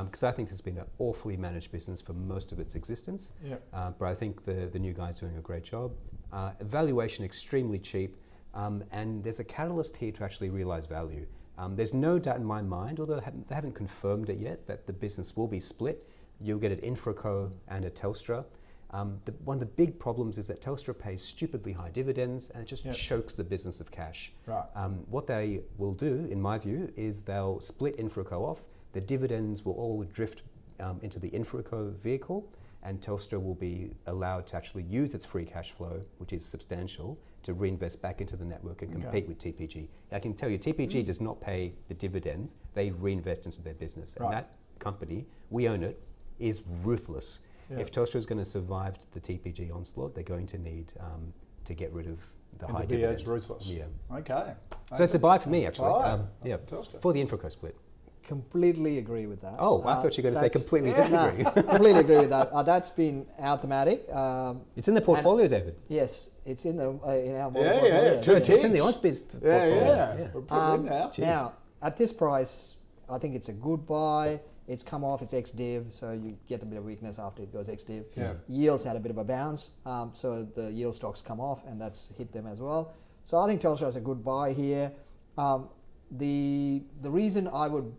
Because 0.05 0.23
I 0.23 0.31
think 0.31 0.49
it's 0.49 0.61
been 0.61 0.79
an 0.79 0.85
awfully 0.97 1.37
managed 1.37 1.71
business 1.71 2.01
for 2.01 2.13
most 2.13 2.51
of 2.51 2.59
its 2.59 2.73
existence. 2.75 3.29
Yep. 3.43 3.61
Uh, 3.71 3.91
but 3.99 4.05
I 4.07 4.15
think 4.15 4.43
the, 4.43 4.67
the 4.71 4.79
new 4.79 4.93
guy's 4.93 5.19
doing 5.19 5.37
a 5.37 5.41
great 5.41 5.63
job. 5.63 5.91
Uh, 6.33 6.51
valuation 6.61 7.23
extremely 7.23 7.77
cheap, 7.77 8.15
um, 8.55 8.83
and 8.91 9.23
there's 9.23 9.39
a 9.39 9.43
catalyst 9.43 9.95
here 9.97 10.11
to 10.13 10.23
actually 10.23 10.49
realize 10.49 10.87
value. 10.87 11.27
Um, 11.59 11.75
there's 11.75 11.93
no 11.93 12.17
doubt 12.17 12.37
in 12.37 12.45
my 12.45 12.61
mind, 12.63 12.99
although 12.99 13.15
they 13.17 13.25
haven't- 13.25 13.47
they 13.47 13.53
haven't 13.55 13.73
confirmed 13.75 14.29
it 14.29 14.39
yet, 14.39 14.65
that 14.65 14.87
the 14.87 14.93
business 14.93 15.35
will 15.37 15.47
be 15.47 15.59
split. 15.59 16.07
You'll 16.41 16.59
get 16.59 16.71
an 16.71 16.79
Infraco 16.79 17.51
and 17.67 17.85
a 17.85 17.91
Telstra. 17.91 18.43
Um, 18.91 19.19
the, 19.25 19.31
one 19.43 19.55
of 19.55 19.59
the 19.59 19.65
big 19.65 19.99
problems 19.99 20.37
is 20.37 20.47
that 20.47 20.61
Telstra 20.61 20.97
pays 20.97 21.21
stupidly 21.23 21.73
high 21.73 21.89
dividends 21.89 22.49
and 22.53 22.61
it 22.63 22.65
just 22.67 22.85
Yep. 22.85 22.95
chokes 22.95 23.33
the 23.33 23.43
business 23.43 23.79
of 23.81 23.91
cash. 23.91 24.31
Right. 24.45 24.65
Um, 24.75 25.03
what 25.09 25.27
they 25.27 25.61
will 25.77 25.93
do, 25.93 26.27
in 26.29 26.41
my 26.41 26.57
view, 26.57 26.91
is 26.95 27.21
they'll 27.21 27.59
split 27.59 27.97
Infraco 27.97 28.41
off. 28.41 28.65
The 28.93 29.01
dividends 29.01 29.65
will 29.65 29.73
all 29.73 30.03
drift 30.03 30.43
um, 30.79 30.99
into 31.01 31.19
the 31.19 31.29
Infraco 31.31 31.93
vehicle, 31.97 32.47
and 32.83 33.01
Telstra 33.01 33.41
will 33.41 33.55
be 33.55 33.91
allowed 34.07 34.45
to 34.47 34.55
actually 34.55 34.83
use 34.83 35.13
its 35.13 35.25
free 35.25 35.45
cash 35.45 35.71
flow, 35.71 36.01
which 36.19 36.31
is 36.31 36.45
substantial, 36.45 37.17
to 37.43 37.53
reinvest 37.53 38.01
back 38.01 38.21
into 38.21 38.35
the 38.35 38.45
network 38.45 38.81
and 38.81 38.91
compete 38.91 39.27
with 39.27 39.37
TPG. 39.39 39.87
I 40.11 40.19
can 40.19 40.33
tell 40.33 40.49
you, 40.49 40.57
TPG 40.57 41.01
Mm. 41.01 41.05
does 41.05 41.21
not 41.21 41.39
pay 41.41 41.73
the 41.87 41.93
dividends; 41.93 42.55
they 42.73 42.91
reinvest 42.91 43.45
into 43.45 43.61
their 43.61 43.73
business, 43.73 44.15
Right. 44.19 44.25
and 44.27 44.33
that 44.35 44.55
company, 44.79 45.25
we 45.49 45.67
own 45.67 45.83
it, 45.83 45.99
is 46.39 46.63
ruthless. 46.83 47.39
Yeah. 47.69 47.79
If 47.79 47.91
Telstra 47.91 48.15
is 48.15 48.25
going 48.25 48.39
to 48.39 48.45
survive 48.45 48.95
the 49.13 49.19
TPG 49.19 49.73
onslaught, 49.75 50.13
they're 50.13 50.23
going 50.23 50.47
to 50.47 50.57
need 50.57 50.93
um, 50.99 51.33
to 51.65 51.73
get 51.73 51.91
rid 51.93 52.07
of 52.07 52.19
the 52.59 52.67
And 52.67 52.75
high 52.75 52.81
to 52.83 52.87
be 52.87 52.95
dividends. 52.97 53.25
ruthless. 53.25 53.67
Yeah. 53.69 53.83
Okay. 54.13 54.53
So 54.95 55.03
it's 55.03 55.15
a 55.15 55.19
buy 55.19 55.37
for 55.37 55.49
me, 55.49 55.65
actually. 55.65 55.87
All 55.87 55.99
right. 56.01 56.11
Um, 56.11 56.27
yeah, 56.43 56.57
Telstra. 56.57 57.01
for 57.01 57.11
the 57.13 57.23
Infraco 57.23 57.51
split. 57.51 57.75
Completely 58.23 58.97
agree 58.97 59.27
with 59.27 59.41
that. 59.41 59.55
Oh, 59.59 59.83
I 59.83 60.01
thought 60.01 60.17
you 60.17 60.23
were 60.23 60.31
gonna 60.31 60.41
say 60.41 60.47
that's- 60.49 60.61
completely 60.63 60.91
No, 60.91 61.29
disagree. 61.31 61.43
completely 61.63 61.99
agree 61.99 62.17
with 62.17 62.29
that. 62.31 62.49
Uh, 62.51 62.63
that's 62.63 62.89
been 62.89 63.27
our 63.37 63.55
thematic. 63.57 64.11
Um, 64.11 64.61
It's 64.75 64.87
in 64.87 64.95
the 64.95 65.01
portfolio, 65.01 65.47
David. 65.47 65.75
yes, 65.89 66.29
it's 66.43 66.65
in 66.65 66.77
the 66.77 66.89
uh, 67.05 67.11
in 67.11 67.35
our 67.35 67.51
Yeah, 67.53 67.61
yeah, 67.61 67.79
portfolio. 67.79 68.21
two 68.21 68.33
It's, 68.35 68.49
it's 68.49 68.63
in 68.63 68.71
the. 68.73 68.79
Ausbiz 68.79 69.23
Yeah, 69.33 69.39
portfolio. 69.39 69.85
yeah. 69.85 70.27
We'll 70.33 70.41
put 70.43 70.55
in 70.55 70.61
Um, 70.63 70.85
now. 70.85 71.11
now, 71.19 71.53
at 71.83 71.97
this 71.97 72.11
price, 72.13 72.77
I 73.07 73.19
think 73.19 73.35
it's 73.35 73.49
a 73.49 73.53
good 73.53 73.85
buy. 73.85 74.39
It's 74.67 74.81
come 74.83 75.03
off, 75.03 75.21
it's 75.21 75.33
ex-div, 75.33 75.87
so 75.93 76.11
you 76.11 76.37
get 76.47 76.63
a 76.63 76.65
bit 76.65 76.77
of 76.79 76.85
weakness 76.85 77.19
after 77.19 77.43
it 77.43 77.53
goes 77.53 77.69
ex-div. 77.69 78.05
Yeah. 78.15 78.33
Yields 78.47 78.83
had 78.83 78.95
a 78.95 78.99
bit 78.99 79.11
of 79.11 79.17
a 79.19 79.23
bounce, 79.23 79.69
um, 79.85 80.09
so 80.13 80.47
the 80.55 80.71
yield 80.71 80.95
stocks 80.95 81.21
come 81.21 81.39
off, 81.39 81.63
and 81.67 81.79
that's 81.79 82.09
hit 82.17 82.31
them 82.31 82.47
as 82.47 82.59
well. 82.59 82.93
So 83.23 83.37
I 83.37 83.47
think 83.47 83.61
Telstra 83.61 83.87
is 83.87 83.95
a 83.95 84.01
good 84.01 84.23
buy 84.23 84.53
here. 84.53 84.91
Um, 85.37 85.69
the 86.11 86.83
the 87.01 87.09
reason 87.09 87.47
I 87.47 87.67
would 87.67 87.91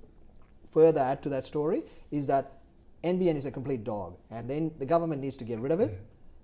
further 0.71 1.01
add 1.01 1.23
to 1.23 1.29
that 1.31 1.45
story 1.45 1.83
is 2.11 2.27
that 2.29 2.53
NBN 3.05 3.37
is 3.37 3.47
a 3.47 3.51
complete 3.51 3.85
dog, 3.85 4.17
and 4.31 4.49
then 4.51 4.71
the 4.79 4.87
government 4.87 5.21
needs 5.21 5.37
to 5.39 5.45
get 5.45 5.59
rid 5.61 5.71
of 5.73 5.81
it. 5.81 6.01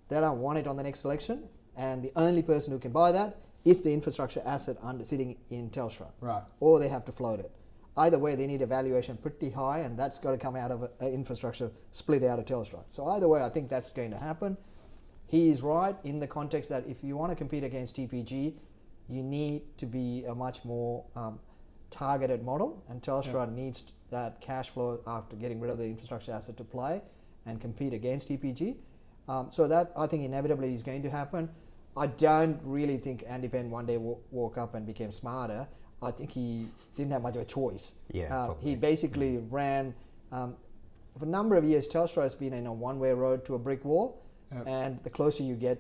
They 0.09 0.21
don't 0.21 0.39
want 0.41 0.59
it 0.59 0.67
on 0.67 0.77
the 0.77 0.83
next 0.83 1.05
election, 1.05 1.45
and 1.77 2.03
the 2.03 2.13
only 2.17 2.43
person 2.43 2.73
who 2.73 2.79
can 2.79 2.93
buy 2.93 3.11
that 3.13 3.39
is 3.65 3.81
the 3.81 3.93
infrastructure 3.93 4.43
asset 4.45 4.77
under 4.83 5.05
sitting 5.05 5.37
in 5.51 5.71
Telstra 5.71 6.07
Right. 6.21 6.43
or 6.61 6.79
they 6.81 6.89
have 6.89 7.05
to 7.07 7.13
float 7.13 7.41
it. 7.41 7.51
Either 7.97 8.19
way, 8.19 8.35
they 8.35 8.47
need 8.47 8.63
a 8.63 8.67
valuation 8.67 9.17
pretty 9.19 9.51
high, 9.51 9.81
and 9.81 9.99
that's 9.99 10.19
got 10.19 10.31
to 10.31 10.39
come 10.39 10.57
out 10.57 10.71
of 10.71 10.83
an 11.01 11.09
infrastructure 11.13 11.71
split 11.91 12.23
out 12.25 12.39
of 12.39 12.45
Telstra. 12.47 12.81
So 12.89 13.07
either 13.09 13.29
way, 13.29 13.43
I 13.43 13.51
think 13.51 13.69
that's 13.69 13.91
going 13.91 14.11
to 14.13 14.19
happen. 14.19 14.57
He 15.27 15.51
is 15.51 15.63
right 15.63 15.97
in 16.05 16.19
the 16.19 16.27
context 16.27 16.71
that 16.71 16.87
if 16.87 17.05
you 17.05 17.17
want 17.17 17.33
to 17.33 17.37
compete 17.37 17.65
against 17.65 17.97
TPG, 17.97 18.55
you 19.09 19.23
need 19.23 19.63
to 19.79 19.87
be 19.87 20.25
a 20.25 20.35
much 20.35 20.65
more 20.65 21.05
um, 21.17 21.39
targeted 21.91 22.43
model, 22.43 22.83
and 22.89 23.03
Telstra 23.03 23.53
needs 23.53 23.85
that 24.11 24.41
cash 24.41 24.71
flow 24.71 25.01
after 25.07 25.37
getting 25.37 25.61
rid 25.61 25.71
of 25.71 25.79
the 25.79 25.85
infrastructure 25.85 26.33
asset 26.33 26.57
to 26.57 26.65
play 26.65 27.03
and 27.47 27.61
compete 27.61 27.93
against 27.93 28.29
TPG. 28.29 28.77
Um, 29.29 29.49
so 29.51 29.69
that 29.69 29.93
I 29.97 30.07
think 30.07 30.25
inevitably 30.25 30.75
is 30.75 30.83
going 30.83 31.03
to 31.03 31.11
happen. 31.11 31.49
I 31.97 32.07
don't 32.07 32.59
really 32.63 32.97
think 32.97 33.25
Andy 33.29 33.49
Penn 33.49 33.71
one 33.71 33.87
day 33.87 33.95
w- 33.95 34.17
woke 34.31 34.57
up 34.57 34.75
and 34.75 34.87
became 34.87 35.13
smarter. 35.13 35.67
I 36.03 36.11
think 36.11 36.31
he 36.33 36.67
didn't 36.97 37.13
have 37.13 37.23
much 37.23 37.37
of 37.37 37.43
a 37.43 37.45
choice. 37.45 37.95
Yeah, 38.13 38.25
Uh, 38.25 38.47
probably. 38.47 38.71
he 38.71 38.77
basically 38.77 39.39
ran 39.39 39.95
um, 40.33 40.57
for 41.19 41.25
a 41.25 41.29
number 41.29 41.57
of 41.57 41.65
years. 41.65 41.89
Telstra 41.89 42.23
has 42.23 42.35
been 42.35 42.53
in 42.53 42.67
a 42.67 42.73
one-way 42.73 43.13
road 43.13 43.45
to 43.47 43.55
a 43.55 43.59
brick 43.59 43.85
wall, 43.85 44.19
Yep. 44.53 44.65
and 44.67 44.99
the 45.05 45.11
closer 45.11 45.43
you 45.43 45.55
get, 45.55 45.79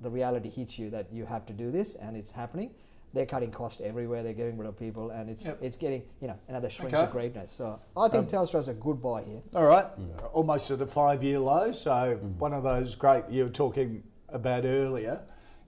the 0.00 0.10
reality 0.10 0.48
hits 0.50 0.78
you 0.78 0.90
that 0.90 1.12
you 1.12 1.24
have 1.26 1.44
to 1.46 1.52
do 1.52 1.70
this, 1.70 1.94
and 1.96 2.16
it's 2.16 2.30
happening. 2.30 2.70
They're 3.12 3.26
cutting 3.26 3.50
cost 3.50 3.80
everywhere. 3.80 4.22
They're 4.22 4.34
getting 4.34 4.58
rid 4.58 4.68
of 4.68 4.78
people, 4.78 5.10
and 5.10 5.30
it's 5.30 5.46
Yep. 5.46 5.58
it's 5.62 5.76
getting 5.76 6.02
you 6.20 6.28
know 6.28 6.36
another 6.48 6.68
shrink 6.68 6.92
Okay. 6.92 7.06
to 7.06 7.10
greatness. 7.12 7.50
So 7.52 7.78
I 7.96 8.08
think 8.08 8.28
Telstra 8.28 8.58
is 8.58 8.68
a 8.68 8.74
good 8.74 9.00
buy 9.00 9.22
here. 9.22 9.40
All 9.54 9.64
right, 9.64 9.86
Mm. 9.98 10.30
almost 10.34 10.70
at 10.70 10.80
a 10.82 10.86
five-year 10.86 11.38
low. 11.40 11.72
So 11.72 12.16
one 12.38 12.52
of 12.52 12.62
those 12.62 12.94
great 12.94 13.24
you 13.30 13.44
were 13.44 13.50
talking 13.50 14.02
about 14.28 14.64
earlier. 14.66 15.22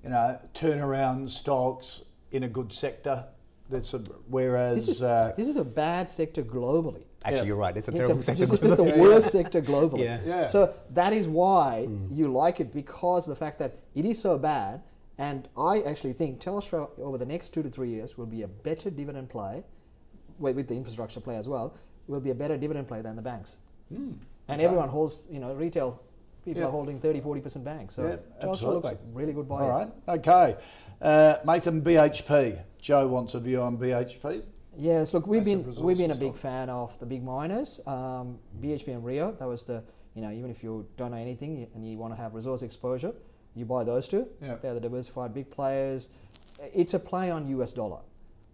You 0.04 0.11
know, 0.11 0.38
turnaround 0.54 1.30
stocks 1.30 2.02
in 2.30 2.42
a 2.44 2.48
good 2.48 2.72
sector. 2.72 3.24
That's 3.70 3.92
a, 3.94 3.98
whereas 4.28 4.76
This 4.76 4.88
is 4.96 5.02
uh, 5.02 5.33
this 5.37 5.48
is 5.48 5.57
a 5.57 5.64
bad 5.64 6.09
sector 6.09 6.42
globally. 6.42 7.02
Actually, 7.24 7.37
Yeah. 7.40 7.42
you're 7.44 7.57
right. 7.57 7.76
It's 7.76 7.88
a 7.88 7.90
It's, 7.90 7.98
terrible 8.00 8.20
a, 8.20 8.22
sector. 8.22 8.42
it's, 8.44 8.52
it's 8.52 8.76
the 8.76 8.94
worst 8.96 9.31
sector 9.31 9.61
globally. 9.61 10.04
Yeah. 10.04 10.20
Yeah. 10.24 10.46
So 10.46 10.74
that 10.94 11.12
is 11.12 11.26
why 11.26 11.87
Mm. 11.88 12.16
you 12.16 12.33
like 12.33 12.61
it 12.61 12.72
because 12.72 13.26
the 13.26 13.37
fact 13.37 13.59
that 13.59 13.78
it 13.94 14.04
is 14.04 14.18
so 14.20 14.38
bad. 14.38 14.83
And 15.20 15.48
I 15.57 15.83
actually 15.83 16.12
think 16.12 16.40
Telstra 16.40 16.88
over 17.00 17.18
the 17.18 17.26
next 17.26 17.48
two 17.52 17.62
to 17.64 17.68
three 17.68 17.90
years 17.90 18.16
will 18.16 18.26
be 18.26 18.42
a 18.42 18.48
better 18.48 18.88
dividend 18.88 19.28
play, 19.28 19.64
with, 20.38 20.54
with 20.54 20.68
the 20.68 20.76
infrastructure 20.76 21.18
play 21.20 21.37
as 21.37 21.48
well, 21.48 21.74
will 22.07 22.20
be 22.20 22.31
a 22.31 22.35
better 22.37 22.57
dividend 22.57 22.87
play 22.87 23.02
than 23.02 23.16
the 23.16 23.22
banks. 23.22 23.59
And 23.90 24.20
okay. 24.48 24.64
everyone 24.64 24.88
holds, 24.88 25.20
you 25.28 25.40
know, 25.40 25.52
retail 25.54 26.00
people 26.44 26.61
Yeah. 26.62 26.68
are 26.68 26.70
holding 26.70 27.00
30, 27.00 27.20
40% 27.20 27.64
banks. 27.64 27.96
So 27.96 28.02
Yeah, 28.07 28.16
Telstra 28.40 28.44
looks 28.74 28.87
absolutely. 28.87 28.96
really 29.12 29.33
good 29.33 29.48
buy. 29.48 29.61
all 29.62 29.68
right, 29.68 29.90
okay. 30.09 30.57
Uh, 31.02 31.37
Mathan, 31.44 31.83
BHP. 31.83 32.61
Joe 32.81 33.07
wants 33.09 33.35
a 33.35 33.41
view 33.41 33.61
on 33.61 33.77
BHP. 33.77 34.43
Yes, 34.77 35.12
look, 35.12 35.27
we've 35.27 35.45
been 35.45 35.75
we've 35.77 35.99
been 35.99 36.12
a 36.12 36.14
big 36.17 36.37
fan 36.37 36.71
of 36.71 36.97
the 37.01 37.07
big 37.07 37.25
miners, 37.25 37.81
um, 37.87 38.38
BHP 38.61 38.88
and 38.88 39.05
Rio. 39.05 39.33
That 39.33 39.49
was 39.49 39.64
the 39.64 39.83
you 40.14 40.23
know 40.23 40.31
even 40.31 40.51
if 40.51 40.62
you 40.62 40.87
don't 40.97 41.11
know 41.11 41.17
anything 41.17 41.67
and 41.75 41.88
you 41.88 41.99
want 41.99 42.14
to 42.14 42.21
have 42.21 42.35
resource 42.35 42.62
exposure, 42.62 43.12
you 43.55 43.64
buy 43.64 43.83
those 43.85 44.07
two. 44.09 44.29
Yeah. 44.41 44.57
They're 44.62 44.75
the 44.75 44.81
diversified 44.81 45.35
big 45.35 45.51
players. 45.51 46.09
It's 46.73 46.95
a 46.95 46.99
play 46.99 47.31
on 47.31 47.47
US 47.49 47.73
dollar. 47.73 48.01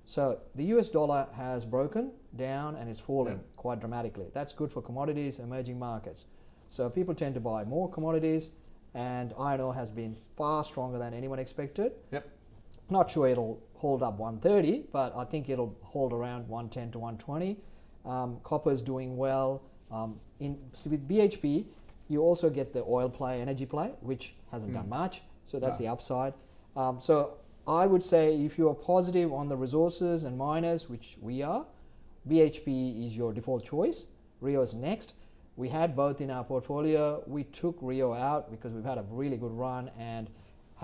So 0.07 0.39
the 0.55 0.65
US 0.77 0.89
dollar 0.89 1.27
has 1.37 1.65
broken 1.67 2.13
down 2.37 2.77
and 2.77 2.91
is 2.91 3.01
falling 3.01 3.35
Yeah. 3.35 3.43
quite 3.57 3.81
dramatically. 3.81 4.27
That's 4.33 4.53
good 4.53 4.71
for 4.73 4.81
commodities, 4.83 5.39
emerging 5.39 5.79
markets. 5.79 6.25
So 6.69 6.89
people 6.89 7.15
tend 7.15 7.35
to 7.35 7.41
buy 7.41 7.65
more 7.65 7.89
commodities, 7.91 8.51
and 8.95 9.35
iron 9.39 9.61
ore 9.61 9.75
has 9.75 9.91
been 9.91 10.17
far 10.37 10.65
stronger 10.65 10.99
than 10.99 11.13
anyone 11.15 11.39
expected. 11.39 11.93
Yep. 12.13 12.29
Not 12.90 13.11
sure 13.11 13.27
it'll 13.29 13.62
hold 13.75 14.03
up 14.03 14.18
130, 14.18 14.85
but 14.92 15.14
I 15.16 15.25
think 15.25 15.49
it'll 15.49 15.77
hold 15.83 16.12
around 16.12 16.49
110 16.49 16.92
to 16.92 16.99
120. 16.99 17.59
Um, 18.05 18.38
is 18.66 18.83
doing 18.83 19.16
well. 19.16 19.62
Um, 19.90 20.20
in 20.40 20.59
so 20.73 20.90
with 20.90 21.09
BHP, 21.09 21.66
you 22.09 22.23
also 22.23 22.51
get 22.51 22.73
the 22.73 22.85
oil 22.85 23.09
play, 23.09 23.40
energy 23.40 23.66
play, 23.66 23.94
which 24.01 24.35
hasn't 24.51 24.75
done 24.75 24.88
much. 24.88 25.23
So 25.44 25.59
that's 25.59 25.81
No. 25.81 25.87
the 25.87 25.92
upside. 25.92 26.35
Um, 26.77 27.01
so 27.01 27.35
I 27.66 27.87
would 27.87 28.05
say 28.05 28.37
if 28.44 28.59
you 28.59 28.68
are 28.68 28.75
positive 28.75 29.33
on 29.33 29.49
the 29.49 29.57
resources 29.57 30.25
and 30.25 30.37
miners, 30.37 30.88
which 30.88 31.16
we 31.23 31.42
are, 31.42 31.66
BHP 32.29 33.07
is 33.07 33.16
your 33.16 33.33
default 33.33 33.64
choice. 33.64 34.07
Rio 34.40 34.62
is 34.62 34.75
next. 34.75 35.14
We 35.57 35.68
had 35.68 35.94
both 35.94 36.20
in 36.20 36.31
our 36.31 36.44
portfolio. 36.44 37.23
We 37.27 37.44
took 37.44 37.77
Rio 37.81 38.12
out 38.12 38.51
because 38.51 38.73
we've 38.73 38.85
had 38.85 38.99
a 38.99 39.05
really 39.09 39.37
good 39.37 39.53
run 39.53 39.90
and 39.99 40.29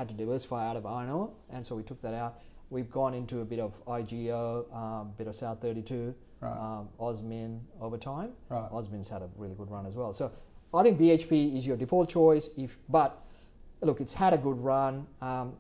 had 0.01 0.09
to 0.09 0.15
diversify 0.15 0.67
out 0.69 0.77
of 0.77 0.87
iron 0.87 1.11
ore, 1.11 1.31
and 1.51 1.65
so 1.65 1.75
we 1.77 1.83
took 1.83 2.01
that 2.03 2.15
out. 2.15 2.39
We've 2.71 2.91
gone 2.91 3.13
into 3.15 3.41
a 3.41 3.45
bit 3.45 3.61
of 3.61 3.85
IGO, 3.87 4.73
um, 4.75 5.13
bit 5.19 5.27
of 5.27 5.37
South 5.37 5.61
32, 5.61 6.15
Right. 6.41 6.57
um, 6.57 6.89
Osmin 6.99 7.61
over 7.83 7.99
time. 7.99 8.31
Right. 8.49 8.71
Osmin's 8.73 9.09
had 9.11 9.21
a 9.21 9.29
really 9.37 9.55
good 9.55 9.71
run 9.71 9.85
as 9.85 9.95
well. 9.95 10.15
So 10.15 10.33
I 10.73 10.83
think 10.83 10.99
BHP 10.99 11.55
is 11.57 11.67
your 11.67 11.77
default 11.77 12.09
choice. 12.09 12.49
If 12.57 12.79
but 12.89 13.23
look, 13.83 14.01
it's 14.01 14.15
had 14.15 14.33
a 14.33 14.39
good 14.39 14.59
run. 14.59 15.07
Um, 15.21 15.53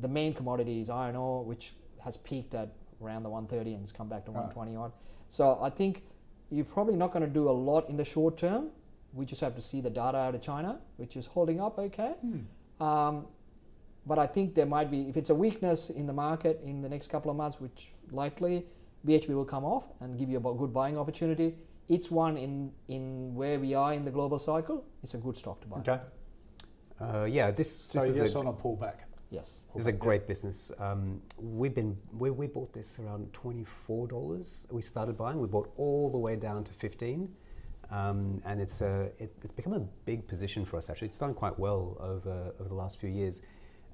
the 0.00 0.06
main 0.08 0.32
commodity 0.32 0.80
is 0.80 0.90
iron 0.90 1.16
ore, 1.16 1.44
which 1.44 1.72
has 2.04 2.16
peaked 2.18 2.54
at 2.54 2.72
around 3.02 3.24
the 3.24 3.30
130 3.30 3.72
and 3.74 3.82
has 3.82 3.90
come 3.90 4.08
back 4.08 4.24
to 4.26 4.30
Right. 4.30 4.44
120 4.54 4.76
odd. 4.76 4.92
So 5.30 5.58
I 5.60 5.70
think 5.70 6.04
you're 6.50 6.64
probably 6.64 6.94
not 6.94 7.10
going 7.12 7.24
to 7.24 7.34
do 7.40 7.50
a 7.50 7.56
lot 7.70 7.88
in 7.90 7.96
the 7.96 8.04
short 8.04 8.36
term. 8.36 8.68
We 9.12 9.24
just 9.26 9.40
have 9.40 9.56
to 9.56 9.60
see 9.62 9.80
the 9.80 9.90
data 9.90 10.18
out 10.18 10.34
of 10.36 10.40
China, 10.42 10.78
which 10.98 11.16
is 11.16 11.26
holding 11.26 11.60
up 11.60 11.78
okay. 11.80 12.14
Um, 12.78 13.26
but 14.08 14.18
I 14.18 14.26
think 14.26 14.54
there 14.54 14.66
might 14.66 14.90
be, 14.90 15.02
if 15.02 15.16
it's 15.18 15.28
a 15.28 15.34
weakness 15.34 15.90
in 15.90 16.06
the 16.06 16.12
market 16.14 16.60
in 16.64 16.80
the 16.80 16.88
next 16.88 17.08
couple 17.10 17.30
of 17.30 17.36
months, 17.36 17.60
which 17.60 17.92
likely 18.10 18.64
BHP 19.06 19.28
will 19.28 19.44
come 19.44 19.64
off 19.64 19.84
and 20.00 20.18
give 20.18 20.30
you 20.30 20.38
a 20.38 20.40
good 20.40 20.72
buying 20.72 20.96
opportunity. 20.96 21.54
It's 21.90 22.10
one 22.10 22.38
in, 22.38 22.72
in 22.88 23.34
where 23.34 23.60
we 23.60 23.74
are 23.74 23.92
in 23.92 24.04
the 24.06 24.10
global 24.10 24.38
cycle. 24.38 24.84
It's 25.02 25.14
a 25.14 25.18
good 25.18 25.36
stock 25.36 25.60
to 25.60 25.66
buy. 25.68 25.78
Okay. 25.80 26.00
Uh, 27.00 27.24
yeah, 27.24 27.50
this, 27.50 27.70
So 27.70 28.00
this 28.00 28.10
is 28.10 28.16
yes 28.16 28.34
a, 28.34 28.38
on 28.38 28.46
a 28.46 28.52
pullback. 28.52 29.00
Yes. 29.30 29.62
This 29.74 29.82
is 29.82 29.86
a 29.86 29.92
great 29.92 30.26
business. 30.26 30.72
Um, 30.78 31.20
we've 31.36 31.74
been 31.74 31.96
we, 32.16 32.30
we 32.30 32.46
bought 32.46 32.72
this 32.72 32.98
around 32.98 33.30
twenty 33.34 33.62
four 33.62 34.08
dollars. 34.08 34.64
We 34.70 34.80
started 34.80 35.18
buying. 35.18 35.38
We 35.38 35.46
bought 35.46 35.70
all 35.76 36.10
the 36.10 36.16
way 36.16 36.34
down 36.34 36.64
to 36.64 36.72
fifteen, 36.72 37.28
um, 37.90 38.40
and 38.46 38.58
it's 38.58 38.80
a 38.80 39.10
it, 39.18 39.30
it's 39.42 39.52
become 39.52 39.74
a 39.74 39.80
big 40.06 40.26
position 40.26 40.64
for 40.64 40.78
us. 40.78 40.88
Actually, 40.88 41.08
it's 41.08 41.18
done 41.18 41.34
quite 41.34 41.58
well 41.58 41.98
over 42.00 42.54
over 42.58 42.70
the 42.70 42.74
last 42.74 42.98
few 42.98 43.10
years. 43.10 43.42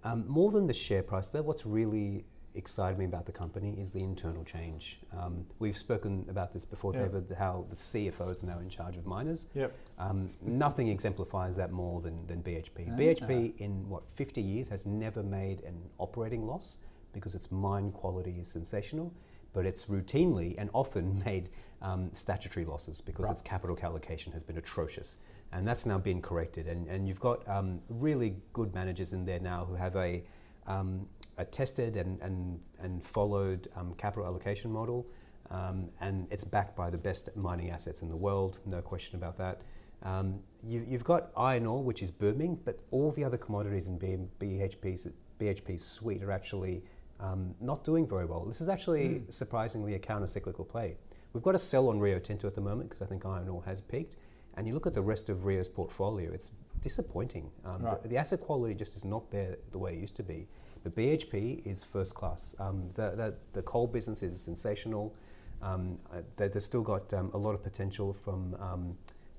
Um, 0.05 0.25
more 0.29 0.51
than 0.53 0.67
the 0.67 0.75
share 0.75 1.03
price, 1.03 1.29
though, 1.29 1.43
what's 1.43 1.65
really 1.65 2.25
excited 2.55 2.99
me 2.99 3.05
about 3.07 3.27
the 3.27 3.33
company 3.33 3.75
is 3.81 3.91
the 3.91 4.03
internal 4.03 4.45
change. 4.45 5.01
Um, 5.19 5.45
we've 5.59 5.77
spoken 5.77 6.25
about 6.29 6.53
this 6.53 6.65
before, 6.65 6.93
Yeah. 6.95 7.07
David, 7.07 7.35
how 7.37 7.65
the 7.69 7.75
CFOs 7.75 8.43
are 8.43 8.47
now 8.47 8.59
in 8.61 8.69
charge 8.69 8.97
of 8.97 9.07
miners. 9.07 9.47
Yep. 9.55 9.75
Um, 9.99 10.31
nothing 10.41 10.89
exemplifies 10.89 11.57
that 11.57 11.73
more 11.73 12.01
than, 12.01 12.25
than 12.29 12.43
BHP. 12.43 12.97
BHP, 12.97 13.57
in 13.61 13.89
what, 13.89 14.07
50 14.07 14.41
years, 14.41 14.69
has 14.69 14.87
never 14.87 15.23
made 15.23 15.63
an 15.63 15.75
operating 15.99 16.47
loss 16.47 16.79
because 17.13 17.35
its 17.35 17.51
mine 17.51 17.91
quality 17.91 18.37
is 18.39 18.47
sensational, 18.47 19.13
but 19.53 19.65
it's 19.67 19.87
routinely 19.87 20.55
and 20.59 20.71
often 20.75 21.23
made 21.25 21.49
um, 21.83 22.11
statutory 22.13 22.65
losses 22.67 23.01
because 23.01 23.25
Right. 23.25 23.33
its 23.33 23.43
capital 23.43 23.77
allocation 23.83 24.33
has 24.33 24.43
been 24.45 24.59
atrocious. 24.59 25.17
And 25.55 25.67
that's 25.67 25.87
now 25.87 25.99
been 25.99 26.21
corrected. 26.21 26.67
And, 26.67 26.89
and 26.89 27.09
you've 27.09 27.21
got 27.21 27.49
um, 27.49 27.81
really 27.89 28.37
good 28.53 28.75
managers 28.75 29.13
in 29.13 29.25
there 29.25 29.39
now 29.39 29.65
who 29.65 29.75
have 29.75 29.95
a, 29.97 30.23
um, 30.67 31.07
a 31.39 31.45
tested 31.45 31.97
and, 31.97 32.21
and, 32.21 32.61
and 32.81 33.03
followed 33.05 33.69
um, 33.77 33.95
capital 33.95 34.27
allocation 34.27 34.71
model, 34.73 35.07
um, 35.51 35.89
and 36.01 36.27
it's 36.31 36.43
backed 36.43 36.75
by 36.77 36.91
the 36.91 36.99
best 36.99 37.29
mining 37.37 37.71
assets 37.71 38.03
in 38.03 38.09
the 38.09 38.17
world, 38.17 38.59
no 38.67 38.83
question 38.83 39.17
about 39.17 39.39
that. 39.39 39.63
Um, 40.03 40.41
you, 40.67 40.85
have 40.91 41.05
got 41.05 41.31
iron 41.37 41.67
ore, 41.67 41.83
which 41.83 42.03
is 42.03 42.11
booming, 42.11 42.59
but 42.65 42.81
all 42.91 43.13
the 43.13 43.25
other 43.25 43.39
commodities 43.39 43.87
in 43.87 43.99
BHP's, 43.99 45.07
BHP's 45.41 45.85
suite 45.85 46.23
are 46.23 46.33
actually 46.33 46.83
um, 47.21 47.55
not 47.61 47.85
doing 47.85 48.07
very 48.07 48.27
well. 48.27 48.45
This 48.45 48.61
is 48.61 48.69
actually 48.69 49.09
mm. 49.09 49.33
surprisingly 49.33 49.95
a 49.95 49.99
counter-cyclical 49.99 50.65
play. 50.65 50.97
We've 51.33 51.43
got 51.45 51.55
a 51.55 51.59
sell 51.59 51.89
on 51.89 52.01
Rio 52.01 52.19
Tinto 52.19 52.47
at 52.49 52.55
the 52.55 52.61
moment 52.61 52.91
because 52.91 53.03
I 53.03 53.07
think 53.07 53.25
iron 53.25 53.49
ore 53.49 53.63
has 53.65 53.81
peaked. 53.81 54.17
And 54.57 54.67
you 54.67 54.75
look 54.75 54.87
at 54.87 54.95
the 54.95 55.03
rest 55.03 55.29
of 55.29 55.45
Rio's 55.45 55.69
portfolio, 55.69 56.33
it's 56.33 56.51
disappointing. 56.81 57.51
Um, 57.65 57.83
right. 57.83 58.03
the, 58.03 58.09
the, 58.09 58.17
asset 58.17 58.41
quality 58.41 58.75
just 58.75 58.95
is 58.95 59.05
not 59.05 59.31
there 59.31 59.57
the 59.73 59.79
way 59.79 59.95
it 59.95 60.01
used 60.01 60.17
to 60.17 60.23
be. 60.23 60.47
But 60.83 60.95
BHP 60.95 61.67
is 61.67 61.83
first 61.83 62.15
class. 62.15 62.55
Um, 62.59 62.89
the, 62.95 63.11
the, 63.11 63.35
the, 63.55 63.63
coal 63.63 63.87
business 63.87 64.23
is 64.23 64.41
sensational. 64.41 65.15
Um, 65.63 65.99
uh, 66.13 66.21
they, 66.37 66.51
have 66.53 66.63
still 66.63 66.83
got 66.83 67.13
um, 67.15 67.31
a 67.33 67.39
lot 67.39 67.55
of 67.55 67.63
potential 67.63 68.13
from 68.13 68.55
um, 68.61 68.97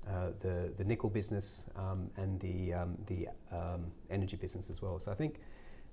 uh, 0.08 0.30
the, 0.40 0.72
the 0.76 0.84
nickel 0.84 1.08
business 1.08 1.64
um, 1.76 2.10
and 2.16 2.40
the, 2.40 2.74
the 3.06 3.28
energy 4.10 4.36
business 4.36 4.68
as 4.70 4.82
well. 4.82 4.98
So 4.98 5.12
I 5.12 5.14
think 5.14 5.40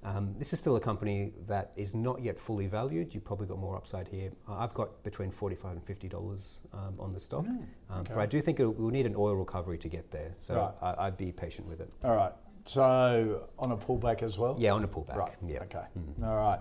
um, 0.03 0.35
this 0.37 0.51
is 0.51 0.59
still 0.59 0.75
a 0.75 0.79
company 0.79 1.31
that 1.47 1.71
is 1.75 1.95
not 1.95 2.21
yet 2.21 2.37
fully 2.37 2.67
valued. 2.67 3.13
You've 3.13 3.23
probably 3.23 3.47
got 3.47 3.57
more 3.57 3.77
upside 3.77 4.07
here. 4.07 4.31
Uh, 4.47 4.55
I've 4.55 4.73
got 4.73 5.01
between 5.03 5.31
45 5.31 5.71
and 5.71 5.85
$50 5.85 6.59
um, 6.73 6.95
on 6.99 7.13
the 7.13 7.19
stock. 7.19 7.45
Mm, 7.45 7.65
okay. 7.99 8.13
But 8.13 8.19
I 8.19 8.25
do 8.25 8.41
think 8.41 8.59
it, 8.59 8.67
we'll 8.67 8.91
need 8.91 9.05
an 9.05 9.15
oil 9.15 9.35
recovery 9.35 9.77
to 9.77 9.87
get 9.87 10.11
there. 10.11 10.33
So 10.37 10.55
right. 10.81 10.95
I, 10.97 11.05
would 11.05 11.17
be 11.17 11.31
patient 11.31 11.67
with 11.67 11.79
it. 11.79 11.89
All 12.03 12.15
right. 12.15 12.33
So 12.65 13.47
on 13.59 13.71
a 13.71 13.77
pullback 13.77 14.23
as 14.23 14.37
well? 14.37 14.55
Yeah, 14.57 14.71
on 14.71 14.83
a 14.83 14.87
pullback. 14.87 15.15
Right. 15.15 15.35
Yeah. 15.45 15.63
Okay. 15.63 15.83
Mm. 15.97 16.25
All 16.25 16.35
right. 16.35 16.59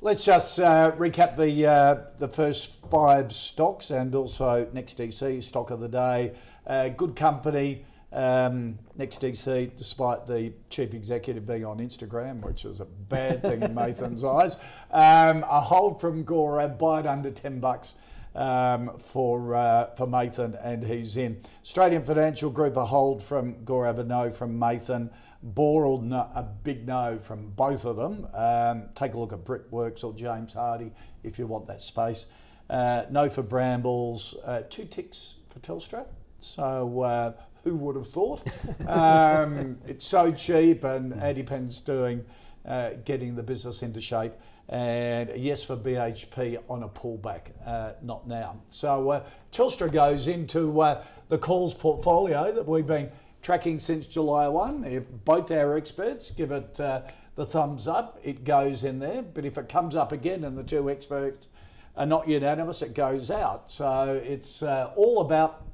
Let's 0.00 0.24
just 0.24 0.58
uh, 0.58 0.92
recap 0.92 1.36
the 1.36 1.66
uh, 1.66 1.96
the 2.18 2.26
first 2.26 2.78
five 2.90 3.32
stocks 3.32 3.90
and 3.92 4.14
also 4.14 4.66
NextDC 4.74 5.42
stock 5.44 5.70
of 5.70 5.78
the 5.78 5.88
day. 5.88 6.32
Uh, 6.66 6.88
good 6.88 7.14
company. 7.14 7.84
Um, 8.12 8.78
NextDC, 8.98 9.76
despite 9.78 10.26
the 10.26 10.52
chief 10.68 10.92
executive 10.92 11.46
being 11.46 11.64
on 11.64 11.78
Instagram, 11.78 12.42
which 12.42 12.66
is 12.66 12.80
a 12.80 12.84
bad 12.84 13.42
thing 13.42 13.62
in 13.62 13.74
Mathan's 13.74 14.22
eyes, 14.22 14.56
um, 14.90 15.44
a 15.44 15.60
hold 15.60 16.00
from 16.00 16.24
Gaurav, 16.24 16.78
buy 16.78 17.00
it 17.00 17.06
under 17.06 17.30
10 17.30 17.58
bucks 17.58 17.94
um, 18.34 18.92
for 18.98 19.54
uh, 19.54 19.94
for 19.94 20.06
Mathan, 20.06 20.58
and 20.62 20.84
he's 20.84 21.16
in. 21.16 21.40
Australian 21.62 22.02
Financial 22.02 22.50
Group, 22.50 22.76
a 22.76 22.84
hold 22.84 23.22
from 23.22 23.54
Gaurav, 23.64 23.98
a 23.98 24.04
no 24.04 24.30
from 24.30 24.58
Mathan. 24.58 25.10
Boral, 25.54 26.00
no, 26.00 26.30
a 26.34 26.42
big 26.42 26.86
no 26.86 27.18
from 27.18 27.48
both 27.50 27.84
of 27.84 27.96
them. 27.96 28.28
Um, 28.32 28.90
take 28.94 29.14
a 29.14 29.18
look 29.18 29.32
at 29.32 29.44
Brickworks 29.44 30.04
or 30.04 30.14
James 30.14 30.54
Hardie 30.54 30.92
if 31.24 31.38
you 31.38 31.46
want 31.46 31.66
that 31.66 31.82
space. 31.82 32.26
Uh, 32.70 33.04
no 33.10 33.28
for 33.28 33.42
Brambles, 33.42 34.36
uh, 34.44 34.62
two 34.70 34.84
ticks 34.84 35.34
for 35.50 35.58
Telstra. 35.58 36.06
So 36.38 37.02
uh, 37.02 37.32
who 37.64 37.76
would 37.76 37.96
have 37.96 38.08
thought? 38.08 38.46
um, 38.86 39.78
it's 39.86 40.06
so 40.06 40.32
cheap, 40.32 40.84
and 40.84 41.14
Andy 41.14 41.42
Penn's 41.42 41.80
doing 41.80 42.24
uh, 42.66 42.90
getting 43.04 43.34
the 43.34 43.42
business 43.42 43.82
into 43.82 44.00
shape. 44.00 44.32
And 44.68 45.30
yes 45.36 45.64
for 45.64 45.76
BHP 45.76 46.58
on 46.68 46.84
a 46.84 46.88
pullback, 46.88 47.50
uh, 47.66 47.92
not 48.00 48.26
now. 48.26 48.56
So 48.68 49.10
uh, 49.10 49.24
Telstra 49.52 49.92
goes 49.92 50.28
into 50.28 50.80
uh, 50.80 51.04
the 51.28 51.36
calls 51.36 51.74
portfolio 51.74 52.52
that 52.52 52.66
we've 52.66 52.86
been 52.86 53.10
tracking 53.42 53.78
since 53.78 54.06
July 54.06 54.48
1. 54.48 54.84
If 54.84 55.10
both 55.24 55.50
our 55.50 55.76
experts 55.76 56.30
give 56.30 56.52
it 56.52 56.78
uh, 56.80 57.02
the 57.34 57.44
thumbs 57.44 57.88
up, 57.88 58.18
it 58.22 58.44
goes 58.44 58.84
in 58.84 58.98
there. 58.98 59.22
But 59.22 59.44
if 59.44 59.58
it 59.58 59.68
comes 59.68 59.94
up 59.96 60.12
again 60.12 60.44
and 60.44 60.56
the 60.56 60.62
two 60.62 60.88
experts 60.88 61.48
are 61.96 62.06
not 62.06 62.28
unanimous, 62.28 62.80
it 62.80 62.94
goes 62.94 63.30
out. 63.30 63.70
So 63.70 64.20
it's 64.24 64.62
uh, 64.62 64.92
all 64.96 65.20
about 65.20 65.66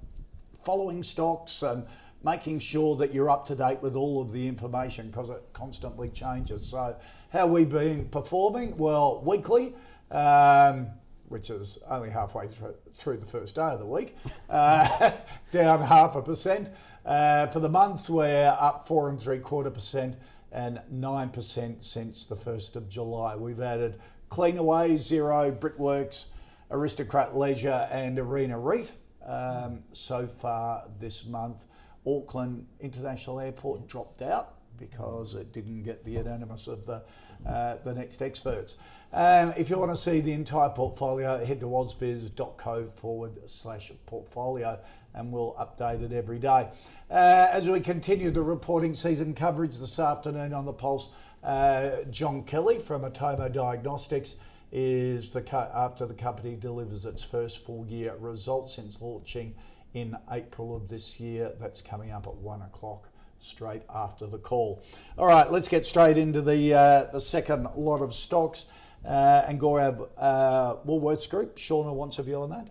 following 0.68 1.02
stocks 1.02 1.62
and 1.62 1.82
making 2.22 2.58
sure 2.58 2.94
that 2.94 3.14
you're 3.14 3.30
up 3.30 3.46
to 3.46 3.54
date 3.54 3.80
with 3.80 3.96
all 3.96 4.20
of 4.20 4.32
the 4.32 4.46
information 4.46 5.06
because 5.06 5.30
it 5.30 5.42
constantly 5.54 6.10
changes. 6.10 6.66
So, 6.66 6.94
how 7.32 7.46
we 7.46 7.64
been 7.64 8.04
performing? 8.10 8.76
Well, 8.76 9.22
weekly, 9.24 9.74
um, 10.10 10.88
which 11.28 11.48
is 11.48 11.78
only 11.88 12.10
halfway 12.10 12.48
through, 12.48 13.16
the 13.16 13.24
first 13.24 13.54
day 13.54 13.62
of 13.62 13.78
the 13.78 13.86
week, 13.86 14.14
uh, 14.50 15.12
down 15.52 15.80
half 15.80 16.16
a 16.16 16.20
percent. 16.20 16.68
Uh, 17.02 17.46
for 17.46 17.60
the 17.60 17.70
month, 17.70 18.10
we're 18.10 18.54
up 18.60 18.86
four 18.86 19.08
and 19.08 19.18
three 19.18 19.38
quarter 19.38 19.70
percent 19.70 20.16
and 20.52 20.82
nine 20.90 21.30
percent 21.30 21.82
since 21.82 22.24
the 22.24 22.36
first 22.36 22.76
of 22.76 22.90
July. 22.90 23.36
We've 23.36 23.62
added 23.62 24.00
Cleanaway, 24.30 24.96
Xero, 24.96 25.58
Brickworks, 25.58 26.26
Aristocrat 26.70 27.34
Leisure, 27.34 27.88
and 27.90 28.18
Arena 28.18 28.58
REIT 28.58 28.92
um, 29.28 29.82
so 29.92 30.26
far 30.26 30.84
this 30.98 31.24
month. 31.24 31.66
Auckland 32.06 32.66
International 32.80 33.40
Airport 33.40 33.80
yes. 33.82 33.90
dropped 33.90 34.22
out 34.22 34.54
because 34.78 35.34
it 35.34 35.52
didn't 35.52 35.82
get 35.82 36.04
the 36.04 36.12
unanimous 36.12 36.68
of 36.68 36.86
the, 36.86 37.02
uh, 37.46 37.76
the 37.84 37.92
next 37.92 38.22
experts. 38.22 38.76
Um, 39.12 39.52
if 39.56 39.70
you 39.70 39.78
want 39.78 39.92
to 39.92 40.00
see 40.00 40.20
the 40.20 40.32
entire 40.32 40.68
portfolio, 40.68 41.44
head 41.44 41.60
to 41.60 41.66
ausbiz.co 41.66 42.90
forward 42.96 43.32
slash 43.46 43.90
portfolio 44.06 44.78
and 45.14 45.32
we'll 45.32 45.54
update 45.54 46.02
it 46.02 46.12
every 46.12 46.38
day. 46.38 46.68
Uh, 47.10 47.48
as 47.50 47.68
we 47.68 47.80
continue 47.80 48.30
the 48.30 48.42
reporting 48.42 48.94
season 48.94 49.34
coverage 49.34 49.76
this 49.78 49.98
afternoon 49.98 50.52
on 50.52 50.64
the 50.64 50.72
Pulse, 50.72 51.08
uh, 51.42 52.02
John 52.10 52.42
Kelly 52.44 52.78
from 52.78 53.02
Atomo 53.02 53.52
Diagnostics 53.52 54.36
is 54.70 55.30
the 55.32 55.42
after 55.74 56.06
the 56.06 56.14
company 56.14 56.56
delivers 56.56 57.04
its 57.04 57.22
first 57.22 57.64
full 57.64 57.86
year 57.86 58.14
results 58.18 58.74
since 58.74 59.00
launching 59.00 59.54
in 59.94 60.16
April 60.30 60.76
of 60.76 60.88
this 60.88 61.18
year. 61.18 61.52
That's 61.60 61.82
coming 61.82 62.10
up 62.10 62.26
at 62.26 62.34
one 62.34 62.62
o'clock 62.62 63.08
straight 63.40 63.82
after 63.88 64.26
the 64.26 64.38
call. 64.38 64.82
All 65.16 65.26
right, 65.26 65.50
let's 65.50 65.68
get 65.68 65.86
straight 65.86 66.18
into 66.18 66.42
the 66.42 66.74
uh, 66.74 67.04
the 67.12 67.20
second 67.20 67.68
lot 67.76 68.02
of 68.02 68.14
stocks. 68.14 68.66
Uh, 69.04 69.44
and 69.46 69.60
Gaurav 69.60 70.08
uh, 70.18 70.74
Woolworths 70.86 71.30
Group. 71.30 71.56
Shauna 71.56 71.94
wants 71.94 72.18
a 72.18 72.22
view 72.24 72.42
on 72.42 72.50
that. 72.50 72.68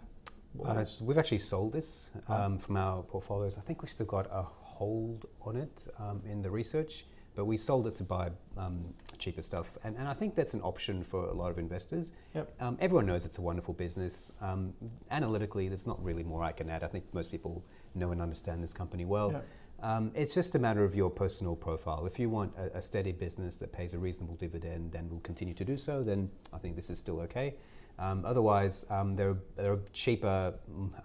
Uh, 0.64 0.84
we've 1.02 1.18
actually 1.18 1.38
sold 1.38 1.72
this 1.72 2.10
um, 2.28 2.58
from 2.58 2.78
our 2.78 3.02
portfolios. 3.04 3.58
I 3.58 3.62
think 3.62 3.82
we've 3.82 3.92
still 3.92 4.08
got 4.08 4.28
a 4.30 4.42
hold 4.42 5.26
on 5.42 5.56
it 5.56 5.86
um, 6.00 6.22
in 6.30 6.42
the 6.42 6.50
research 6.50 7.06
but 7.38 7.46
we 7.46 7.56
sold 7.56 7.86
it 7.86 7.96
to 7.96 8.04
buy 8.04 8.32
um, 8.58 8.84
cheaper 9.20 9.44
stuff. 9.44 9.78
And, 9.84 9.96
and 9.96 10.08
I 10.08 10.14
think 10.14 10.34
that's 10.34 10.56
an 10.56 10.62
option 10.62 11.04
for 11.04 11.26
a 11.26 11.34
lot 11.34 11.52
of 11.52 11.60
investors. 11.60 12.12
Yep. 12.34 12.52
Um, 12.60 12.78
everyone 12.82 13.06
knows 13.06 13.26
it's 13.26 13.38
a 13.38 13.42
wonderful 13.42 13.76
business. 13.76 14.32
Um, 14.42 14.74
analytically, 15.12 15.68
there's 15.68 15.86
not 15.86 16.04
really 16.04 16.24
more 16.24 16.44
I 16.44 16.52
can 16.52 16.68
add. 16.68 16.84
I 16.84 16.88
think 16.88 17.06
most 17.14 17.30
people 17.30 17.64
know 17.94 18.12
and 18.12 18.24
understand 18.24 18.64
this 18.64 18.74
company 18.74 19.06
well. 19.06 19.32
Yep. 19.32 19.46
Um, 19.84 20.12
it's 20.16 20.34
just 20.34 20.56
a 20.56 20.60
matter 20.60 20.84
of 20.84 20.96
your 20.96 21.12
personal 21.12 21.56
profile. 21.56 22.08
If 22.08 22.18
you 22.18 22.28
want 22.28 22.54
a, 22.58 22.78
a, 22.78 22.82
steady 22.82 23.12
business 23.12 23.58
that 23.58 23.72
pays 23.72 23.94
a 23.94 24.00
reasonable 24.00 24.34
dividend 24.34 24.96
and 24.96 25.12
will 25.12 25.20
continue 25.20 25.54
to 25.54 25.64
do 25.64 25.78
so, 25.78 26.02
then 26.02 26.32
I 26.52 26.58
think 26.58 26.76
this 26.76 26.90
is 26.90 26.98
still 26.98 27.20
okay. 27.22 27.54
Um, 28.00 28.26
otherwise, 28.26 28.86
um, 28.90 29.16
there, 29.16 29.30
are, 29.30 29.38
there, 29.56 29.74
are, 29.74 29.80
cheaper, 29.92 30.54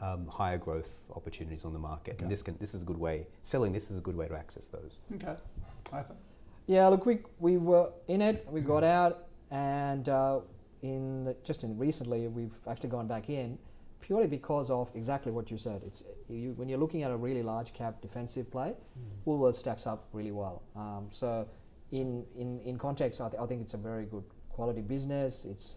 um, 0.01 0.27
higher 0.27 0.59
growth 0.59 1.05
opportunities 1.15 1.65
on 1.65 1.73
the 1.73 1.79
market, 1.79 2.15
okay. 2.15 2.23
and 2.23 2.33
this 2.33 2.43
can, 2.43 2.57
this 2.61 2.75
is 2.75 2.83
a 2.83 2.85
good 2.85 2.99
way. 2.99 3.27
Selling 3.43 3.73
this 3.73 3.91
is 3.91 3.97
a 3.97 4.01
good 4.01 4.17
way 4.17 4.29
to 4.29 4.35
access 4.35 4.67
those. 4.67 4.99
Okay. 5.15 5.35
Yeah, 6.67 6.87
look, 6.89 7.07
we, 7.07 7.19
we 7.39 7.57
were 7.59 7.91
in 8.09 8.23
it, 8.23 8.47
we 8.51 8.61
got 8.61 8.85
out, 8.85 9.27
and 9.51 10.09
uh, 10.09 10.41
in 10.83 11.25
the, 11.25 11.37
just 11.45 11.65
in 11.65 11.77
recently 11.77 12.29
we've 12.29 12.55
actually 12.67 12.89
gone 12.89 13.07
back 13.07 13.29
in 13.29 13.59
purely 14.01 14.27
because 14.27 14.69
of 14.71 14.91
exactly 14.95 15.33
what 15.33 15.51
you 15.51 15.57
said. 15.57 15.81
It's 15.87 16.03
you, 16.29 16.53
when 16.53 16.69
you're 16.69 16.79
looking 16.79 17.03
at 17.03 17.11
a 17.11 17.17
really 17.17 17.43
large 17.43 17.73
cap 17.73 18.03
defensive 18.03 18.51
play, 18.51 18.75
mm. 18.75 19.27
Woolworths 19.27 19.57
stacks 19.57 19.87
up 19.87 20.09
really 20.13 20.33
well. 20.33 20.63
Um, 20.77 21.09
so, 21.11 21.49
in, 21.93 22.25
in, 22.37 22.61
in 22.61 22.79
context, 22.79 23.21
I, 23.21 23.29
th- 23.29 23.41
I, 23.41 23.47
think 23.47 23.63
it's 23.63 23.75
a 23.75 23.79
very 23.79 24.05
good 24.07 24.25
quality 24.51 24.81
business. 24.81 25.45
It's 25.45 25.77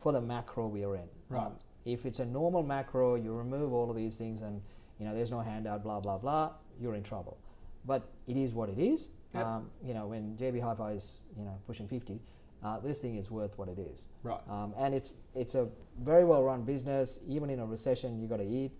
for 0.00 0.12
the 0.12 0.20
macro 0.20 0.66
we 0.68 0.84
are 0.84 0.96
in. 0.96 1.08
Right. 1.28 1.46
Um, 1.46 1.54
if 1.84 2.06
it's 2.06 2.18
a 2.18 2.24
normal 2.24 2.62
macro, 2.62 3.14
you 3.14 3.32
remove 3.32 3.72
all 3.72 3.90
of 3.90 3.96
these 3.96 4.16
things 4.16 4.42
and 4.42 4.60
you 4.98 5.06
know 5.06 5.14
there's 5.14 5.30
no 5.30 5.40
handout, 5.40 5.82
blah 5.82 6.00
blah 6.00 6.18
blah. 6.18 6.52
You're 6.80 6.94
in 6.94 7.02
trouble. 7.02 7.38
But 7.84 8.08
it 8.26 8.36
is 8.36 8.52
what 8.52 8.68
it 8.68 8.78
is. 8.78 9.08
Yep. 9.34 9.44
Um, 9.44 9.70
you 9.84 9.94
know, 9.94 10.06
when 10.06 10.36
JB 10.36 10.62
Hi-Fi 10.62 10.92
is 10.92 11.18
you 11.36 11.44
know 11.44 11.58
pushing 11.66 11.88
50, 11.88 12.20
uh, 12.62 12.78
this 12.80 13.00
thing 13.00 13.16
is 13.16 13.30
worth 13.30 13.58
what 13.58 13.68
it 13.68 13.78
is. 13.78 14.08
Right. 14.22 14.40
Um, 14.48 14.74
and 14.78 14.94
it's 14.94 15.14
it's 15.34 15.54
a 15.54 15.68
very 16.02 16.24
well 16.24 16.42
run 16.42 16.62
business. 16.62 17.18
Even 17.28 17.50
in 17.50 17.60
a 17.60 17.66
recession, 17.66 18.20
you 18.20 18.28
got 18.28 18.38
to 18.38 18.46
eat. 18.46 18.72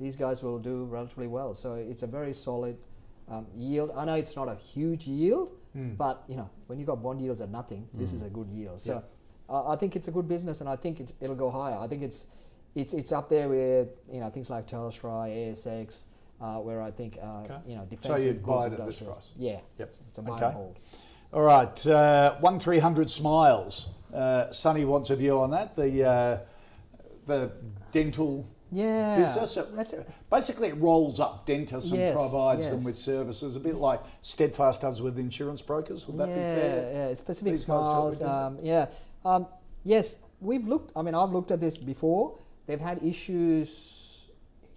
These 0.00 0.16
guys 0.16 0.42
will 0.42 0.58
do 0.58 0.84
relatively 0.84 1.26
well. 1.26 1.54
So 1.54 1.74
it's 1.74 2.02
a 2.02 2.06
very 2.06 2.32
solid 2.34 2.76
um, 3.28 3.46
yield. 3.56 3.92
I 3.96 4.04
know 4.04 4.14
it's 4.14 4.34
not 4.34 4.48
a 4.48 4.56
huge 4.56 5.06
yield, 5.06 5.56
mm. 5.76 5.96
but 5.96 6.24
you 6.28 6.36
know 6.36 6.50
when 6.66 6.78
you've 6.78 6.88
got 6.88 7.02
bond 7.02 7.20
yields 7.20 7.40
at 7.40 7.50
nothing, 7.50 7.88
mm. 7.94 7.98
this 7.98 8.12
is 8.12 8.20
hmm. 8.20 8.26
a 8.26 8.30
good 8.30 8.48
yield. 8.50 8.80
So 8.80 9.04
uh, 9.48 9.68
I 9.68 9.76
think 9.76 9.96
it's 9.96 10.08
a 10.08 10.10
good 10.10 10.28
business, 10.28 10.60
and 10.60 10.68
I 10.68 10.76
think 10.76 11.00
it, 11.00 11.12
will 11.20 11.34
go 11.34 11.50
higher. 11.50 11.78
I 11.78 11.86
think 11.86 12.02
it's 12.02 12.26
it's 12.74 12.92
it's 12.92 13.12
up 13.12 13.28
there 13.28 13.48
with 13.48 13.88
you 14.12 14.20
know 14.20 14.30
things 14.30 14.50
like 14.50 14.66
Telstra, 14.66 15.28
ASX, 15.28 16.04
uh, 16.40 16.56
where 16.58 16.80
I 16.82 16.90
think 16.90 17.18
uh, 17.22 17.42
Okay. 17.44 17.58
you 17.66 17.76
know 17.76 17.82
So 17.90 17.96
defensive. 17.96 18.26
you'd 18.26 18.46
buy 18.46 18.66
it 18.66 18.72
at 18.72 18.86
this 18.86 18.96
price? 18.96 19.30
Yeah, 19.36 19.60
Yep. 19.78 19.88
it's, 19.88 20.00
it's 20.08 20.18
a 20.18 20.22
buy 20.22 20.36
Okay. 20.36 20.50
hold. 20.50 20.78
All 21.32 21.42
right, 21.42 21.86
uh, 21.86 22.36
one 22.40 22.58
three 22.58 22.78
hundred 22.80 23.10
smiles. 23.10 23.88
Uh, 24.12 24.50
Sonny 24.50 24.84
wants 24.84 25.10
a 25.10 25.16
view 25.16 25.38
on 25.38 25.50
that. 25.52 25.76
The 25.76 26.04
uh, 26.04 26.38
the 27.26 27.52
dental 27.92 28.46
Yeah, 28.72 29.16
business. 29.16 29.56
It- 29.92 30.08
basically, 30.30 30.68
it 30.68 30.76
rolls 30.78 31.20
up 31.20 31.46
dentists 31.46 31.90
Yes, 31.92 32.10
and 32.10 32.16
provides 32.18 32.68
them 32.68 32.82
with 32.84 32.96
services, 32.96 33.54
a 33.56 33.60
bit 33.60 33.76
like 33.76 34.00
Steadfast 34.22 34.80
does 34.80 35.00
with 35.02 35.18
insurance 35.18 35.62
brokers. 35.62 36.06
Would 36.08 36.16
that 36.18 36.28
yeah, 36.28 36.34
be 36.34 36.40
fair? 36.60 36.92
Yeah, 37.08 37.14
specific 37.14 37.52
These 37.52 37.64
guys 37.64 37.66
do 37.66 37.72
what 37.72 38.10
we 38.10 38.16
smiles. 38.16 38.22
Um, 38.22 38.58
yeah, 38.62 38.86
um, 39.24 39.46
yes, 39.84 40.18
we've 40.40 40.66
looked. 40.66 40.90
I 40.96 41.02
mean, 41.02 41.14
I've 41.14 41.30
looked 41.30 41.50
at 41.52 41.60
this 41.60 41.78
before. 41.78 42.38
They've 42.66 42.80
had 42.80 43.02
issues 43.04 44.26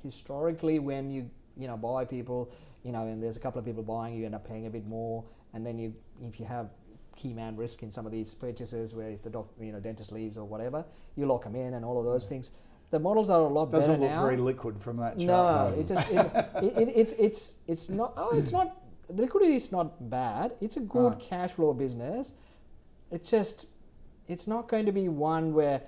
historically 0.03 0.77
when 0.79 1.09
you 1.09 1.29
you 1.57 1.67
know 1.67 1.77
buy 1.77 2.05
people, 2.05 2.51
you 2.83 2.91
know, 2.91 3.07
and 3.07 3.21
there's 3.21 3.37
a 3.37 3.39
couple 3.39 3.59
of 3.59 3.65
people 3.65 3.83
buying, 3.83 4.15
you 4.15 4.25
end 4.25 4.35
up 4.35 4.47
paying 4.47 4.65
a 4.65 4.69
bit 4.69 4.85
more, 4.87 5.23
and 5.53 5.65
then 5.65 5.77
you 5.77 5.93
if 6.21 6.39
you 6.39 6.45
have 6.45 6.69
key 7.15 7.31
man 7.33 7.55
risk 7.55 7.83
in 7.83 7.91
some 7.91 8.05
of 8.07 8.11
these 8.11 8.33
purchases 8.33 8.93
where 8.95 9.09
if 9.09 9.21
the 9.21 9.29
doc, 9.29 9.47
you 9.59 9.71
know 9.71 9.79
dentist 9.79 10.11
leaves 10.11 10.37
or 10.37 10.45
whatever, 10.45 10.83
you 11.15 11.25
lock 11.25 11.43
them 11.43 11.55
in 11.55 11.75
and 11.75 11.85
all 11.85 11.99
of 11.99 12.05
those 12.05 12.25
things. 12.27 12.51
The 12.91 12.99
models 12.99 13.29
are 13.29 13.41
a 13.41 13.47
lot 13.47 13.67
better. 13.71 13.81
Doesn't 13.87 14.01
better 14.01 14.03
look 14.03 14.11
now. 14.11 14.21
very 14.21 14.37
liquid 14.37 14.79
from 14.81 14.97
that 14.97 15.17
chart. 15.19 15.73
No, 15.73 15.79
it's 15.79 15.89
just, 15.89 16.09
it, 16.11 16.47
it, 16.63 16.77
it, 16.77 16.93
it's 16.95 17.13
it's 17.13 17.53
it's 17.67 17.89
not. 17.89 18.13
Oh, 18.17 18.37
it's 18.37 18.51
not. 18.51 18.77
The 19.09 19.21
liquidity 19.23 19.55
is 19.55 19.71
not 19.71 20.09
bad. 20.09 20.53
It's 20.61 20.77
a 20.77 20.79
good 20.79 21.13
Right. 21.13 21.19
cash 21.19 21.51
flow 21.51 21.73
business. 21.73 22.33
It's 23.11 23.29
just, 23.29 23.65
it's 24.27 24.47
not 24.47 24.67
going 24.67 24.85
to 24.85 24.91
be 24.91 25.09
one 25.09 25.53
where. 25.53 25.81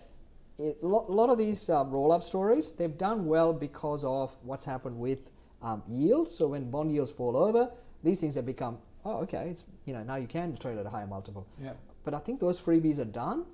It, 0.57 0.77
a 0.81 0.87
lot, 0.87 1.11
lot 1.11 1.29
of 1.29 1.37
these 1.37 1.69
uh, 1.69 1.83
roll-up 1.85 2.23
stories 2.23 2.71
they've 2.71 2.97
done 2.97 3.25
well 3.25 3.51
because 3.51 4.05
of 4.05 4.31
what's 4.41 4.63
happened 4.63 4.97
with 4.97 5.29
um, 5.65 5.83
yield. 5.89 6.31
So 6.31 6.47
when 6.47 6.69
bond 6.71 6.91
yields 6.91 7.11
fall 7.11 7.35
over, 7.35 7.69
these 8.03 8.21
things 8.21 8.35
have 8.35 8.45
become 8.45 8.77
oh 9.03 9.17
okay. 9.23 9.49
It's 9.49 9.65
you 9.85 9.93
know 9.93 10.03
now 10.03 10.15
you 10.15 10.27
can 10.27 10.55
trade 10.55 10.77
at 10.77 10.85
a 10.85 10.89
higher 10.89 11.07
multiple. 11.07 11.45
Yeah. 11.61 11.73
But 12.05 12.13
I 12.13 12.19
think 12.19 12.39
those 12.39 12.59
freebies 12.61 12.99
are 12.99 13.11
done. 13.25 13.45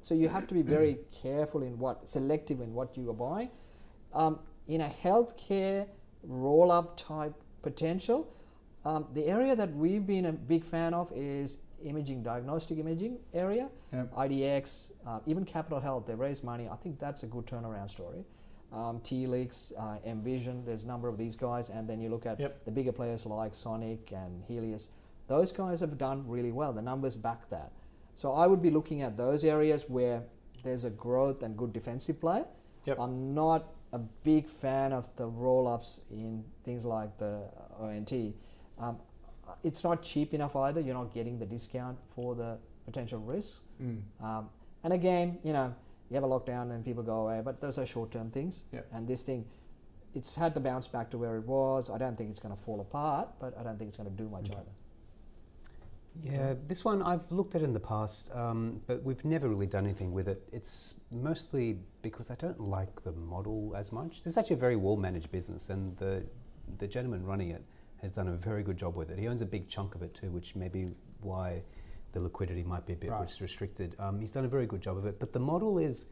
So 0.00 0.14
you 0.14 0.28
have 0.28 0.46
to 0.46 0.54
be 0.54 0.62
very 0.62 0.98
careful 1.22 1.62
in 1.62 1.78
what, 1.78 2.08
selective 2.08 2.60
in 2.60 2.72
what 2.72 2.96
you 2.96 3.10
are 3.10 3.14
buying. 3.14 3.50
Um, 4.14 4.38
in 4.68 4.80
a 4.82 4.92
healthcare 5.04 5.88
roll 6.22 6.70
up 6.70 6.96
type 6.96 7.34
potential, 7.62 8.32
um, 8.84 9.06
the 9.14 9.24
area 9.26 9.56
that 9.56 9.74
we've 9.74 10.06
been 10.06 10.26
a 10.26 10.32
big 10.32 10.64
fan 10.64 10.94
of 10.94 11.10
is 11.14 11.56
imaging, 11.84 12.22
diagnostic 12.22 12.78
imaging 12.78 13.18
area, 13.34 13.68
Yep. 13.92 14.14
IDX, 14.14 14.92
uh, 15.06 15.20
even 15.26 15.44
Capitol 15.44 15.80
Health. 15.80 16.06
They 16.06 16.14
raise 16.14 16.44
money. 16.44 16.68
I 16.68 16.76
think 16.76 17.00
that's 17.00 17.22
a 17.24 17.26
good 17.26 17.46
turnaround 17.46 17.90
story. 17.90 18.24
Um, 18.72 19.00
Telix, 19.00 19.72
uh, 19.78 19.98
Envision, 20.04 20.64
there's 20.66 20.84
a 20.84 20.86
number 20.86 21.08
of 21.08 21.16
these 21.16 21.36
guys, 21.36 21.70
and 21.70 21.88
then 21.88 22.00
you 22.00 22.10
look 22.10 22.26
at 22.26 22.38
Yep. 22.38 22.64
the 22.66 22.70
bigger 22.70 22.92
players 22.92 23.24
like 23.24 23.54
Sonic 23.54 24.12
and 24.12 24.44
Healius. 24.46 24.88
Those 25.26 25.52
guys 25.52 25.80
have 25.80 25.96
done 25.96 26.28
really 26.28 26.52
well. 26.52 26.72
The 26.72 26.82
numbers 26.82 27.16
back 27.16 27.48
that. 27.50 27.72
So 28.14 28.32
I 28.32 28.46
would 28.46 28.60
be 28.60 28.70
looking 28.70 29.00
at 29.02 29.16
those 29.16 29.42
areas 29.44 29.88
where 29.88 30.24
there's 30.64 30.84
a 30.84 30.90
growth 30.90 31.42
and 31.42 31.56
good 31.56 31.72
defensive 31.72 32.20
play. 32.20 32.44
Yep. 32.84 32.98
I'm 33.00 33.34
not 33.34 33.72
a 33.92 33.98
big 33.98 34.48
fan 34.48 34.92
of 34.92 35.08
the 35.16 35.26
roll-ups 35.26 36.00
in 36.10 36.44
things 36.64 36.84
like 36.84 37.16
the 37.18 37.44
ONT. 37.80 38.34
Um, 38.78 38.98
it's 39.62 39.82
not 39.82 40.02
cheap 40.02 40.34
enough 40.34 40.54
either. 40.56 40.80
You're 40.80 40.94
not 40.94 41.12
getting 41.14 41.38
the 41.38 41.46
discount 41.46 41.98
for 42.14 42.34
the 42.34 42.58
potential 42.84 43.18
risk. 43.20 43.62
Mm. 43.82 44.02
Um, 44.22 44.50
and 44.84 44.92
again, 44.92 45.38
you 45.42 45.52
know, 45.54 45.74
you 46.10 46.14
have 46.14 46.24
a 46.24 46.28
lockdown 46.28 46.70
and 46.74 46.84
people 46.84 47.02
go 47.02 47.26
away, 47.26 47.40
but 47.44 47.60
those 47.60 47.78
are 47.78 47.86
short-term 47.86 48.30
things. 48.30 48.64
Yep. 48.72 48.86
And 48.92 49.06
this 49.06 49.22
thing, 49.22 49.44
it's 50.14 50.34
had 50.34 50.54
to 50.54 50.60
bounce 50.60 50.88
back 50.88 51.10
to 51.10 51.18
where 51.18 51.36
it 51.36 51.46
was. 51.46 51.90
I 51.90 51.98
don't 51.98 52.16
think 52.16 52.30
it's 52.30 52.40
going 52.40 52.54
to 52.54 52.60
fall 52.62 52.80
apart, 52.80 53.28
but 53.40 53.56
I 53.58 53.62
don't 53.62 53.78
think 53.78 53.88
it's 53.88 53.96
going 53.96 54.10
to 54.10 54.16
do 54.16 54.28
much 54.28 54.46
either. 54.46 54.72
Yeah, 56.22 56.54
this 56.66 56.84
one 56.84 57.02
I've 57.02 57.30
looked 57.30 57.54
at 57.54 57.62
in 57.62 57.72
the 57.72 57.80
past, 57.80 58.30
um, 58.34 58.80
but 58.86 59.02
we've 59.04 59.24
never 59.24 59.48
really 59.48 59.66
done 59.66 59.84
anything 59.84 60.12
with 60.12 60.26
it. 60.26 60.42
It's 60.52 60.94
mostly 61.12 61.78
because 62.02 62.30
I 62.30 62.34
don't 62.34 62.60
like 62.60 63.02
the 63.04 63.12
model 63.12 63.74
as 63.76 63.92
much. 63.92 64.20
It's 64.24 64.36
actually 64.36 64.56
a 64.56 64.58
very 64.58 64.76
well 64.76 64.96
managed 64.96 65.30
business, 65.30 65.68
and 65.68 65.96
the 65.96 66.24
the 66.78 66.86
gentleman 66.88 67.24
running 67.24 67.50
it 67.50 67.62
has 68.02 68.12
done 68.12 68.28
a 68.28 68.32
very 68.32 68.62
good 68.62 68.76
job 68.76 68.96
with 68.96 69.10
it. 69.10 69.18
He 69.18 69.28
owns 69.28 69.42
a 69.42 69.46
big 69.46 69.68
chunk 69.68 69.94
of 69.94 70.02
it 70.02 70.12
too, 70.12 70.30
which 70.30 70.56
may 70.56 70.68
be 70.68 70.88
why 71.20 71.62
the 72.12 72.20
liquidity 72.20 72.62
might 72.62 72.86
be 72.86 72.92
a 72.94 72.96
bit 72.96 73.10
Right. 73.10 73.40
restricted. 73.40 73.94
Um, 73.98 74.20
he's 74.20 74.32
done 74.32 74.44
a 74.44 74.48
very 74.48 74.66
good 74.66 74.80
job 74.80 74.96
of 74.96 75.06
it, 75.06 75.18
but 75.18 75.32
the 75.32 75.40
model 75.40 75.78
is. 75.78 76.06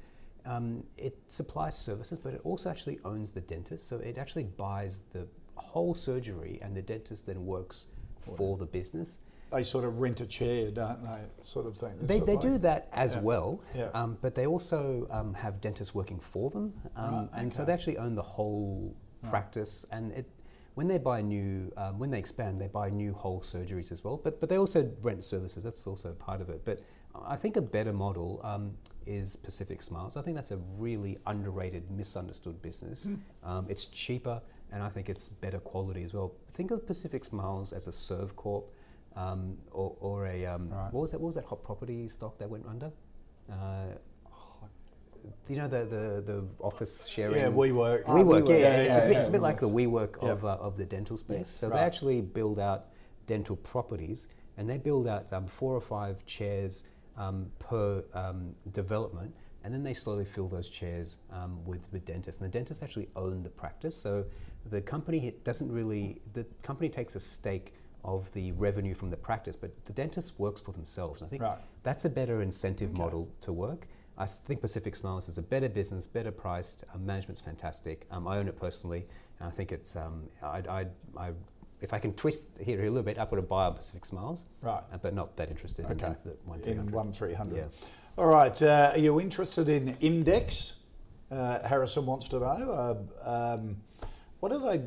Um, 0.44 0.84
it 0.96 1.18
supplies 1.26 1.76
services, 1.76 2.20
but 2.20 2.32
it 2.32 2.40
also 2.44 2.70
actually 2.70 3.00
owns 3.04 3.32
the 3.32 3.40
dentist. 3.40 3.88
So 3.88 3.96
it 3.96 4.16
actually 4.16 4.44
buys 4.44 5.02
the 5.12 5.26
whole 5.56 5.92
surgery, 5.92 6.60
and 6.62 6.76
the 6.76 6.82
dentist 6.82 7.26
then 7.26 7.44
works 7.44 7.88
for 8.20 8.56
the 8.56 8.66
business. 8.66 9.18
They 9.50 9.64
sort 9.64 9.84
of 9.84 9.98
rent 9.98 10.20
a 10.20 10.26
chair, 10.26 10.70
don't 10.70 11.02
they? 11.02 11.18
Sort 11.42 11.66
of 11.66 11.76
thing. 11.76 11.94
They, 12.00 12.20
they 12.20 12.36
do 12.36 12.58
that 12.58 12.88
as 12.92 13.14
Yeah. 13.14 13.20
well, 13.22 13.60
Yeah. 13.74 13.90
um, 13.94 14.18
but 14.20 14.36
they 14.36 14.46
also 14.46 15.08
um, 15.10 15.34
have 15.34 15.60
dentists 15.60 15.94
working 15.96 16.20
for 16.20 16.48
them, 16.50 16.72
um, 16.94 17.14
Right, 17.14 17.28
and 17.32 17.52
so 17.52 17.64
they 17.64 17.72
actually 17.72 17.98
own 17.98 18.14
the 18.14 18.22
whole 18.22 18.94
practice. 19.22 19.84
And 19.90 20.12
it, 20.12 20.30
when 20.76 20.86
they 20.88 20.98
buy 20.98 21.22
new, 21.22 21.72
um, 21.78 21.98
when 21.98 22.10
they 22.10 22.18
expand, 22.18 22.60
they 22.60 22.68
buy 22.68 22.90
new 22.90 23.14
whole 23.14 23.40
surgeries 23.40 23.90
as 23.92 24.04
well. 24.04 24.18
But 24.22 24.40
but 24.40 24.48
they 24.50 24.58
also 24.58 24.92
rent 25.00 25.24
services. 25.24 25.64
That's 25.64 25.86
also 25.86 26.12
part 26.12 26.40
of 26.42 26.50
it. 26.50 26.60
But 26.66 26.80
I 27.14 27.34
think 27.34 27.56
a 27.56 27.62
better 27.62 27.94
model 27.94 28.40
um, 28.44 28.76
is 29.06 29.36
Pacific 29.36 29.80
Smiles. 29.82 30.18
I 30.18 30.22
think 30.22 30.36
that's 30.36 30.50
a 30.50 30.58
really 30.78 31.16
underrated, 31.26 31.90
misunderstood 31.90 32.60
business. 32.60 33.04
Hmm. 33.04 33.14
Um, 33.42 33.66
it's 33.70 33.86
cheaper, 33.86 34.40
and 34.70 34.82
I 34.82 34.90
think 34.90 35.08
it's 35.08 35.30
better 35.30 35.58
quality 35.60 36.02
as 36.04 36.12
well. 36.12 36.34
Think 36.52 36.70
of 36.70 36.86
Pacific 36.86 37.24
Smiles 37.24 37.72
as 37.72 37.86
a 37.86 37.90
Servcorp. 37.90 38.64
Um, 39.16 39.56
or, 39.72 39.96
or 40.00 40.26
a 40.26 40.44
um, 40.44 40.68
Right. 40.68 40.92
what 40.92 41.00
was 41.00 41.10
that? 41.12 41.20
What 41.22 41.28
was 41.28 41.36
that 41.36 41.46
hot 41.46 41.62
property 41.64 42.06
stock 42.10 42.36
that 42.38 42.50
went 42.50 42.66
under? 42.66 42.92
Uh, 43.50 43.94
you 45.48 45.56
know 45.56 45.68
the, 45.68 45.84
the, 45.84 46.22
the 46.32 46.44
office 46.60 47.06
sharing. 47.06 47.36
Yeah, 47.36 47.48
WeWork. 47.48 48.04
WeWork, 48.04 48.24
WeWork, 48.24 48.48
yeah, 48.48 48.56
yeah, 48.56 48.66
it's, 48.68 48.88
yeah, 48.88 48.96
a 48.96 49.00
bit, 49.02 49.12
yeah. 49.12 49.18
it's 49.18 49.28
a 49.28 49.30
bit 49.30 49.40
like 49.42 49.60
the 49.60 49.68
WeWork 49.68 50.18
of, 50.18 50.44
uh, 50.44 50.56
of 50.60 50.76
the 50.76 50.84
dental 50.84 51.16
space. 51.16 51.38
Yes. 51.38 51.50
so 51.50 51.68
Right. 51.68 51.76
they 51.78 51.82
actually 51.84 52.20
build 52.20 52.58
out 52.58 52.86
dental 53.26 53.56
properties, 53.56 54.28
and 54.56 54.68
they 54.68 54.78
build 54.78 55.06
out 55.08 55.32
um, 55.32 55.46
four 55.46 55.74
or 55.74 55.80
five 55.80 56.24
chairs 56.26 56.84
um, 57.16 57.50
per 57.58 58.04
um, 58.14 58.54
development, 58.72 59.34
and 59.64 59.72
then 59.74 59.82
they 59.82 59.94
slowly 59.94 60.24
fill 60.24 60.48
those 60.48 60.68
chairs 60.68 61.18
um, 61.32 61.64
with, 61.64 61.86
with 61.92 62.04
dentists. 62.04 62.40
And 62.40 62.48
the 62.50 62.52
dentists 62.58 62.82
actually 62.82 63.08
own 63.16 63.42
the 63.42 63.50
practice, 63.50 63.96
so 63.96 64.24
the 64.70 64.80
company 64.80 65.34
doesn't 65.44 65.70
really. 65.70 66.20
The 66.34 66.44
company 66.62 66.88
takes 66.88 67.14
a 67.16 67.20
stake 67.20 67.74
of 68.04 68.30
the 68.32 68.52
revenue 68.52 68.94
from 68.94 69.10
the 69.10 69.16
practice, 69.16 69.56
but 69.56 69.72
the 69.84 69.92
dentist 69.92 70.38
works 70.38 70.60
for 70.60 70.72
themselves. 70.72 71.22
I 71.22 71.26
think 71.26 71.42
Right. 71.42 71.58
that's 71.82 72.04
a 72.04 72.08
better 72.08 72.40
incentive 72.40 72.92
model 72.92 73.28
to 73.40 73.52
work. 73.52 73.88
I 74.18 74.26
think 74.26 74.60
Pacific 74.60 74.96
Smiles 74.96 75.28
is 75.28 75.36
a 75.38 75.42
better 75.42 75.68
business, 75.68 76.06
better 76.06 76.30
priced. 76.30 76.84
Uh, 76.94 76.98
management's 76.98 77.40
fantastic. 77.40 78.06
Um, 78.10 78.26
I 78.26 78.38
own 78.38 78.48
it 78.48 78.58
personally, 78.58 79.06
and 79.40 79.48
I 79.48 79.50
think 79.50 79.72
it's. 79.72 79.94
Um, 79.94 80.22
I, 80.42 80.58
I, 80.68 80.86
I, 81.18 81.30
if 81.82 81.92
I 81.92 81.98
can 81.98 82.14
twist 82.14 82.58
here 82.62 82.80
a 82.80 82.88
little 82.88 83.02
bit, 83.02 83.18
I 83.18 83.26
put 83.26 83.38
a 83.38 83.42
buy 83.42 83.66
on 83.66 83.74
Pacific 83.74 84.06
Smiles, 84.06 84.46
Right. 84.62 84.82
uh, 84.92 84.96
but 84.96 85.12
not 85.14 85.36
that 85.36 85.50
interested 85.50 85.84
in 85.84 85.92
Okay. 85.92 86.14
the 86.24 86.36
one 86.46 86.60
in 86.60 86.90
one 86.90 87.12
three 87.12 87.34
hundred. 87.34 87.56
Yeah. 87.56 87.64
All 88.16 88.26
right. 88.26 88.60
Uh, 88.62 88.92
are 88.94 88.98
you 88.98 89.20
interested 89.20 89.68
in 89.68 89.94
Imdex? 89.96 90.72
Uh, 91.30 91.66
Harrison 91.66 92.06
wants 92.06 92.28
to 92.28 92.38
know. 92.38 93.06
Uh, 93.24 93.54
um, 93.54 93.76
what 94.40 94.52
are 94.52 94.58
they? 94.60 94.82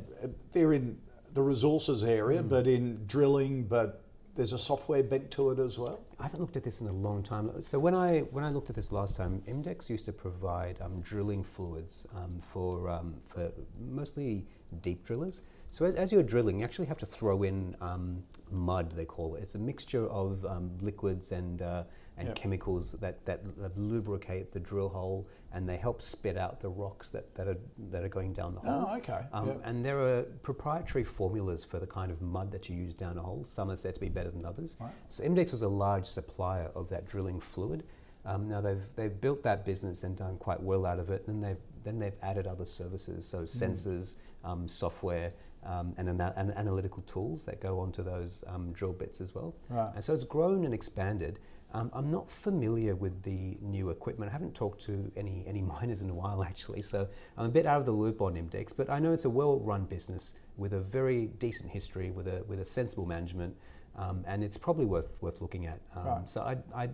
They're 0.54 0.74
in 0.74 0.98
the 1.36 1.42
resources 1.44 2.04
area, 2.04 2.42
but 2.42 2.66
in 2.66 3.06
drilling. 3.06 3.66
But 3.66 4.02
there's 4.40 4.54
a 4.54 4.58
software 4.58 5.04
bent 5.04 5.30
to 5.30 5.52
it 5.52 5.60
as 5.60 5.78
well. 5.78 6.00
I 6.18 6.24
haven't 6.24 6.40
looked 6.40 6.56
at 6.56 6.64
this 6.64 6.80
in 6.80 6.88
a 6.88 6.94
long 6.94 7.22
time. 7.24 7.52
So 7.62 7.78
when 7.78 7.94
I 7.94 8.20
when 8.32 8.46
I 8.46 8.50
looked 8.52 8.70
at 8.70 8.76
this 8.78 8.90
last 8.90 9.18
time, 9.18 9.44
Imdex 9.50 9.90
used 9.90 10.06
to 10.06 10.14
provide 10.14 10.80
um, 10.80 11.02
drilling 11.02 11.44
fluids 11.44 12.08
um, 12.16 12.42
for 12.54 12.90
um, 12.90 13.16
for 13.28 13.52
mostly 13.78 14.46
deep 14.82 15.04
drillers. 15.04 15.42
So 15.72 15.84
as, 15.84 15.96
as 15.96 16.14
you're 16.14 16.24
drilling, 16.24 16.60
you 16.60 16.64
actually 16.64 16.88
have 16.88 16.98
to 17.00 17.06
throw 17.06 17.44
in 17.44 17.76
um, 17.82 18.24
mud. 18.50 18.94
They 18.94 19.04
call 19.04 19.36
it. 19.36 19.44
It's 19.44 19.56
a 19.56 19.60
mixture 19.60 20.08
of 20.08 20.46
um, 20.46 20.72
liquids 20.80 21.34
and 21.34 21.62
uh, 21.62 21.84
and 22.20 22.28
Yep. 22.28 22.36
chemicals 22.36 22.92
that, 23.00 23.26
that 23.26 23.42
lubricate 23.78 24.52
the 24.52 24.60
drill 24.60 24.90
hole, 24.90 25.28
and 25.54 25.68
they 25.68 25.78
help 25.78 26.02
spit 26.02 26.38
out 26.38 26.60
the 26.60 26.70
rocks 26.70 27.10
that, 27.10 27.34
that 27.34 27.48
are 27.48 27.58
that 27.92 28.04
are 28.04 28.10
going 28.10 28.34
down 28.34 28.54
the 28.54 28.60
hole. 28.60 28.86
Oh, 28.90 28.98
okay. 28.98 29.22
Um, 29.34 29.48
Yep. 29.48 29.62
And 29.64 29.84
there 29.86 30.00
are 30.00 30.24
proprietary 30.44 31.04
formulas 31.04 31.64
for 31.64 31.80
the 31.80 31.88
kind 31.88 32.12
of 32.12 32.22
mud 32.22 32.52
that 32.52 32.70
you 32.70 32.76
use 32.76 32.94
down 32.94 33.18
a 33.18 33.22
hole. 33.22 33.44
Some 33.46 33.72
are 33.72 33.76
said 33.76 33.94
to 33.96 34.00
be 34.00 34.10
better 34.10 34.30
than 34.30 34.46
others. 34.46 34.76
Right. 34.80 34.92
So 35.08 35.24
Imdex 35.24 35.52
was 35.54 35.64
a 35.64 35.68
large 35.70 36.06
supplier 36.06 36.70
of 36.76 36.90
that 36.90 37.08
drilling 37.08 37.40
fluid. 37.40 37.84
Um, 38.26 38.48
now 38.50 38.60
they've 38.62 38.84
they've 38.96 39.20
built 39.22 39.42
that 39.44 39.66
business 39.66 40.04
and 40.04 40.16
done 40.16 40.38
quite 40.38 40.62
well 40.62 40.86
out 40.86 41.00
of 41.00 41.10
it. 41.10 41.26
Then 41.26 41.40
they've 41.40 41.58
then 41.84 41.98
they've 42.00 42.18
added 42.22 42.46
other 42.46 42.66
services, 42.66 43.26
so 43.26 43.40
Mm. 43.44 43.48
sensors, 43.62 44.16
um, 44.44 44.68
software, 44.68 45.32
um, 45.64 45.94
and, 45.98 46.10
ana- 46.10 46.34
and 46.36 46.52
analytical 46.58 47.02
tools 47.04 47.46
that 47.46 47.62
go 47.62 47.80
onto 47.80 48.04
those 48.04 48.44
um, 48.48 48.74
drill 48.74 48.92
bits 48.92 49.22
as 49.22 49.34
well. 49.34 49.56
Right. 49.70 49.90
And 49.96 50.04
so 50.04 50.14
it's 50.14 50.26
grown 50.26 50.66
and 50.66 50.74
expanded. 50.74 51.40
Um, 51.72 51.92
I'm 51.94 52.08
not 52.08 52.32
familiar 52.32 52.96
with 52.96 53.22
the 53.22 53.56
new 53.62 53.92
equipment. 53.92 54.30
I 54.30 54.34
haven't 54.34 54.56
talked 54.56 54.82
to 54.86 55.12
any, 55.16 55.44
any 55.48 55.62
miners 55.74 56.02
in 56.02 56.10
a 56.10 56.14
while, 56.14 56.44
actually, 56.44 56.82
so 56.82 57.08
I'm 57.38 57.46
a 57.46 57.50
bit 57.50 57.66
out 57.66 57.80
of 57.80 57.86
the 57.86 57.92
loop 57.92 58.22
on 58.22 58.34
IMDEX. 58.34 58.74
But 58.76 58.90
I 58.90 59.00
know 59.00 59.12
it's 59.14 59.26
a 59.26 59.30
well-run 59.30 59.86
business 59.86 60.34
with 60.58 60.74
a 60.74 60.80
very 60.80 61.28
decent 61.38 61.70
history, 61.70 62.10
with 62.12 62.28
a 62.28 62.44
with 62.48 62.60
a 62.60 62.66
sensible 62.66 63.06
management, 63.06 63.56
um, 63.96 64.24
and 64.28 64.44
it's 64.44 64.58
probably 64.58 64.86
worth 64.86 65.18
worth 65.22 65.42
looking 65.42 65.68
at. 65.68 65.80
Um, 65.96 66.06
Right. 66.06 66.30
So 66.30 66.42
I, 66.42 66.58
I 66.84 66.90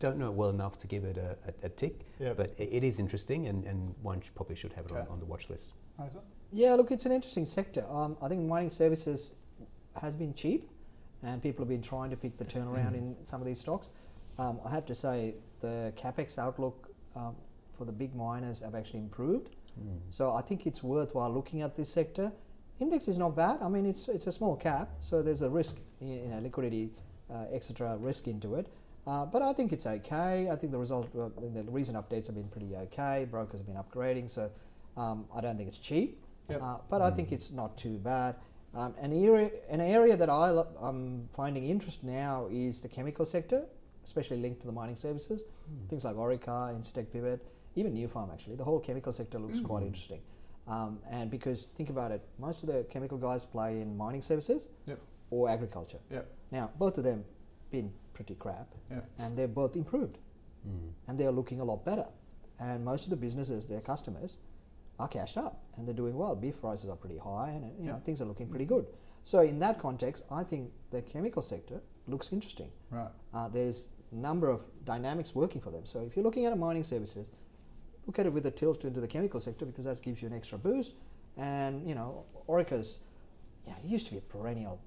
don't 0.00 0.18
know 0.18 0.26
it 0.26 0.34
well 0.34 0.50
enough 0.50 0.78
to 0.78 0.86
give 0.88 1.04
it 1.04 1.16
a, 1.16 1.36
a, 1.46 1.66
a 1.66 1.68
tick, 1.68 2.00
Yep. 2.18 2.36
but 2.36 2.54
it, 2.58 2.68
it 2.72 2.84
is 2.84 2.98
interesting, 2.98 3.46
and, 3.46 3.64
and 3.64 3.94
one 4.02 4.20
should, 4.20 4.34
probably 4.34 4.56
should 4.56 4.72
have 4.72 4.86
it 4.86 4.92
Okay. 4.92 5.00
on, 5.00 5.08
on 5.08 5.18
the 5.20 5.26
watch 5.26 5.48
list. 5.48 5.74
Yeah, 6.52 6.74
look, 6.74 6.90
it's 6.90 7.04
an 7.06 7.12
interesting 7.12 7.46
sector. 7.46 7.84
Um, 7.90 8.16
I 8.22 8.28
think 8.28 8.48
mining 8.48 8.70
services 8.70 9.32
has 10.00 10.14
been 10.16 10.34
cheap, 10.34 10.68
and 11.22 11.42
people 11.42 11.62
have 11.64 11.68
been 11.68 11.82
trying 11.82 12.10
to 12.10 12.16
pick 12.16 12.36
the 12.36 12.44
turnaround 12.44 12.94
in 13.00 13.16
some 13.24 13.40
of 13.40 13.46
these 13.46 13.58
stocks. 13.60 13.88
Um, 14.38 14.60
I 14.64 14.70
have 14.70 14.86
to 14.86 14.94
say, 14.94 15.34
the 15.60 15.92
capex 15.96 16.38
outlook 16.38 16.88
um, 17.16 17.34
for 17.76 17.84
the 17.84 17.92
big 17.92 18.14
miners 18.14 18.60
have 18.60 18.74
actually 18.74 19.00
improved. 19.00 19.50
So 20.10 20.32
I 20.32 20.42
think 20.42 20.66
it's 20.66 20.82
worthwhile 20.82 21.32
looking 21.32 21.62
at 21.62 21.76
this 21.76 21.88
sector. 21.88 22.32
Imdex 22.80 23.08
is 23.08 23.18
not 23.18 23.36
bad. 23.36 23.58
I 23.62 23.68
mean, 23.68 23.86
it's 23.86 24.08
it's 24.08 24.26
a 24.26 24.32
small 24.32 24.56
cap, 24.56 24.88
so 25.00 25.22
there's 25.22 25.42
a 25.42 25.48
risk, 25.48 25.76
you 26.00 26.14
you 26.14 26.28
know, 26.28 26.40
liquidity, 26.40 26.90
uh, 27.32 27.44
extra 27.52 27.96
risk 27.96 28.26
into 28.28 28.56
it. 28.56 28.66
Uh, 29.06 29.24
but 29.24 29.40
I 29.40 29.52
think 29.52 29.72
it's 29.72 29.86
okay. 29.86 30.48
I 30.50 30.56
think 30.56 30.72
the 30.72 30.78
result, 30.78 31.08
uh, 31.16 31.28
the 31.54 31.62
recent 31.70 31.96
updates 31.96 32.26
have 32.26 32.34
been 32.34 32.48
pretty 32.48 32.74
okay. 32.76 33.26
Brokers 33.30 33.60
have 33.60 33.66
been 33.66 33.76
upgrading, 33.76 34.30
so 34.30 34.50
um, 34.96 35.26
I 35.34 35.40
don't 35.40 35.56
think 35.56 35.68
it's 35.68 35.78
cheap. 35.78 36.22
Yep. 36.50 36.62
Uh, 36.62 36.76
but 36.90 37.00
I 37.02 37.10
think 37.10 37.30
it's 37.30 37.50
not 37.50 37.76
too 37.76 37.98
bad. 37.98 38.36
Um, 38.74 38.94
an 39.00 39.12
area, 39.12 39.50
an 39.70 39.80
area 39.80 40.16
that 40.16 40.30
I 40.30 40.50
lo- 40.50 40.68
I'm 40.80 41.28
finding 41.32 41.68
interest 41.68 42.04
now 42.04 42.48
is 42.50 42.80
the 42.80 42.88
chemical 42.88 43.24
sector, 43.24 43.62
especially 44.08 44.38
linked 44.38 44.60
to 44.62 44.66
the 44.66 44.72
mining 44.72 44.96
services. 44.96 45.44
Things 45.90 46.02
like 46.04 46.16
Orica, 46.16 46.56
Incitec 46.76 47.12
Pivot, 47.12 47.40
even 47.76 47.92
Nufarm 47.94 48.32
actually. 48.32 48.56
The 48.56 48.64
whole 48.64 48.80
chemical 48.80 49.12
sector 49.12 49.38
looks 49.38 49.60
quite 49.60 49.82
interesting. 49.82 50.20
Um, 50.66 50.98
and 51.10 51.30
because 51.30 51.66
think 51.76 51.90
about 51.90 52.10
it, 52.10 52.22
most 52.38 52.62
of 52.62 52.68
the 52.68 52.84
chemical 52.90 53.18
guys 53.18 53.44
play 53.44 53.80
in 53.82 53.96
mining 53.96 54.22
services 54.22 54.68
Yep. 54.86 54.98
or 55.30 55.48
agriculture. 55.50 55.98
Yep. 56.10 56.26
Now, 56.50 56.70
both 56.78 56.96
of 56.98 57.04
them 57.04 57.24
been 57.70 57.92
pretty 58.14 58.34
crap, 58.34 58.68
Yep. 58.90 59.04
and 59.18 59.36
they're 59.36 59.54
both 59.62 59.76
improved, 59.76 60.16
and 61.06 61.18
they're 61.18 61.30
looking 61.40 61.60
a 61.60 61.64
lot 61.64 61.84
better. 61.84 62.06
And 62.58 62.84
most 62.84 63.04
of 63.04 63.10
the 63.10 63.16
businesses, 63.16 63.66
their 63.66 63.80
customers, 63.82 64.38
are 64.98 65.06
cashed 65.08 65.36
up 65.38 65.62
and 65.76 65.86
they're 65.86 65.94
doing 65.94 66.16
well. 66.16 66.34
Beef 66.34 66.60
prices 66.60 66.90
are 66.90 66.96
pretty 66.96 67.18
high, 67.18 67.50
and 67.50 67.62
you 67.78 67.86
know 67.90 68.00
things 68.06 68.20
are 68.22 68.24
looking 68.24 68.48
pretty 68.48 68.64
good. 68.64 68.84
So 69.22 69.40
in 69.40 69.58
that 69.60 69.78
context, 69.78 70.24
I 70.30 70.42
think 70.42 70.72
the 70.90 71.02
chemical 71.02 71.42
sector 71.42 71.80
looks 72.08 72.32
interesting. 72.32 72.70
Right. 72.90 73.10
Uh, 73.32 73.48
there's 73.48 73.86
number 74.12 74.48
of 74.48 74.60
dynamics 74.84 75.34
working 75.34 75.60
for 75.60 75.70
them. 75.70 75.84
So 75.84 76.00
if 76.00 76.16
you're 76.16 76.24
looking 76.24 76.46
at 76.46 76.52
a 76.52 76.56
mining 76.56 76.84
services, 76.84 77.28
look 78.06 78.18
at 78.18 78.26
it 78.26 78.32
with 78.32 78.46
a 78.46 78.50
tilt 78.50 78.84
into 78.84 79.00
the 79.00 79.08
chemical 79.08 79.40
sector 79.40 79.66
because 79.66 79.84
that 79.84 80.00
gives 80.02 80.22
you 80.22 80.28
an 80.28 80.34
extra 80.34 80.58
boost. 80.58 80.92
And 81.36 81.86
you 81.88 81.94
know, 81.94 82.24
Orica's, 82.48 82.98
you 83.66 83.72
know, 83.72 83.78
it 83.84 83.88
used 83.88 84.06
to 84.06 84.12
be 84.12 84.18
a 84.18 84.22
perennial, 84.22 84.80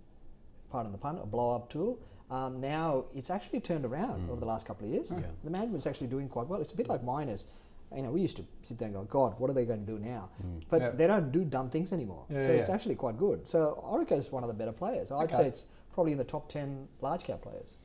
pardon 0.71 0.91
the 0.91 0.97
pun, 0.97 1.17
a 1.17 1.25
blow 1.25 1.55
up 1.55 1.69
tool. 1.69 1.99
Um, 2.29 2.61
now 2.61 3.05
it's 3.13 3.29
actually 3.29 3.59
turned 3.59 3.85
around 3.85 4.29
over 4.29 4.39
the 4.39 4.45
last 4.45 4.65
couple 4.65 4.87
of 4.87 4.93
years. 4.93 5.11
Yeah. 5.11 5.19
The 5.43 5.49
management's 5.49 5.85
actually 5.85 6.07
doing 6.07 6.29
quite 6.29 6.47
well. 6.47 6.61
It's 6.61 6.71
a 6.71 6.77
bit 6.77 6.87
like 6.87 7.03
miners. 7.03 7.45
You 7.93 8.03
know, 8.03 8.11
we 8.11 8.21
used 8.21 8.37
to 8.37 8.45
sit 8.61 8.77
there 8.79 8.85
and 8.87 8.95
go, 8.95 9.03
God, 9.03 9.37
what 9.37 9.49
are 9.49 9.53
they 9.53 9.65
going 9.65 9.85
to 9.85 9.91
do 9.91 9.99
now? 9.99 10.29
But 10.69 10.81
Yeah. 10.81 10.89
they 10.91 11.07
don't 11.07 11.29
do 11.33 11.43
dumb 11.43 11.69
things 11.69 11.91
anymore. 11.91 12.23
Yeah, 12.29 12.39
so 12.39 12.45
yeah, 12.47 12.51
it's 12.53 12.69
yeah. 12.69 12.75
actually 12.75 12.95
quite 12.95 13.17
good. 13.17 13.45
So 13.45 13.83
Orica 13.85 14.13
is 14.17 14.31
one 14.31 14.43
of 14.43 14.47
the 14.47 14.53
better 14.53 14.71
players. 14.71 15.11
I'd 15.11 15.25
Okay. 15.25 15.35
say 15.35 15.47
it's 15.47 15.65
probably 15.93 16.13
in 16.13 16.17
the 16.17 16.23
top 16.23 16.47
10 16.47 16.87
large 17.01 17.25
cap 17.25 17.41
players. 17.41 17.75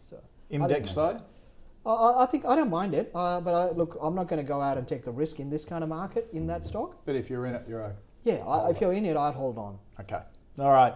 So 0.50 0.56
I 0.56 0.58
Imdex 0.58 0.94
though? 0.94 1.20
I- 1.84 1.90
I, 1.90 2.22
I 2.24 2.26
think 2.26 2.44
I 2.44 2.56
don't 2.56 2.70
mind 2.70 2.94
it, 2.94 3.12
uh, 3.14 3.40
but 3.40 3.54
I, 3.54 3.70
look, 3.70 3.96
I'm 4.02 4.14
not 4.16 4.26
going 4.28 4.42
to 4.44 4.48
go 4.48 4.60
out 4.60 4.76
and 4.76 4.88
take 4.88 5.04
the 5.04 5.12
risk 5.12 5.38
in 5.38 5.50
this 5.50 5.64
kind 5.64 5.84
of 5.84 5.88
market 5.88 6.28
in 6.32 6.46
that 6.48 6.66
stock. 6.66 6.96
But 7.04 7.14
if 7.14 7.30
you're 7.30 7.46
in 7.46 7.54
it, 7.54 7.62
you're 7.68 7.80
okay. 7.82 7.94
Yeah, 8.24 8.34
I, 8.44 8.70
if 8.70 8.80
you're 8.80 8.92
in 8.92 9.04
it, 9.04 9.16
I'd 9.16 9.34
hold 9.34 9.56
on. 9.56 9.78
Okay. 10.00 10.20
All 10.58 10.72
right. 10.72 10.94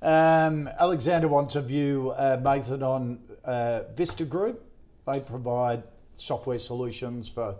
Um, 0.00 0.66
Alexander 0.78 1.28
wants 1.28 1.56
a 1.56 1.60
view, 1.60 2.14
uh, 2.16 2.38
Mathan, 2.38 2.82
on 2.82 3.18
uh, 3.44 3.82
Vista 3.94 4.24
Group. 4.24 4.64
They 5.06 5.20
provide 5.20 5.82
software 6.16 6.58
solutions 6.58 7.28
for 7.28 7.56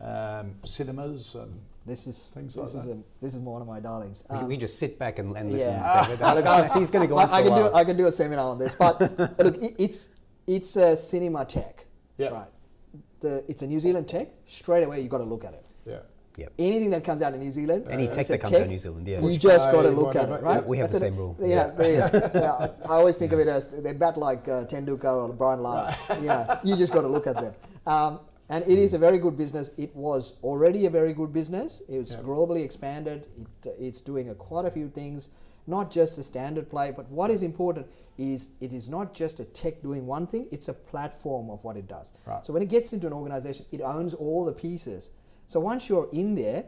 um, 0.00 0.54
cinemas 0.64 1.34
and 1.34 1.60
This 1.86 2.06
is 2.06 2.28
Things 2.34 2.54
this 2.54 2.74
like 2.74 2.82
is 2.84 2.88
that. 2.88 2.92
a, 2.92 2.98
this 3.20 3.34
is 3.34 3.40
one 3.40 3.62
of 3.62 3.66
my 3.68 3.80
darlings. 3.80 4.22
We- 4.30 4.36
Um, 4.36 4.46
we 4.48 4.56
just 4.56 4.78
sit 4.78 4.96
back 4.96 5.18
and, 5.18 5.36
and 5.36 5.50
listen. 5.50 5.70
yeah. 5.70 6.02
David. 6.06 6.20
Look, 6.20 6.46
I- 6.46 6.78
He's 6.78 6.90
going 6.92 7.02
to 7.02 7.12
go 7.12 7.18
on 7.18 7.26
for 7.28 7.34
I, 7.34 7.38
I 7.38 7.40
a 7.40 7.42
can 7.42 7.56
do 7.56 7.62
while. 7.62 7.74
I 7.76 7.84
can 7.84 7.96
do 7.96 8.06
a 8.06 8.12
seminar 8.12 8.48
on 8.48 8.58
this, 8.60 8.74
but 8.76 9.00
look, 9.38 9.56
it, 9.60 9.74
it's 9.78 10.06
it's 10.46 10.76
a 10.76 10.96
cinema 10.96 11.44
tech, 11.44 11.86
Yeah. 12.18 12.28
right? 12.28 12.48
The 13.20 13.44
it's 13.48 13.62
a 13.62 13.66
New 13.66 13.80
Zealand 13.80 14.08
tech. 14.08 14.28
Straight 14.46 14.84
away, 14.84 15.00
you 15.00 15.08
got 15.08 15.18
to 15.18 15.24
look 15.24 15.44
at 15.44 15.54
it. 15.54 15.64
yeah. 15.86 15.98
Yep. 16.38 16.52
Anything 16.58 16.88
that 16.90 17.04
comes 17.04 17.20
out 17.20 17.34
of 17.34 17.40
New 17.40 17.50
Zealand, 17.50 17.86
Any 17.90 18.04
it's 18.06 18.16
tech 18.16 18.26
that 18.28 18.40
comes 18.40 18.54
out 18.54 18.62
of 18.62 18.68
New 18.68 18.78
Zealand, 18.78 19.06
yeah. 19.06 19.20
you 19.20 19.38
just 19.38 19.70
got 19.70 19.82
to 19.82 19.90
look 19.90 20.16
at 20.16 20.30
it, 20.30 20.40
right? 20.42 20.66
We 20.66 20.78
have 20.78 20.90
the 20.90 20.98
same 20.98 21.12
it. 21.12 21.18
rule. 21.18 21.36
Yeah, 21.38 21.66
they- 21.68 21.96
yeah, 21.96 22.68
I 22.86 22.94
always 22.94 23.18
think 23.18 23.32
of 23.32 23.38
it 23.38 23.48
as 23.48 23.68
they 23.68 23.92
bat 23.92 24.16
like 24.16 24.48
uh, 24.48 24.64
Tendulkar 24.64 25.14
or 25.14 25.28
Brian 25.34 25.62
Lara. 25.62 25.94
You 26.22 26.28
know, 26.28 26.58
you 26.64 26.74
just 26.74 26.90
got 26.92 27.02
to 27.02 27.08
look 27.08 27.26
at 27.26 27.34
them. 27.36 27.54
Um, 27.86 28.20
and 28.48 28.64
it 28.66 28.78
is 28.78 28.94
a 28.94 28.98
very 28.98 29.18
good 29.18 29.36
business. 29.36 29.72
It 29.76 29.94
was 29.94 30.32
already 30.42 30.86
a 30.86 30.90
very 30.90 31.12
good 31.12 31.34
business. 31.34 31.82
It 31.86 31.98
was 31.98 32.12
Yeah. 32.12 32.20
globally 32.22 32.64
expanded. 32.64 33.26
It, 33.62 33.68
uh, 33.68 33.72
it's 33.86 34.00
doing 34.00 34.30
a, 34.30 34.34
quite 34.34 34.64
a 34.64 34.70
few 34.70 34.88
things, 34.88 35.28
not 35.66 35.90
just 35.90 36.18
a 36.18 36.22
standard 36.22 36.68
play. 36.70 36.90
But 36.90 37.08
what 37.10 37.30
is 37.30 37.42
important 37.42 37.86
is 38.18 38.48
it 38.60 38.72
is 38.72 38.88
not 38.88 39.14
just 39.14 39.40
a 39.40 39.44
tech 39.44 39.82
doing 39.82 40.06
one 40.06 40.26
thing. 40.26 40.46
It's 40.50 40.68
a 40.68 40.72
platform 40.74 41.50
of 41.50 41.62
what 41.64 41.76
it 41.76 41.88
does. 41.88 42.12
Right. 42.26 42.44
So 42.44 42.52
when 42.52 42.62
it 42.62 42.68
gets 42.68 42.92
into 42.92 43.06
an 43.06 43.12
organization, 43.12 43.66
it 43.72 43.80
owns 43.80 44.14
all 44.14 44.44
the 44.44 44.52
pieces. 44.52 45.10
So 45.46 45.60
once 45.60 45.88
you're 45.88 46.08
in 46.12 46.34
there, 46.34 46.64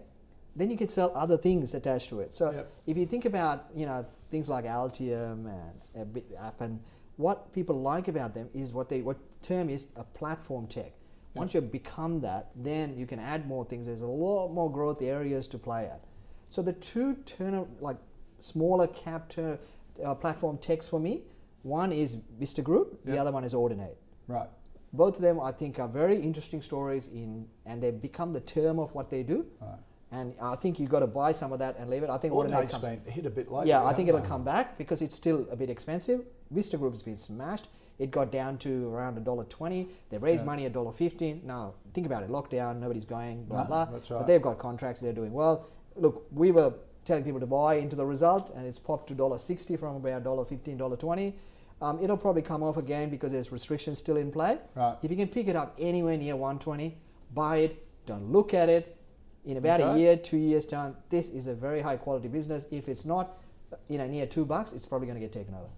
then 0.56 0.70
you 0.70 0.76
can 0.76 0.88
sell 0.88 1.12
other 1.14 1.36
things 1.36 1.74
attached 1.74 2.08
to 2.10 2.20
it. 2.20 2.32
So 2.34 2.50
Yep. 2.50 2.72
if 2.86 2.96
you 2.96 3.06
think 3.06 3.24
about 3.24 3.66
you 3.74 3.86
know 3.86 4.06
things 4.30 4.48
like 4.48 4.64
Altium 4.64 5.46
and 5.46 6.02
a 6.02 6.04
bit 6.04 6.24
Appen, 6.38 6.80
what 7.16 7.52
people 7.52 7.80
like 7.80 8.08
about 8.08 8.34
them 8.34 8.48
is 8.54 8.72
what 8.72 8.88
they 8.88 9.02
what 9.02 9.16
term 9.42 9.68
is 9.68 9.88
a 9.96 10.04
platform 10.04 10.66
tech. 10.66 10.92
Once 11.34 11.52
you 11.52 11.60
become 11.60 12.20
that, 12.20 12.50
then 12.54 12.96
you 12.96 13.06
can 13.06 13.18
add 13.18 13.48
more 13.48 13.64
things. 13.64 13.86
There's 13.86 14.02
a 14.02 14.06
lot 14.06 14.50
more 14.50 14.70
growth 14.70 15.02
areas 15.02 15.48
to 15.48 15.58
play 15.58 15.86
at. 15.86 16.00
So 16.48 16.62
the 16.62 16.72
two 16.74 17.14
turn 17.26 17.66
like 17.80 17.96
smaller 18.44 18.86
cap 18.86 19.28
turn, 19.28 19.58
uh, 20.04 20.14
platform 20.14 20.58
techs 20.58 20.88
for 20.88 21.00
me, 21.00 21.22
one 21.62 21.92
is 21.92 22.18
Vista 22.38 22.62
Group, 22.62 23.04
the 23.04 23.16
other 23.18 23.32
one 23.32 23.44
is 23.44 23.54
Audinate. 23.54 23.96
Right. 24.28 24.48
Both 24.92 25.16
of 25.16 25.22
them, 25.22 25.40
I 25.40 25.50
think, 25.50 25.78
are 25.78 25.88
very 25.88 26.20
interesting 26.20 26.62
stories 26.62 27.08
in, 27.08 27.46
and 27.66 27.82
they 27.82 27.90
become 27.90 28.32
the 28.32 28.40
term 28.40 28.78
of 28.78 28.94
what 28.94 29.10
they 29.10 29.22
do. 29.22 29.46
Right. 29.60 29.78
And 30.12 30.34
I 30.40 30.54
think 30.54 30.78
you've 30.78 30.90
got 30.90 31.00
to 31.00 31.08
buy 31.08 31.32
some 31.32 31.52
of 31.52 31.58
that 31.58 31.76
and 31.78 31.90
leave 31.90 32.04
it. 32.04 32.10
I 32.10 32.18
think 32.18 32.32
Audinate 32.34 32.70
comes. 32.70 32.84
been 32.84 33.00
hit 33.06 33.26
a 33.26 33.30
bit 33.30 33.50
later. 33.50 33.66
Yeah, 33.68 33.82
I 33.82 33.92
think 33.94 34.08
it'll 34.08 34.20
come 34.20 34.44
back 34.44 34.78
because 34.78 35.02
it's 35.02 35.16
still 35.16 35.46
a 35.50 35.56
bit 35.56 35.68
expensive. 35.70 36.20
Vista 36.52 36.76
Group 36.76 36.92
has 36.92 37.02
been 37.02 37.16
smashed. 37.16 37.68
It 37.98 38.10
got 38.12 38.30
down 38.30 38.58
to 38.58 38.88
around 38.88 39.16
a 39.18 39.20
dollar 39.20 39.44
twenty. 39.44 39.88
They 40.10 40.18
raised 40.18 40.42
Yeah. 40.42 40.46
money 40.46 40.66
at 40.66 40.72
dollar 40.72 40.92
fifteen. 40.92 41.42
Now 41.44 41.74
think 41.94 42.06
about 42.06 42.22
it: 42.24 42.28
lockdown, 42.30 42.78
nobody's 42.80 43.04
going, 43.04 43.44
blah 43.44 43.62
No, 43.62 43.68
blah. 43.68 43.84
that's 43.86 44.08
But 44.08 44.26
they've 44.26 44.42
got 44.42 44.58
contracts. 44.58 45.00
They're 45.00 45.12
doing 45.12 45.32
well. 45.32 45.66
Look, 45.96 46.26
we 46.32 46.50
were 46.52 46.74
telling 47.04 47.24
people 47.24 47.40
to 47.40 47.46
buy 47.46 47.76
into 47.76 47.96
the 47.96 48.04
result, 48.04 48.52
and 48.56 48.66
it's 48.66 48.78
popped 48.78 49.08
to 49.08 49.14
dollar 49.14 49.38
sixty 49.38 49.76
from 49.76 49.96
about 49.96 50.24
dollar 50.24 50.44
fifteen, 50.44 50.76
dollar 50.76 50.96
twenty. 50.96 51.34
Um, 51.82 52.02
it'll 52.02 52.16
probably 52.16 52.42
come 52.42 52.62
off 52.62 52.76
again 52.76 53.10
because 53.10 53.32
there's 53.32 53.52
restrictions 53.52 53.98
still 53.98 54.16
in 54.16 54.30
play. 54.30 54.58
Right. 54.74 54.96
If 55.02 55.10
you 55.10 55.16
can 55.16 55.28
pick 55.28 55.48
it 55.48 55.56
up 55.56 55.74
anywhere 55.78 56.16
near 56.16 56.36
120, 56.36 56.96
buy 57.34 57.58
it. 57.58 57.86
Don't 58.06 58.30
look 58.30 58.54
at 58.54 58.68
it. 58.68 58.96
In 59.44 59.58
about 59.58 59.80
a 59.80 59.98
year, 59.98 60.16
two 60.16 60.38
years 60.38 60.64
time, 60.64 60.96
this 61.10 61.28
is 61.28 61.46
a 61.46 61.54
very 61.54 61.82
high 61.82 61.96
quality 61.96 62.28
business. 62.28 62.64
If 62.70 62.88
it's 62.88 63.04
not, 63.04 63.36
uh, 63.72 63.76
you 63.88 63.98
know, 63.98 64.06
near 64.06 64.24
two 64.24 64.46
bucks, 64.46 64.72
it's 64.72 64.86
probably 64.86 65.06
going 65.06 65.20
to 65.20 65.26
get 65.26 65.32
taken 65.32 65.54
over. 65.54 65.68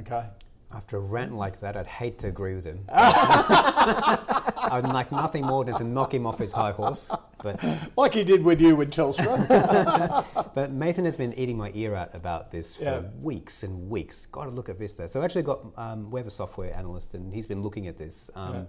Okay. 0.00 0.26
After 0.72 0.96
a 0.96 1.00
rant 1.00 1.34
like 1.36 1.60
that, 1.60 1.76
I'd 1.76 1.86
hate 1.86 2.18
to 2.20 2.26
agree 2.26 2.56
with 2.56 2.64
him. 2.64 2.84
I'd 2.88 4.82
like 4.84 5.12
nothing 5.12 5.44
more 5.46 5.64
than 5.64 5.76
to 5.78 5.84
knock 5.84 6.12
him 6.12 6.26
off 6.26 6.38
his 6.38 6.52
high 6.52 6.72
horse. 6.72 7.10
But 7.42 7.62
Like 7.96 8.14
he 8.14 8.24
did 8.24 8.42
with 8.42 8.60
you 8.60 8.74
with 8.74 8.90
Telstra. 8.90 10.24
But 10.54 10.76
Mathan 10.76 11.04
has 11.04 11.16
been 11.16 11.32
eating 11.34 11.56
my 11.56 11.70
ear 11.74 11.94
out 11.94 12.14
about 12.14 12.50
this 12.50 12.76
for 12.76 12.84
Yeah. 12.84 13.02
weeks 13.20 13.62
and 13.62 13.88
weeks. 13.88 14.26
Got 14.26 14.44
to 14.44 14.50
look 14.50 14.68
at 14.68 14.78
Vista. 14.78 15.06
So 15.08 15.20
I 15.20 15.24
actually 15.24 15.42
got 15.42 15.60
um, 15.76 16.10
we 16.10 16.18
have 16.20 16.26
a 16.26 16.30
software 16.30 16.74
analyst, 16.76 17.14
and 17.14 17.32
he's 17.32 17.46
been 17.46 17.62
looking 17.62 17.86
at 17.86 17.96
this, 17.98 18.30
um, 18.34 18.54
Yeah. 18.54 18.64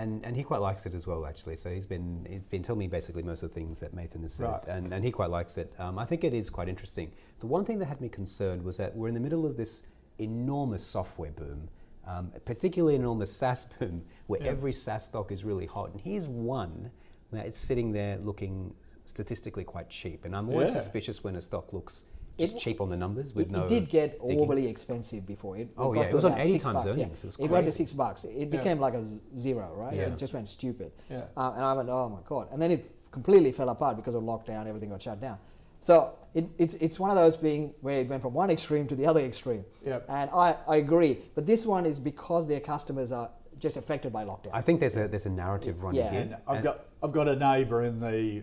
and 0.00 0.24
and 0.24 0.36
he 0.36 0.42
quite 0.42 0.60
likes 0.60 0.86
it 0.86 0.94
as 0.94 1.06
well. 1.06 1.26
Actually, 1.26 1.56
so 1.56 1.70
he's 1.70 1.86
been 1.86 2.26
he's 2.28 2.42
been 2.44 2.62
telling 2.62 2.78
me 2.78 2.88
basically 2.88 3.22
most 3.22 3.42
of 3.42 3.50
the 3.50 3.54
things 3.54 3.80
that 3.80 3.94
Mathan 3.94 4.22
has 4.22 4.34
said, 4.34 4.44
Right. 4.50 4.66
and 4.68 4.92
and 4.94 5.04
he 5.04 5.10
quite 5.10 5.30
likes 5.30 5.56
it. 5.58 5.72
Um, 5.78 5.98
I 5.98 6.04
think 6.06 6.24
it 6.24 6.32
is 6.34 6.48
quite 6.50 6.68
interesting. 6.68 7.12
The 7.40 7.46
one 7.46 7.64
thing 7.64 7.78
that 7.80 7.86
had 7.86 8.00
me 8.00 8.08
concerned 8.08 8.62
was 8.62 8.76
that 8.78 8.94
we're 8.96 9.08
in 9.08 9.14
the 9.14 9.20
middle 9.28 9.44
of 9.46 9.56
this 9.56 9.82
enormous 10.18 10.84
software 10.84 11.30
boom. 11.32 11.68
Um, 12.06 12.32
particularly 12.46 12.94
enormous 12.94 13.30
SaaS 13.30 13.66
boom, 13.78 14.02
where 14.28 14.40
Yeah. 14.42 14.48
every 14.50 14.72
SaaS 14.72 15.04
stock 15.04 15.30
is 15.30 15.44
really 15.44 15.66
hot, 15.66 15.90
and 15.92 16.00
here's 16.00 16.26
one 16.26 16.90
that 17.32 17.46
is 17.46 17.54
sitting 17.56 17.92
there 17.92 18.16
looking 18.18 18.72
statistically 19.04 19.64
quite 19.64 19.90
cheap. 19.90 20.24
And 20.24 20.34
I'm 20.34 20.48
always 20.48 20.72
Yeah. 20.72 20.80
suspicious 20.80 21.22
when 21.22 21.36
a 21.36 21.40
stock 21.42 21.72
looks 21.74 22.04
just 22.38 22.54
It- 22.54 22.58
cheap 22.60 22.80
on 22.80 22.88
the 22.88 22.96
numbers 22.96 23.34
with 23.34 23.46
It, 23.46 23.50
no. 23.52 23.64
it 23.64 23.68
did 23.68 23.88
get 23.90 24.20
digging. 24.22 24.40
overly 24.40 24.66
expensive 24.68 25.26
before. 25.26 25.56
It, 25.58 25.68
Oh, 25.76 25.92
yeah, 25.92 26.02
it 26.02 26.14
was 26.14 26.24
on 26.24 26.38
80 26.38 26.52
six 26.52 26.64
times 26.64 26.84
bucks, 26.84 26.96
yeah. 26.96 27.06
It 27.06 27.10
was 27.24 27.36
It 27.38 27.50
went 27.50 27.66
to 27.66 27.72
six 27.72 27.92
bucks. 27.92 28.24
It 28.24 28.48
became 28.48 28.78
like 28.80 28.94
a 28.94 29.04
zero, 29.38 29.74
right? 29.74 29.94
Yeah. 29.94 30.02
It 30.12 30.16
just 30.18 30.32
went 30.32 30.48
stupid. 30.48 30.92
Yeah. 31.10 31.24
Uh, 31.36 31.52
and 31.56 31.64
I 31.64 31.72
went, 31.74 31.88
oh 31.90 32.08
my 32.08 32.20
god! 32.26 32.48
And 32.52 32.62
then 32.62 32.70
it 32.70 32.90
completely 33.10 33.52
fell 33.52 33.68
apart 33.70 33.96
because 33.96 34.14
of 34.14 34.22
lockdown. 34.22 34.66
Everything 34.66 34.88
got 34.90 35.02
shut 35.02 35.20
down. 35.20 35.38
So 35.80 36.12
it, 36.34 36.48
it's 36.58 36.74
it's 36.74 37.00
one 37.00 37.10
of 37.10 37.16
those 37.16 37.36
being 37.36 37.74
where 37.80 38.00
it 38.00 38.08
went 38.08 38.22
from 38.22 38.34
one 38.34 38.50
extreme 38.50 38.86
to 38.88 38.94
the 38.94 39.06
other 39.06 39.20
extreme. 39.20 39.64
Yep. 39.84 40.06
And 40.08 40.30
I, 40.30 40.56
I 40.66 40.76
agree, 40.76 41.18
but 41.34 41.46
this 41.46 41.64
one 41.66 41.86
is 41.86 41.98
because 42.00 42.46
their 42.48 42.60
customers 42.60 43.12
are 43.12 43.30
just 43.58 43.76
affected 43.76 44.12
by 44.12 44.24
lockdown. 44.24 44.50
I 44.52 44.60
think 44.60 44.80
there's 44.80 44.96
a 44.96 45.08
there's 45.08 45.26
a 45.26 45.30
narrative 45.30 45.82
running 45.82 46.00
Yeah. 46.02 46.10
here. 46.10 46.20
And 46.20 46.36
I've 46.46 46.56
and- 46.56 46.64
got 46.64 46.84
I've 47.02 47.12
got 47.12 47.28
a 47.28 47.36
neighbour 47.36 47.82
in 47.82 48.00
the 48.00 48.42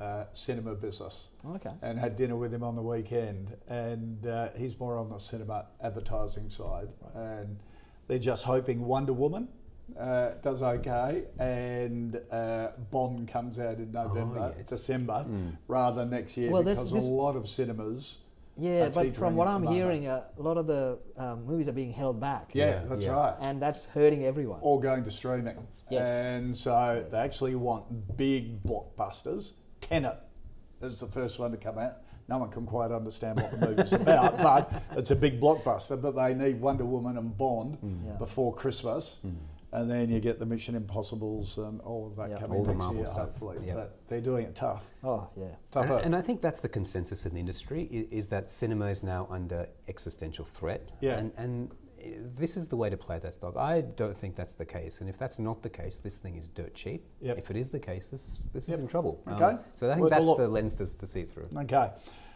uh, 0.00 0.24
cinema 0.32 0.74
business. 0.74 1.28
Okay. 1.46 1.70
And 1.82 1.98
had 1.98 2.16
dinner 2.16 2.36
with 2.36 2.52
him 2.52 2.62
on 2.64 2.74
the 2.74 2.82
weekend, 2.82 3.54
and 3.68 4.26
uh, 4.26 4.48
he's 4.56 4.78
more 4.78 4.96
on 4.98 5.08
the 5.10 5.18
cinema 5.18 5.66
advertising 5.82 6.50
side, 6.50 6.88
and 7.14 7.58
they're 8.08 8.18
just 8.18 8.44
hoping 8.44 8.84
Wonder 8.84 9.12
Woman 9.12 9.48
uh, 9.98 10.30
does 10.42 10.62
okay, 10.62 11.24
and 11.38 12.20
uh, 12.30 12.68
Bond 12.90 13.28
comes 13.28 13.58
out 13.58 13.76
in 13.78 13.92
November, 13.92 14.54
yes. 14.56 14.66
December, 14.66 15.26
rather 15.68 16.00
than 16.00 16.10
next 16.10 16.36
year, 16.36 16.50
Well, 16.50 16.62
because 16.62 16.90
this- 16.92 17.06
a 17.06 17.10
lot 17.10 17.36
of 17.36 17.48
cinemas. 17.48 18.18
yeah, 18.56 18.86
are 18.86 18.90
but 18.90 19.14
from 19.16 19.36
what 19.36 19.46
I'm 19.48 19.62
moment. 19.64 19.76
hearing, 19.76 20.06
uh, 20.06 20.24
a 20.38 20.42
lot 20.42 20.56
of 20.56 20.66
the 20.66 20.98
um, 21.16 21.44
movies 21.44 21.68
are 21.68 21.72
being 21.72 21.92
held 21.92 22.20
back. 22.20 22.50
yeah, 22.54 22.66
Yeah, 22.66 22.84
that's 22.88 23.02
yeah. 23.04 23.10
right. 23.10 23.34
And 23.40 23.60
that's 23.60 23.84
hurting 23.86 24.24
everyone. 24.24 24.60
all 24.60 24.78
going 24.78 25.04
to 25.04 25.10
streaming. 25.10 25.56
Yes. 25.90 26.08
And 26.08 26.56
so 26.56 27.04
they 27.10 27.18
actually 27.18 27.54
want 27.56 28.16
big 28.16 28.62
blockbusters. 28.64 29.52
Tenet 29.82 30.16
is 30.80 31.00
the 31.00 31.06
first 31.06 31.38
one 31.38 31.50
to 31.50 31.56
come 31.58 31.78
out. 31.78 31.98
No 32.26 32.38
one 32.38 32.50
can 32.50 32.64
quite 32.64 32.90
understand 32.90 33.38
what 33.38 33.50
the 33.50 33.66
movie's 33.68 33.92
about, 34.02 34.38
but 34.38 34.72
it's 34.96 35.10
a 35.10 35.16
big 35.16 35.38
blockbuster. 35.38 36.00
But 36.00 36.16
they 36.16 36.32
need 36.32 36.58
Wonder 36.58 36.86
Woman 36.86 37.18
and 37.18 37.36
Bond 37.36 37.76
Yeah. 37.82 38.12
before 38.14 38.54
Christmas. 38.54 39.18
And 39.74 39.90
then 39.90 40.08
you 40.08 40.20
get 40.20 40.38
the 40.38 40.46
Mission 40.46 40.74
Impossibles 40.76 41.58
and 41.58 41.80
all 41.80 42.06
of 42.06 42.14
that 42.16 42.30
Yeah. 42.30 42.38
coming 42.38 42.58
All 42.58 42.64
the 42.64 42.74
Marvel 42.74 42.98
year, 42.98 43.06
stuff. 43.06 43.30
hopefully. 43.30 43.58
Yeah. 43.66 43.74
But 43.74 43.98
they're 44.08 44.20
doing 44.20 44.44
it 44.46 44.54
tough. 44.54 44.88
Oh 45.02 45.28
yeah. 45.36 45.44
And, 45.46 45.54
Tougher. 45.72 45.98
and 45.98 46.14
I 46.14 46.22
think 46.22 46.40
that's 46.40 46.60
the 46.60 46.68
consensus 46.68 47.26
in 47.26 47.34
the 47.34 47.40
industry 47.40 47.82
is, 47.90 48.06
is 48.20 48.28
that 48.28 48.50
cinema 48.50 48.86
is 48.86 49.02
now 49.02 49.26
under 49.30 49.66
existential 49.88 50.44
threat. 50.44 50.90
Yeah. 51.00 51.18
And, 51.18 51.32
and 51.36 51.70
uh, 51.72 52.08
this 52.36 52.56
is 52.56 52.68
the 52.68 52.76
way 52.76 52.88
to 52.88 52.96
play 52.96 53.18
that 53.18 53.34
stock. 53.34 53.56
I 53.56 53.80
don't 53.80 54.16
think 54.16 54.36
that's 54.36 54.54
the 54.54 54.64
case. 54.64 55.00
And 55.00 55.10
if 55.10 55.18
that's 55.18 55.40
not 55.40 55.60
the 55.62 55.70
case, 55.70 55.98
this 55.98 56.18
thing 56.18 56.36
is 56.36 56.46
dirt 56.48 56.72
cheap. 56.74 57.04
Yep. 57.20 57.38
If 57.38 57.50
it 57.50 57.56
is 57.56 57.68
the 57.68 57.80
case, 57.80 58.10
this, 58.10 58.38
this 58.52 58.68
Yep. 58.68 58.74
is 58.74 58.80
in 58.80 58.86
trouble. 58.88 59.22
Um, 59.26 59.34
Okay. 59.42 59.56
so 59.72 59.90
I 59.90 59.94
think 59.96 60.06
a 60.06 60.10
that's 60.10 60.36
the 60.36 60.48
lens 60.48 60.74
to, 60.74 60.86
to 60.86 61.06
see 61.06 61.24
through. 61.24 61.48
Okay. 61.56 61.90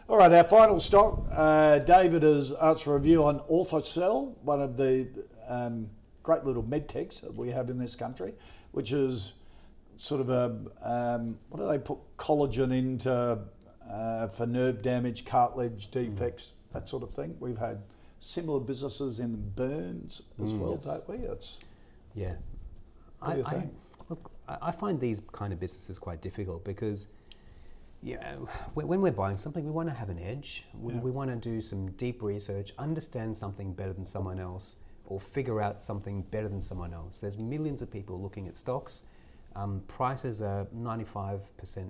All 0.09 0.17
right, 0.17 0.33
our 0.33 0.43
final 0.43 0.79
stock. 0.79 1.25
Uh, 1.31 1.77
David 1.79 2.23
has 2.23 2.51
asked 2.53 2.83
for 2.83 2.95
a 2.95 2.97
review 2.97 3.23
on 3.23 3.39
Orthocell, 3.41 4.35
one 4.41 4.59
of 4.61 4.75
the 4.75 5.07
um, 5.47 5.87
great 6.29 6.45
little 6.45 6.61
med 6.61 6.87
techs 6.87 7.21
that 7.21 7.33
we 7.33 7.49
have 7.49 7.71
in 7.71 7.79
this 7.79 7.95
country, 7.95 8.35
which 8.71 8.91
is 8.91 9.33
sort 9.97 10.21
of 10.21 10.29
a, 10.29 10.45
um, 10.83 11.39
what 11.49 11.59
do 11.59 11.67
they 11.67 11.79
put 11.79 11.97
collagen 12.17 12.71
into 12.71 13.39
uh, 13.89 14.27
for 14.27 14.45
nerve 14.45 14.83
damage, 14.83 15.25
cartilage 15.25 15.89
defects, 15.89 16.51
that 16.71 16.87
sort 16.87 17.01
of 17.01 17.11
thing. 17.11 17.35
We've 17.39 17.57
had 17.57 17.81
similar 18.19 18.59
businesses 18.59 19.19
in 19.19 19.49
burns 19.55 20.21
as 20.43 20.53
well, 20.53 20.75
don't 20.77 21.09
we? 21.09 21.15
It's, 21.27 21.57
Yeah. 22.13 22.35
You 23.35 23.43
I, 23.45 23.63
look, 24.07 24.31
I, 24.47 24.57
I 24.61 24.71
find 24.71 25.01
these 25.01 25.21
kind 25.31 25.51
of 25.51 25.59
businesses 25.59 25.97
quite 25.97 26.21
difficult 26.21 26.63
because 26.63 27.07
when 28.75 28.87
when 28.87 29.01
we're 29.01 29.11
buying 29.11 29.35
something, 29.35 29.65
we 29.65 29.71
want 29.71 29.89
to 29.89 29.95
have 29.95 30.09
an 30.09 30.19
edge. 30.19 30.65
We, 30.79 30.93
Yeah. 30.93 30.99
we 30.99 31.11
want 31.11 31.31
to 31.31 31.35
do 31.51 31.59
some 31.59 31.91
deep 31.93 32.21
research, 32.21 32.71
understand 32.77 33.35
something 33.35 33.73
better 33.73 33.93
than 33.93 34.05
someone 34.05 34.39
else, 34.39 34.75
or 35.09 35.19
figure 35.19 35.61
out 35.61 35.83
something 35.83 36.21
better 36.21 36.47
than 36.47 36.61
someone 36.61 36.93
else. 36.93 37.19
There's 37.19 37.37
millions 37.37 37.81
of 37.81 37.91
people 37.91 38.21
looking 38.21 38.47
at 38.47 38.55
stocks. 38.55 39.03
Um, 39.55 39.81
prices 39.87 40.41
are 40.41 40.67
95% 40.75 41.41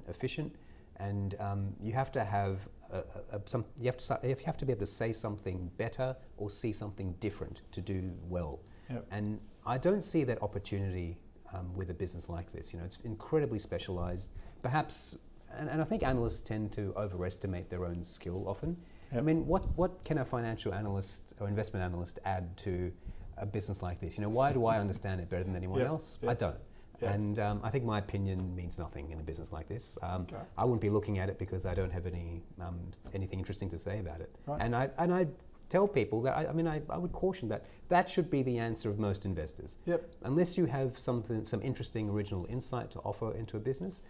efficient, 0.07 0.55
and 0.97 1.35
um, 1.39 1.73
you 1.81 1.93
have 1.93 2.11
to 2.13 2.23
have 2.23 2.67
a, 2.91 3.03
a, 3.31 3.41
some. 3.45 3.65
You 3.79 3.85
have 3.87 3.97
to. 3.97 4.19
You 4.23 4.35
have 4.45 4.57
to 4.57 4.65
be 4.65 4.71
able 4.71 4.79
to 4.79 4.91
say 4.91 5.13
something 5.13 5.69
better 5.77 6.15
or 6.37 6.49
see 6.49 6.71
something 6.71 7.13
different 7.19 7.61
to 7.73 7.81
do 7.81 8.11
well. 8.27 8.59
Yep. 8.89 9.05
And 9.11 9.39
I 9.65 9.77
don't 9.77 10.01
see 10.01 10.23
that 10.23 10.41
opportunity 10.41 11.17
um, 11.53 11.75
with 11.75 11.89
a 11.89 11.93
business 11.93 12.29
like 12.29 12.51
this. 12.51 12.73
You 12.73 12.79
know, 12.79 12.85
it's 12.85 12.97
incredibly 13.03 13.59
specialized. 13.59 14.31
Perhaps, 14.61 15.15
and, 15.57 15.69
and 15.69 15.81
I 15.81 15.83
think 15.83 16.03
analysts 16.03 16.41
tend 16.41 16.71
to 16.73 16.93
overestimate 16.95 17.69
their 17.69 17.85
own 17.85 18.03
skill 18.03 18.45
often. 18.47 18.77
I 19.15 19.21
mean, 19.21 19.45
what 19.47 19.63
what 19.75 20.03
can 20.03 20.19
a 20.19 20.25
financial 20.25 20.73
analyst 20.73 21.33
or 21.39 21.47
investment 21.47 21.83
analyst 21.83 22.19
add 22.25 22.55
to 22.57 22.91
a 23.39 23.45
business 23.45 23.81
like 23.81 23.99
this? 23.99 24.17
You 24.17 24.21
know, 24.23 24.29
why 24.29 24.53
do 24.53 24.65
I 24.65 24.79
understand 24.79 25.21
it 25.21 25.29
better 25.29 25.43
than 25.43 25.55
anyone 25.55 25.79
Yep. 25.79 25.87
else? 25.89 26.17
Yep. 26.21 26.31
I 26.31 26.33
don't. 26.35 26.55
Yep. 27.01 27.15
And 27.15 27.39
um, 27.39 27.61
I 27.63 27.69
think 27.69 27.85
my 27.85 27.99
opinion 27.99 28.53
means 28.55 28.77
nothing 28.77 29.09
in 29.11 29.19
a 29.19 29.23
business 29.23 29.53
like 29.53 29.67
this. 29.69 29.97
Um, 30.01 30.23
Okay. 30.23 30.35
I 30.57 30.65
wouldn't 30.65 30.81
be 30.81 30.89
looking 30.89 31.17
at 31.19 31.29
it 31.29 31.39
because 31.39 31.65
I 31.65 31.73
don't 31.73 31.91
have 31.91 32.05
any 32.05 32.43
um, 32.59 32.79
anything 33.13 33.39
interesting 33.39 33.69
to 33.69 33.79
say 33.79 33.99
about 33.99 34.19
it. 34.21 34.35
Right. 34.45 34.61
And 34.61 34.75
I 34.75 34.89
and 34.97 35.13
I 35.13 35.27
tell 35.69 35.87
people 35.87 36.21
that 36.23 36.35
I, 36.35 36.47
I 36.47 36.51
mean 36.51 36.67
I, 36.67 36.81
I 36.89 36.97
would 36.97 37.13
caution 37.13 37.47
that 37.49 37.65
that 37.87 38.09
should 38.09 38.29
be 38.29 38.41
the 38.43 38.57
answer 38.57 38.89
of 38.89 38.99
most 38.99 39.23
investors. 39.25 39.77
Yep. 39.85 40.11
Unless 40.23 40.57
you 40.57 40.65
have 40.65 40.99
something 40.99 41.45
some 41.45 41.61
interesting 41.61 42.09
original 42.09 42.45
insight 42.49 42.91
to 42.91 42.99
offer 42.99 43.33
into 43.33 43.55
a 43.55 43.61
business, 43.61 44.01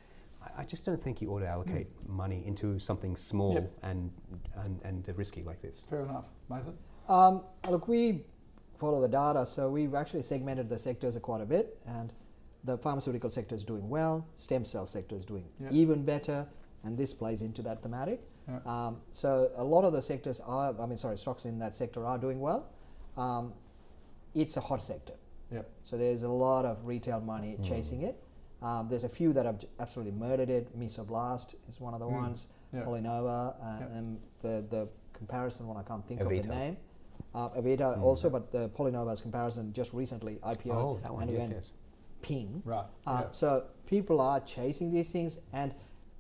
I, 0.42 0.62
I 0.62 0.66
just 0.66 0.84
don't 0.84 1.02
think 1.04 1.22
you 1.22 1.30
ought 1.32 1.42
to 1.42 1.48
allocate 1.48 1.88
money 2.08 2.42
into 2.48 2.80
something 2.80 3.16
small 3.16 3.54
Yep. 3.54 3.72
and, 3.84 4.12
and 4.64 4.80
and 4.84 5.18
risky 5.18 5.44
like 5.44 5.62
this. 5.62 5.86
fair 5.92 6.02
enough, 6.02 6.26
Mathan. 6.50 6.74
Um, 7.08 7.44
look, 7.70 7.88
we 7.88 8.24
follow 8.80 9.02
the 9.02 9.08
data, 9.08 9.46
so 9.46 9.70
we've 9.70 9.94
actually 9.94 10.24
segmented 10.24 10.70
the 10.70 10.80
sectors 10.80 11.18
quite 11.22 11.42
a 11.42 11.46
bit, 11.46 11.78
and 11.86 12.14
the 12.64 12.78
pharmaceutical 12.78 13.30
sector 13.30 13.54
is 13.56 13.64
doing 13.64 13.88
well, 13.90 14.26
stem 14.36 14.66
cell 14.66 14.86
sector 14.86 15.16
is 15.16 15.26
doing 15.26 15.46
Yeah. 15.60 15.70
even 15.72 16.04
better, 16.06 16.48
and 16.84 16.98
this 16.98 17.14
plays 17.14 17.42
into 17.42 17.62
that 17.64 17.82
thematic. 17.84 18.22
Yeah. 18.48 18.60
Um, 18.66 19.02
so 19.12 19.52
a 19.56 19.64
lot 19.64 19.84
of 19.84 19.94
the 19.94 20.02
sectors 20.02 20.40
are, 20.40 20.74
I 20.80 20.86
mean, 20.86 20.98
sorry, 20.98 21.18
stocks 21.18 21.46
in 21.46 21.60
that 21.60 21.76
sector 21.76 22.06
are 22.06 22.18
doing 22.18 22.40
well. 22.40 22.68
Um, 23.18 23.54
it's 24.34 24.56
a 24.58 24.62
hot 24.62 24.82
sector. 24.82 25.14
Yep. 25.52 25.70
So 25.84 25.98
there's 25.98 26.24
a 26.24 26.30
lot 26.30 26.66
of 26.66 26.86
retail 26.86 27.20
money 27.20 27.58
chasing 27.62 28.04
it. 28.04 28.16
Um, 28.62 28.88
there's 28.90 29.04
a 29.04 29.10
few 29.10 29.34
that 29.34 29.46
have 29.46 29.64
absolutely 29.80 30.14
murdered 30.14 30.50
it. 30.50 30.78
Mesoblast 30.78 31.56
is 31.68 31.80
one 31.80 31.94
of 31.94 32.00
the 32.00 32.06
Mm. 32.06 32.22
ones. 32.22 32.48
Yeah. 32.72 32.84
PolyNovo, 32.84 33.56
uh, 33.62 33.78
Yeah. 33.80 33.98
and 33.98 34.20
the 34.42 34.64
the 34.70 34.88
comparison 35.14 35.68
one 35.68 35.76
I 35.78 35.84
can't 35.84 36.06
think 36.08 36.22
of 36.22 36.30
the 36.30 36.42
name. 36.44 36.78
Uh, 37.36 37.50
Avita 37.50 37.96
Mm. 37.96 38.02
also, 38.02 38.30
but 38.30 38.52
the 38.52 38.70
PolyNovo's 38.70 39.22
comparison 39.22 39.72
just 39.72 39.94
recently 39.94 40.40
IPO 40.44 40.74
Oh, 40.76 41.00
that 41.04 41.14
one, 41.14 41.24
and 41.24 41.32
yes, 41.32 41.40
went 41.40 41.52
yes. 41.54 41.74
ping. 42.22 42.62
Right. 42.66 42.86
Uh, 43.06 43.22
yeah. 43.26 43.28
So 43.34 43.64
people 43.86 44.20
are 44.20 44.40
chasing 44.40 44.92
these 44.92 45.12
things, 45.12 45.38
and 45.54 45.74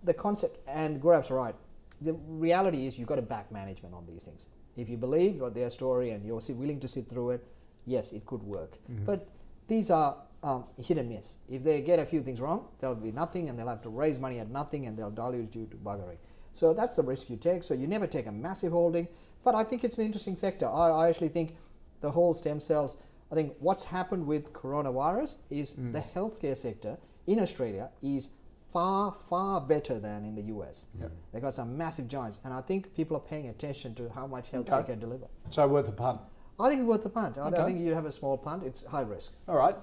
the 0.03 0.13
concept. 0.13 0.59
And 0.67 1.01
Gaurav's 1.01 1.31
right. 1.31 1.55
The 2.01 2.13
reality 2.13 2.85
is 2.87 2.97
you've 2.97 3.07
got 3.07 3.15
to 3.15 3.21
back 3.23 3.51
management 3.51 3.93
on 3.95 4.05
these 4.05 4.23
things. 4.23 4.45
If 4.77 4.87
you 4.87 4.97
believe 4.97 5.41
what 5.41 5.55
their 5.55 5.69
story 5.69 6.11
and 6.11 6.23
you're 6.23 6.39
willing 6.49 6.79
to 6.79 6.87
sit 6.87 7.09
through 7.09 7.31
it, 7.31 7.45
yes, 7.85 8.13
it 8.13 8.25
could 8.25 8.43
work. 8.43 8.77
Mm-hmm. 8.89 9.05
But 9.05 9.27
these 9.67 9.89
are 9.89 10.15
um, 10.43 10.63
hit 10.77 10.97
and 10.97 11.09
miss. 11.09 11.37
If 11.49 11.63
they 11.63 11.81
get 11.81 11.99
a 11.99 12.05
few 12.05 12.21
things 12.23 12.39
wrong, 12.39 12.67
there'll 12.79 12.95
be 12.95 13.11
nothing, 13.11 13.49
and 13.49 13.57
they'll 13.59 13.67
have 13.67 13.81
to 13.81 13.89
raise 13.89 14.17
money 14.19 14.39
at 14.39 14.49
nothing, 14.49 14.85
and 14.85 14.95
they'll 14.97 15.11
dilute 15.11 15.53
you 15.55 15.65
to 15.65 15.75
buggery. 15.77 16.17
So 16.53 16.73
that's 16.73 16.95
the 16.95 17.03
risk 17.03 17.29
you 17.29 17.35
take. 17.35 17.63
So 17.63 17.73
you 17.73 17.87
never 17.87 18.07
take 18.07 18.27
a 18.27 18.31
massive 18.31 18.71
holding. 18.71 19.07
But 19.43 19.55
I 19.55 19.63
think 19.63 19.83
it's 19.83 19.97
an 19.97 20.05
interesting 20.05 20.35
sector. 20.35 20.67
I, 20.67 20.89
I 20.89 21.09
actually 21.09 21.29
think 21.29 21.55
the 22.01 22.11
whole 22.11 22.33
stem 22.33 22.59
cells, 22.59 22.97
I 23.31 23.35
think 23.35 23.53
what's 23.59 23.83
happened 23.83 24.25
with 24.25 24.53
coronavirus 24.53 25.35
is 25.49 25.73
mm. 25.73 25.93
the 25.93 26.03
healthcare 26.15 26.57
sector 26.57 26.97
in 27.27 27.39
Australia 27.39 27.89
is 28.01 28.29
far, 28.71 29.15
far 29.29 29.61
better 29.61 29.99
than 29.99 30.25
in 30.25 30.35
the 30.35 30.43
US. 30.53 30.85
Yep. 30.99 31.11
They've 31.31 31.41
got 31.41 31.55
some 31.55 31.77
massive 31.77 32.07
giants, 32.07 32.39
and 32.43 32.53
I 32.53 32.61
think 32.61 32.93
people 32.95 33.17
are 33.17 33.21
paying 33.21 33.49
attention 33.49 33.95
to 33.95 34.09
how 34.09 34.27
much 34.27 34.51
healthcare 34.51 34.79
okay. 34.79 34.91
can 34.93 34.99
deliver. 34.99 35.27
So, 35.49 35.67
worth 35.67 35.87
a 35.87 35.91
punt? 35.91 36.21
I 36.59 36.69
think 36.69 36.81
it's 36.81 36.87
worth 36.87 37.05
a 37.05 37.09
punt. 37.09 37.37
Okay. 37.37 37.57
I 37.57 37.65
think 37.65 37.79
you 37.79 37.93
have 37.93 38.05
a 38.05 38.11
small 38.11 38.37
punt, 38.37 38.63
it's 38.63 38.83
high 38.83 39.01
risk. 39.01 39.31
All 39.47 39.55
right. 39.55 39.75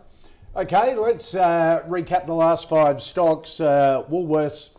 Okay, 0.55 0.95
let's 0.95 1.35
uh, 1.35 1.83
recap 1.87 2.27
the 2.27 2.35
last 2.35 2.69
five 2.69 3.03
stocks. 3.03 3.61
Uh, 3.61 4.05
Woolworths, 4.11 4.71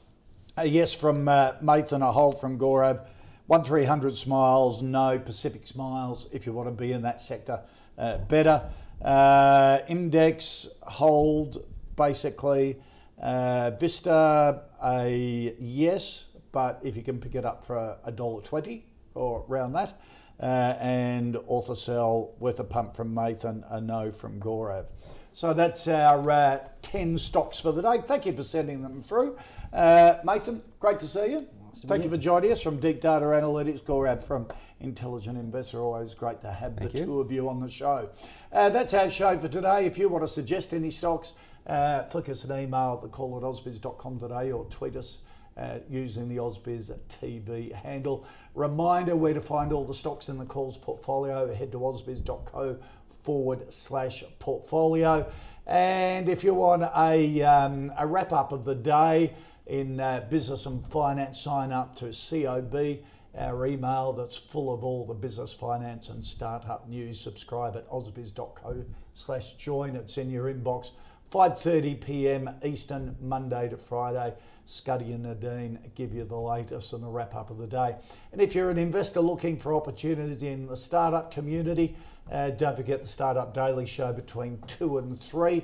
a 0.57 0.65
yes 0.65 0.95
from 0.95 1.27
uh, 1.27 1.53
Mathan, 1.61 2.01
a 2.01 2.11
hold 2.11 2.39
from 2.39 2.57
Gaurav. 2.57 3.05
1300 3.47 4.17
smiles, 4.17 4.83
no 4.83 5.17
Pacific 5.17 5.65
smiles 5.65 6.27
if 6.31 6.45
you 6.45 6.51
want 6.51 6.67
to 6.67 6.71
be 6.71 6.91
in 6.91 7.01
that 7.03 7.21
sector 7.21 7.61
uh, 7.97 8.17
better. 8.17 8.69
Uh, 9.01 9.79
Imdex, 9.89 10.67
hold, 10.83 11.65
basically. 11.95 12.77
Uh, 13.21 13.71
Vista, 13.79 14.63
a 14.83 15.55
yes, 15.59 16.25
but 16.51 16.79
if 16.83 16.97
you 16.97 17.03
can 17.03 17.19
pick 17.19 17.35
it 17.35 17.45
up 17.45 17.63
for 17.63 17.97
$1.20 18.07 18.81
or 19.15 19.45
around 19.49 19.73
that. 19.73 19.99
Uh, 20.39 20.75
and 20.79 21.35
Orthocell 21.35 22.37
with 22.39 22.59
a 22.59 22.63
pump 22.63 22.95
from 22.95 23.15
Mathan, 23.15 23.63
a 23.71 23.81
no 23.81 24.11
from 24.11 24.39
Gaurav. 24.39 24.85
So 25.33 25.53
that's 25.53 25.87
our 25.87 26.29
uh, 26.29 26.59
10 26.81 27.17
stocks 27.17 27.59
for 27.59 27.71
the 27.71 27.81
day. 27.81 28.01
Thank 28.05 28.25
you 28.25 28.33
for 28.33 28.43
sending 28.43 28.81
them 28.81 29.01
through. 29.01 29.37
Uh, 29.71 30.15
Mathan, 30.23 30.61
great 30.79 30.99
to 30.99 31.07
see 31.07 31.31
you. 31.31 31.47
Thank 31.85 32.03
you 32.03 32.09
for 32.09 32.17
joining 32.17 32.51
us 32.51 32.61
from 32.61 32.79
Deep 32.79 33.01
Data 33.01 33.25
Analytics. 33.25 33.83
Gaurav 33.83 34.23
from 34.23 34.47
Intelligent 34.79 35.37
Investor. 35.37 35.79
Always 35.79 36.15
great 36.15 36.41
to 36.41 36.51
have 36.51 36.75
Thank 36.75 36.91
the 36.91 36.99
you. 36.99 37.05
two 37.05 37.19
of 37.19 37.31
you 37.31 37.47
on 37.49 37.59
the 37.59 37.69
show. 37.69 38.09
Uh, 38.51 38.69
that's 38.69 38.93
our 38.95 39.11
show 39.11 39.37
for 39.37 39.47
today. 39.47 39.85
If 39.85 39.99
you 39.99 40.09
want 40.09 40.23
to 40.23 40.27
suggest 40.27 40.73
any 40.73 40.89
stocks, 40.89 41.33
uh, 41.67 42.03
flick 42.03 42.29
us 42.29 42.43
an 42.43 42.57
email 42.57 42.99
at 43.03 43.11
call 43.11 43.37
at 43.37 43.43
or 43.43 44.65
tweet 44.69 44.95
us 44.95 45.19
uh, 45.55 45.77
using 45.87 46.27
the 46.27 46.37
Ausbiz 46.37 46.91
TV 47.09 47.71
handle. 47.73 48.25
Reminder 48.55 49.15
where 49.15 49.33
to 49.33 49.41
find 49.41 49.71
all 49.71 49.85
the 49.85 49.93
stocks 49.93 50.29
in 50.29 50.37
the 50.39 50.45
calls 50.45 50.77
portfolio. 50.77 51.53
Head 51.53 51.71
to 51.73 51.79
ausbiz.co 51.79 52.77
forward 53.21 53.71
slash 53.71 54.23
portfolio. 54.39 55.29
And 55.67 56.29
if 56.29 56.43
you 56.43 56.53
want 56.53 56.83
a, 56.95 57.43
um, 57.43 57.91
a 57.97 58.07
wrap 58.07 58.31
up 58.31 58.51
of 58.51 58.63
the 58.63 58.75
day 58.75 59.33
in 59.67 59.99
uh, 59.99 60.25
business 60.29 60.65
and 60.65 60.85
finance, 60.87 61.41
sign 61.41 61.71
up 61.71 61.95
to 61.97 62.05
COB, 62.05 62.99
our 63.37 63.65
email 63.65 64.13
that's 64.13 64.37
full 64.37 64.73
of 64.73 64.83
all 64.83 65.05
the 65.05 65.13
business, 65.13 65.53
finance, 65.53 66.09
and 66.09 66.23
startup 66.23 66.87
news. 66.87 67.19
Subscribe 67.19 67.75
at 67.75 67.89
ausbiz.co 67.89 68.85
slash 69.13 69.53
join. 69.53 69.95
It's 69.95 70.17
in 70.17 70.29
your 70.29 70.51
inbox. 70.51 70.91
5.30 71.31 71.99
p.m. 72.01 72.49
Eastern, 72.63 73.15
Monday 73.21 73.67
to 73.69 73.77
Friday. 73.77 74.33
Scuddy 74.65 75.13
and 75.13 75.23
Nadine 75.23 75.79
give 75.95 76.13
you 76.13 76.25
the 76.25 76.37
latest 76.37 76.93
and 76.93 77.03
the 77.03 77.07
wrap 77.07 77.35
up 77.35 77.49
of 77.49 77.57
the 77.57 77.67
day. 77.67 77.95
And 78.31 78.41
if 78.41 78.55
you're 78.55 78.69
an 78.69 78.77
investor 78.77 79.21
looking 79.21 79.57
for 79.57 79.73
opportunities 79.73 80.43
in 80.43 80.67
the 80.67 80.75
startup 80.75 81.31
community, 81.31 81.95
uh, 82.31 82.49
don't 82.49 82.75
forget 82.75 83.01
the 83.01 83.07
Startup 83.07 83.53
Daily 83.53 83.85
Show 83.85 84.11
between 84.11 84.61
2 84.67 84.97
and 84.97 85.19
3. 85.19 85.63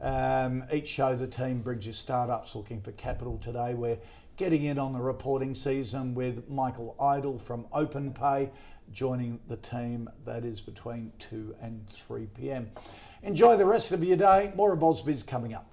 Um, 0.00 0.64
each 0.72 0.88
show, 0.88 1.14
the 1.14 1.26
team 1.26 1.60
brings 1.60 1.96
startups 1.96 2.54
looking 2.54 2.80
for 2.80 2.92
capital. 2.92 3.38
Today, 3.38 3.74
we're 3.74 3.98
getting 4.36 4.64
in 4.64 4.78
on 4.78 4.92
the 4.92 5.00
reporting 5.00 5.54
season 5.54 6.14
with 6.14 6.48
Michael 6.48 6.96
Eidel 6.98 7.40
from 7.40 7.64
OpenPay 7.74 8.50
joining 8.92 9.38
the 9.48 9.56
team. 9.56 10.08
That 10.24 10.44
is 10.44 10.60
between 10.60 11.12
2 11.18 11.54
and 11.60 11.86
3 11.88 12.26
p.m. 12.34 12.70
Enjoy 13.22 13.56
the 13.56 13.66
rest 13.66 13.92
of 13.92 14.02
your 14.02 14.16
day. 14.16 14.52
More 14.56 14.72
of 14.72 14.80
Ausbiz 14.80 15.26
coming 15.26 15.54
up. 15.54 15.66